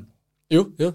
[0.51, 0.89] Jú, jú.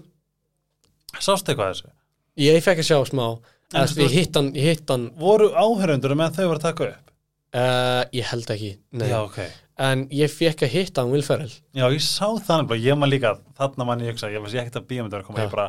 [1.19, 1.93] Sást eitthvað þessu?
[2.39, 3.25] Ég fekk að sjá smá
[3.69, 5.09] En ég hitt hann, ég hitt hann.
[5.19, 7.11] Voru áhörundur með þau voru að taka upp?
[7.53, 9.09] Uh, Ég held ekki, nei.
[9.11, 9.37] Já, ok.
[9.85, 11.53] En ég fekk að hitta hann Will Ferrell.
[11.77, 14.81] Já, ég sá þannig ég maður líka þarna mann ég hugsa, ég veist ég ekkert
[14.81, 15.45] að bíómyndur að koma Já.
[15.45, 15.67] ég bara,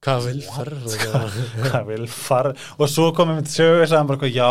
[0.00, 0.92] Hvað Will Ferrell
[1.60, 4.50] hvað vil fara og svo komum við til sögu og sagðum bara, já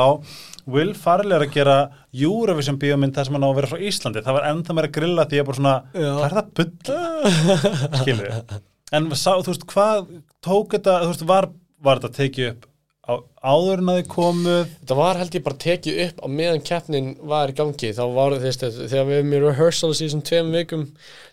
[0.69, 1.77] Will Farley er að gera
[2.13, 4.21] Eurovision bíómynd þar sem hann á að vera frá Íslandi.
[4.25, 8.59] Það var ennþá meira grilla því ég bara svona hvað er það bull skilur
[8.91, 10.11] en sá, þú veist, hvað
[10.45, 11.49] tók þetta, þú veist, var,
[11.85, 12.67] var þetta tekið upp
[13.09, 14.61] á, áður en að þið komuð?
[14.83, 17.91] Þetta var held ég bara tekið upp á meðan keppnin var í gangi.
[17.97, 20.87] Þá var þess að þegar við erum í rehearsals í þessum tveim vikum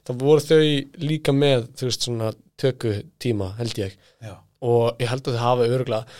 [0.08, 0.60] þá voru þau
[1.04, 3.96] líka með þú veist svona töku tíma held ég.
[4.24, 4.34] Já,
[4.64, 6.18] og ég held að þau hafa öruglega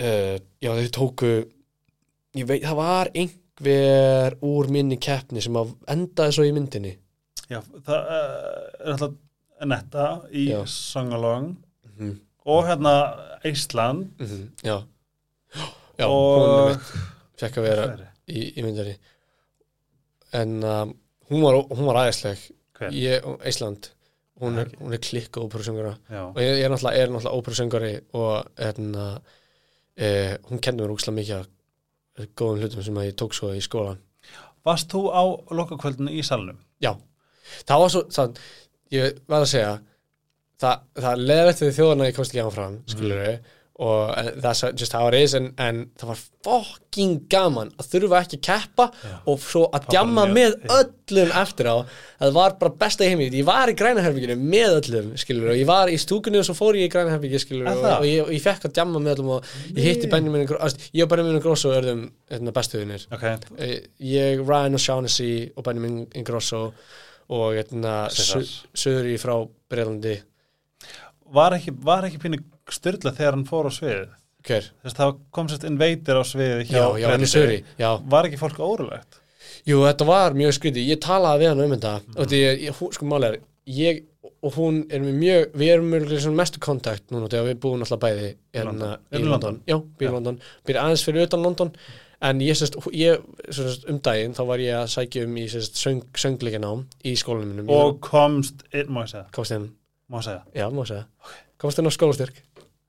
[0.00, 1.32] uh, já þau tóku
[2.36, 6.96] ég veit það var einhver úr minni keppni sem að endaði svo í myndinni.
[7.48, 9.18] Já það uh, er alltaf
[9.66, 10.06] netta
[10.36, 10.60] í Já.
[10.68, 11.54] Songalong
[11.96, 13.14] mm og hérna
[13.44, 14.50] Ísland -hmm.
[14.62, 14.82] já.
[15.98, 16.80] Já, og
[17.36, 18.96] fekk að vera í, í myndinni.
[20.32, 20.94] En um,
[21.30, 22.38] hún var, var aðeinsleg
[22.90, 23.90] ég, Ísland
[24.42, 25.94] hún er, er klikk óperusöngara
[26.28, 29.06] og ég, ég er náttúrulega, náttúrulega óperusöngari og hérna
[29.96, 34.00] e, hún kenni mér úkslega mikið góðum hlutum sem að ég tók svo í skólan
[34.66, 35.22] varst þú á
[35.54, 36.58] lokakvöldinu í salnum?
[36.82, 36.92] já,
[37.68, 38.40] það var svo það,
[38.94, 39.74] ég verð að segja
[40.60, 44.94] það, það leðið eftir þjóðana ég komst ekki áfram skilur við og en, that's just
[44.96, 45.34] how it is.
[45.36, 49.10] En, en það var fucking gaman að þurfa ekki að keppa Já.
[49.28, 51.76] og svo að djamma með- öllum eftir á.
[52.22, 55.68] Það var bara besta í heimi ég var í grænaherbygginu með öllum skilur og ég
[55.68, 58.68] var í stúkunni og svo fór ég í grænaherbygginu skilur og, og ég, ég fekk
[58.70, 60.08] að djamma með öllum og ég hitti
[60.46, 63.26] Gro- ást, ég og Benjamin Grosso örðum hérna, bestuðinir ok,
[64.00, 66.72] ég, Ryan O'Shaughnessy og Benjamin Ingrosso
[67.28, 68.44] og hérna, César.
[68.72, 69.36] Söðri frá
[69.68, 70.16] Breilandi
[71.34, 72.38] var ekki, var ekki pínu
[72.74, 74.08] styrla þegar hann fór á sviðið.
[74.46, 74.66] Hver?
[74.82, 76.82] þess það kom sérst invader á sviði hjá
[77.78, 79.20] já var ekki fólk órulegt
[79.66, 81.94] Jú, þetta var mjög skrítið, ég talaði við hann um þetta.
[82.06, 82.16] Mhm.
[82.20, 84.04] og því, sko málega er ég
[84.42, 88.34] og hún er mjög við erum mjög mestu kontakt núna þegar við búum alltaf bæði
[88.54, 88.80] London.
[88.80, 90.12] hérna, í London, já, býr í.
[90.12, 90.40] London.
[90.66, 91.72] Býr aðeins fyrir utan London.
[92.22, 93.20] En ég, sérst, ég
[93.52, 97.68] sérst, um daginn þá var ég að sækja um í sérst, söng, söngleikinám í skólanum
[97.68, 99.66] og komst, inn, má ég segja, komst inn,
[100.10, 100.42] má ég segja?
[100.54, 101.06] Já, má segja.
[101.60, 102.42] Komst inn á skólastyrk?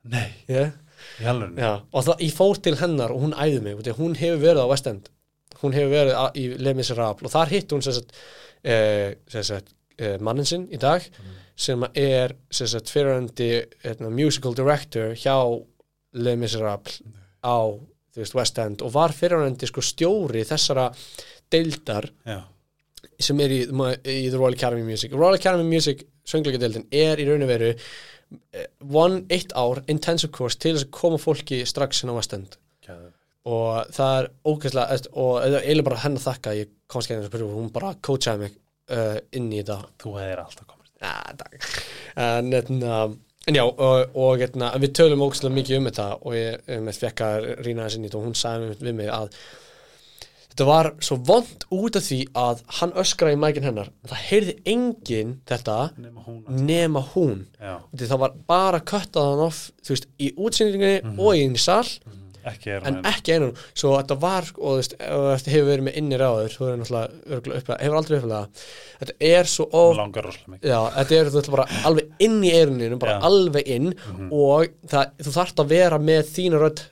[0.08, 0.74] Nei, yeah.
[1.22, 4.16] í halvunni Já, og það, ég fór til hennar og hún æði mig, að hún
[4.20, 5.10] hefur verið á West End.
[5.62, 8.14] Hún hefur verið á, í Les Miserables og þar hitt hún sagt,
[8.64, 11.06] eh, sagt eh, mannin sinn í dag
[11.58, 13.50] sem er sagt fyrirandi
[13.84, 15.38] hérna, musical director hjá
[16.22, 17.02] Les Miserables
[17.42, 17.58] á
[18.18, 20.92] þú veist, West End og var fyrirandi sko stjóri þessara
[21.52, 22.40] deildar já,
[23.20, 25.14] sem er í, í The Royal Academy of Music.
[25.14, 30.34] Royal Academy of Music söngleikadeildin er í raun og veru eh, one, eitt ár intensive
[30.36, 33.20] course til þess að koma fólki strax inn á West End Geðveikt.
[33.48, 37.22] og það er ógæslega og það er eiginlega bara henn að þakka ég komst ekki
[37.22, 38.58] að spyrja hún bara coachaði mig
[38.96, 40.74] uh, inn í þetta þú hefðir alltaf
[41.38, 41.70] takk.
[42.18, 43.00] en, etna,
[43.48, 47.24] en já og, og etna, við tölum ógæslega mikið um þetta og ég um, fekk
[47.28, 49.40] að rýna þess inn í þetta og hún sagði við mig að
[50.58, 53.92] þetta var svo vond út af því að hann öskraði í mækin hennar.
[54.10, 56.40] Það heyrði enginn þetta nema hún.
[56.66, 57.44] nema hún.
[57.94, 61.86] Það var bara köttað hann off veist, í útsendingunni og í inn í sal
[62.48, 65.86] ekki er en ekki einum svo þetta var og þú veist, ef þetta hefur verið
[65.88, 68.42] með innir áður þú er náttúrulega upplega, hefur aldrei upplega
[69.02, 69.98] þetta er svo of
[70.64, 73.24] já, þetta er þú veist bara alveg inn í eiruninu bara Já.
[73.28, 73.90] Alveg inn
[74.32, 76.86] og það, þú þarft að vera með þína rödd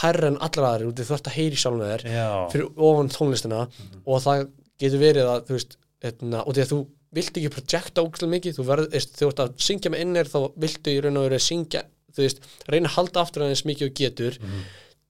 [0.00, 4.02] herra en allra aðri þú þarft að heyri sjálfum þér já, fyrir ofan tónlistina Mhm.
[4.06, 4.48] og það
[4.80, 6.80] getur verið að þú veist, etna, og því að þú
[7.12, 11.16] vilt ekki projekta ógæslega mikið, þú ert að syngja með innir þá viltu í raun
[11.20, 11.82] og veru að syngja
[12.16, 14.62] veist, reyna að halda aftur aðeins mikið og getur Mhm.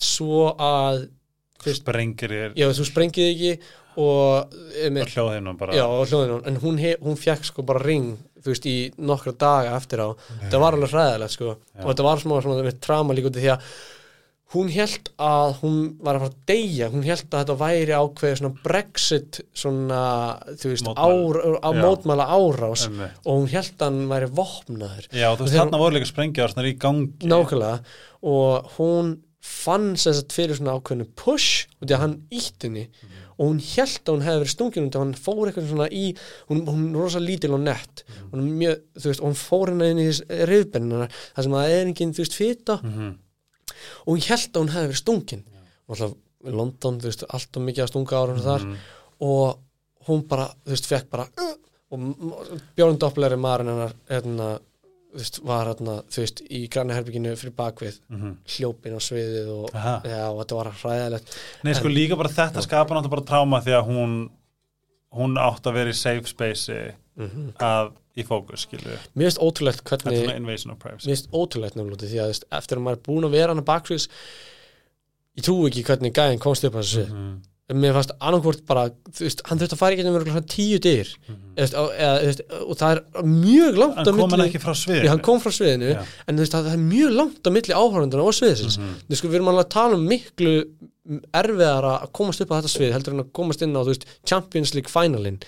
[0.02, 1.08] svo að
[1.62, 2.54] þú sprengir þér.
[2.58, 3.52] Já, þú sprengið ekki
[3.96, 5.72] og, og hljóðinum bara.
[5.76, 9.98] Já, og hljóðinu, en hún, hún fekk sko bara ring, veist, í nokkra daga eftir
[10.02, 10.10] á,
[10.42, 13.42] þetta var alveg hræðilegt sko, og þetta var smá svona með trama líka út af
[13.42, 13.62] því að
[14.52, 18.38] hún held að hún var að fara að deyja hún held að þetta væri ákveðið
[18.42, 20.00] svona Brexit svona,
[20.60, 21.56] þú veist, Mótmæli.
[21.62, 23.18] ár, mótmæla árás Einmitt.
[23.24, 25.08] og hún held að hann væri vopnaður.
[25.12, 27.28] Já, þú veist, þarna voru líka sprengjar í gangi.
[27.32, 27.80] Nákvæmlega.
[28.22, 32.84] Og hún fann sem sagt fyrir svona ákveðinu push út í að hann ítt henni
[33.40, 36.04] og hún held að hún hefði verið stungin og hann fór eitthvað svona í
[36.50, 38.04] hún, hún er rosa lítil og nett.
[38.30, 41.86] Hún er mjög, veist, og hún fór henni inn í reyðbennina þar sem það er
[41.90, 42.76] engin, þú veist, fita.
[42.84, 43.12] Mhm.
[44.06, 45.44] Og hún held að hún hefði verið stungin.
[45.88, 46.14] Og alltaf
[46.52, 48.64] London, þú veist, allt og mikið að stunga ára þar.
[48.66, 48.76] Mhm.
[49.22, 49.58] og
[50.08, 51.54] hún bara, þú veist, fekk bara uh,
[51.92, 52.00] og
[52.74, 54.46] Björn Doppler er maðurinn hennar hérna,
[55.12, 58.32] þú veist, var hérna, þú veist, í græna herbygginu fyrir bakvið Mhm.
[58.56, 61.36] hljópin á sviðið og, já, og þetta var hræðilegt.
[61.62, 64.30] Nei, sko líka bara þetta skapar náttúrulega bara tráma því að hún
[65.12, 66.94] hún átt að vera í safe space
[67.60, 70.58] að í fókus, skilju mér finnst ótrúlegt er hvernig mér
[71.06, 73.70] finnst ótrúlegt nefnilega af því að eftir að maður er búin að vera hann að
[73.72, 74.08] baksviðs
[75.38, 77.40] ég trú ekki hvernig gæðin komst upp þessu svið Mhm.
[77.72, 81.08] mér fannst annarkvort bara, veist, hann þurfti að fara örugglega svona tíu dyr
[81.56, 85.08] eða, eða, og það er mjög langt á kom hann ekki frá sviðinu?
[85.08, 86.02] Hann kom frá sviðinu, Já.
[86.28, 88.76] en veist, það er mjög langt á milli áhörunduna og sviðisins.
[88.76, 88.92] Mhm.
[89.06, 90.52] Þú veist, við erum alveg að tala um miklu
[91.32, 94.74] erfiðara að komast upp á þetta svið heldur en að komast inn á, veist, Champions
[94.76, 95.40] League finalin,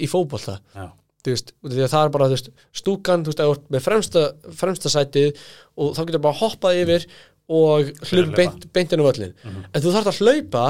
[0.00, 0.60] í fótbolta.
[0.74, 0.88] Já.
[1.34, 4.26] Veist, það er bara, veist, stúkan, þú veist, með fremsta,
[4.62, 5.40] fremsta sætið
[5.76, 7.08] og þá getur bara hoppað yfir
[7.46, 8.36] og hlaupa.
[8.36, 9.34] beint, beint inn á völlin.
[9.44, 9.64] Mhm.
[9.72, 10.66] En þú þarft að hlaupa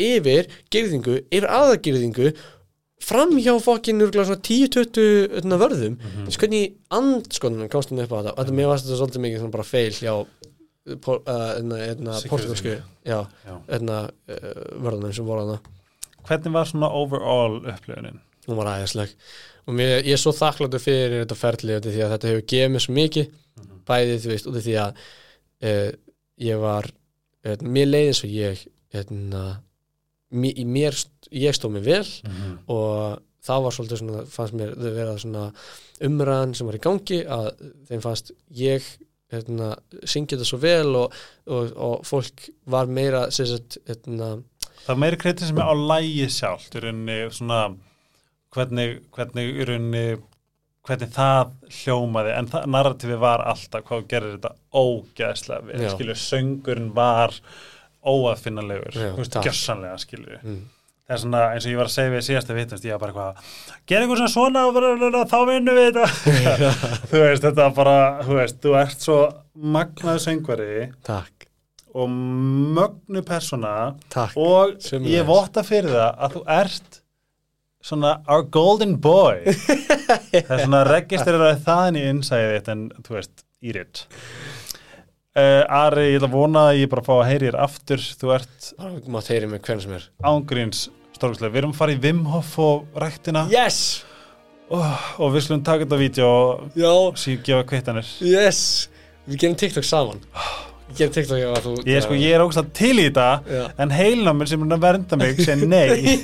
[0.00, 2.32] yfir girðingu, yfir aðagirðingu
[3.00, 6.38] fram hjá fokkin örgulega svona 10-20 hérna, vörðum mm -hmm.
[6.38, 9.92] hvernig andskoðunum komst hann upp á þetta þetta mér varst þetta svolítið mikið bara feil
[9.92, 10.14] hjá
[11.00, 13.26] por- uh, hérna, hérna, portugalsku uh,
[14.84, 15.60] vörðunum sem voru hana
[16.28, 18.20] Hvernig var svona overall upplöfunin?
[18.46, 19.08] hún var æðisleg
[19.66, 22.84] og mér, ég er svo þakkláttur fyrir þetta af því að þetta hefur gefið mér
[22.86, 23.32] svo mikið
[23.90, 25.02] bæði þú veist út af því að
[25.70, 25.90] uh,
[26.50, 28.64] ég var uh, mér leiði eins og ég
[28.94, 29.42] hérna,
[30.30, 30.96] mér, mér
[31.30, 32.56] ég stóð mig vel Mhm.
[32.68, 35.44] og það var svolítið svona, fannst mér þau vera svona
[36.04, 37.46] umræðan sem var í gangi að
[37.88, 38.84] þeim fannst ég
[39.30, 39.70] hérna,
[40.04, 41.12] syngja þetta svo vel og,
[41.46, 44.42] og, og fólk var meira sem sagt, hérna,
[44.80, 47.60] Það var meiri kritismi á lægi sjálft í rauninni svona
[48.54, 50.04] hvernig, hvernig í rauninni
[50.86, 55.90] hvernig það hljómaði en það, narrativi var alltaf hvað gerir þetta ógeðslega vel, Já.
[55.94, 57.36] skilju söngurinn var
[58.00, 59.44] veist, takk.
[59.44, 60.62] gjössanlega skilju mm,
[61.04, 63.12] það er svona eins og ég var að segja við síðasta vitnast ég var bara
[63.12, 63.52] eitthvað,
[63.92, 66.08] gera eitthvað svona svona og þá vinnum við þetta
[67.10, 69.20] þú veist, þetta var bara, þú veist, þú ert svo
[69.76, 71.46] magnaðu söngvari takk
[71.90, 73.74] og mögnu persóna
[74.12, 75.14] Takk og Sömuleiðis.
[75.16, 76.89] ég votta fyrir það að þú ert
[77.84, 79.42] svona our golden boy.
[80.30, 84.04] Það er svona registreraði það inn í innsæðið þitt en þú veist, eat it.
[85.30, 88.06] Uh, Ari, ég ætla að vona að ég bara fá að heyri þér aftur.
[88.20, 88.70] Þú ert
[90.00, 90.08] er.
[90.26, 93.44] ángríns stórkustlega, við erum að fara í Wim Hof og ræktina.
[93.52, 94.02] Yes!
[94.70, 96.32] Oh, og við slum taka þetta vídeo
[96.90, 98.10] og síðan gefa kvittanir.
[98.24, 98.88] Yes!
[99.28, 100.22] Við gerum TikTok saman
[100.90, 103.62] Við gerum TikTok að þú ég, er sko, ég er ógst til í þetta Já.
[103.84, 106.18] en heilnáminn sem er að vernda mig segir nei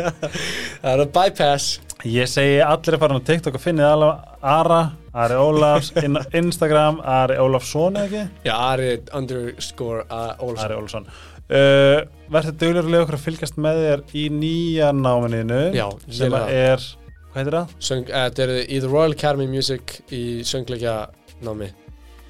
[0.84, 1.68] Það er að bypass
[2.04, 4.80] Ég segi allir að fara á TikTok og finnið alveg Ara,
[5.16, 5.92] Ari Ólafs,
[6.36, 8.24] Instagram, Ari Ólafsson ekki?
[8.44, 11.08] Já, Ari underscore uh, Olsson Ari Ólafsson.
[11.48, 12.02] Uh,
[12.34, 16.60] Verður duglegur að lega okkur að fylgjast með þér í nýja náminniðinu Já, sem ég
[16.74, 16.86] er,
[17.32, 17.74] hvað heitir það?
[17.78, 20.98] Uh, Þetta er í The Royal Academy Music í söngleikja
[21.44, 21.72] námi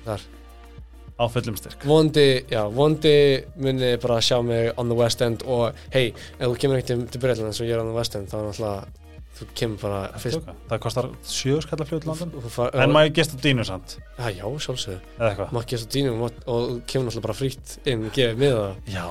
[0.06, 0.30] Þar
[1.14, 1.84] Á fullum styrk.
[1.86, 3.14] Vondi, já, vondi
[3.62, 6.08] muni bara sjá mig on the West End og hei,
[6.40, 8.26] ef þú kemur ekkert til, til Breitland eins og ég er on the West End
[8.32, 8.88] þá er náttúrulega,
[9.38, 10.50] þú kemur bara fyrst.
[10.70, 12.34] Það kostar sjö skalla fljóð London.
[12.42, 15.54] þú far, En maður gesta dínu samt, Já, já, eitthvað.
[15.54, 19.06] Maður gesta dýnum og, og kemur náttúrulega bara frítt inn gefið miða það Já,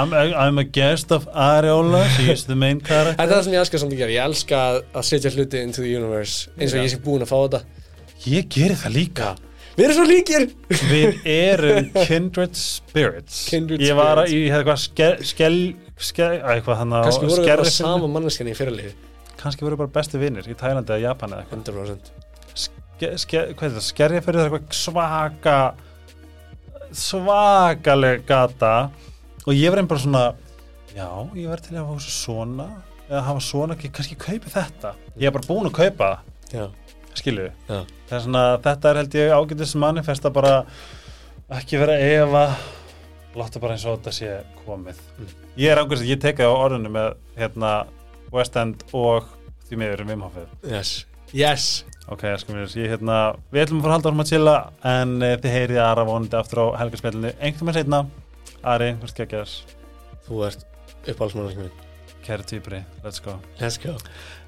[0.00, 3.16] I'm, I'm a guest of Ari Ólafs, he's the main character.
[3.20, 5.80] Þetta er það sem ég elska samt að gera Ég elska að- setja hluti into
[5.84, 6.84] the universe eins og Já.
[6.88, 7.64] ég sé búin að fá þetta
[8.32, 9.34] Ég geri það líka.
[9.74, 10.44] Við erum svo líkir.
[10.90, 13.40] Við erum kindred spirits.
[13.50, 14.34] Kindred Ég var spirits.
[14.36, 15.56] í eitthvað skel, skel,
[15.98, 17.78] skel eitthvað hann á Kannski voru við bara skerrifilmi.
[17.80, 18.92] sama manneskjan í fyrirliði
[19.40, 21.64] Kannski voru bara bestu vinnir í Tælandi eða Japan eða eitthvað.
[21.74, 22.12] 100%
[22.54, 23.84] ske, ske, Hvað er þetta?
[23.88, 25.56] Skerja fyrir eitthvað svaka
[26.94, 28.74] svakaleg gata.
[29.44, 30.24] Og ég einn bara svona
[30.94, 32.68] já, ég var til að hafa svona
[33.10, 34.94] eða hafa svona, kannski kaupi þetta.
[35.18, 36.18] Ég er bara búin að kaupa það.
[36.54, 36.64] Já,
[37.18, 40.54] skilju það er svona, þetta er held ég ágætis manifesta bara
[41.54, 42.44] ekki vera að efa
[43.34, 44.34] láta bara eins og þetta sé
[44.64, 45.00] komið.
[45.18, 45.32] Mm.
[45.60, 47.72] ég er ágætis, ég teka á orðinu með hérna
[48.34, 49.28] West End og
[49.68, 50.94] því miður um Vimhofið yes.
[51.34, 51.68] Yes.
[52.12, 53.20] Ok, sko mér, ég hérna
[53.50, 54.56] við ætlum að fara að halda árum að chilla
[54.90, 58.02] en e, þið heyrið Ara vonandi aftur á helgarspillinu einhvern veginn seinna.
[58.74, 59.54] Ari, hvert ekki að
[60.24, 60.64] Þú ert
[61.58, 61.70] minn.
[62.24, 63.38] Kæri týpri, let's go.
[63.60, 63.98] Let's go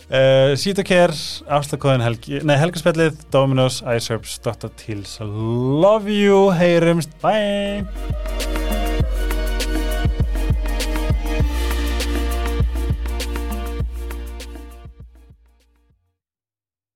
[0.07, 1.11] Uh, Sítokær,
[1.51, 4.71] afslagkóðin helgi, nei, helgarspjallið, Dominos, iSerbs, Dr.
[4.79, 8.66] Teals, love you, heyrumst, bye!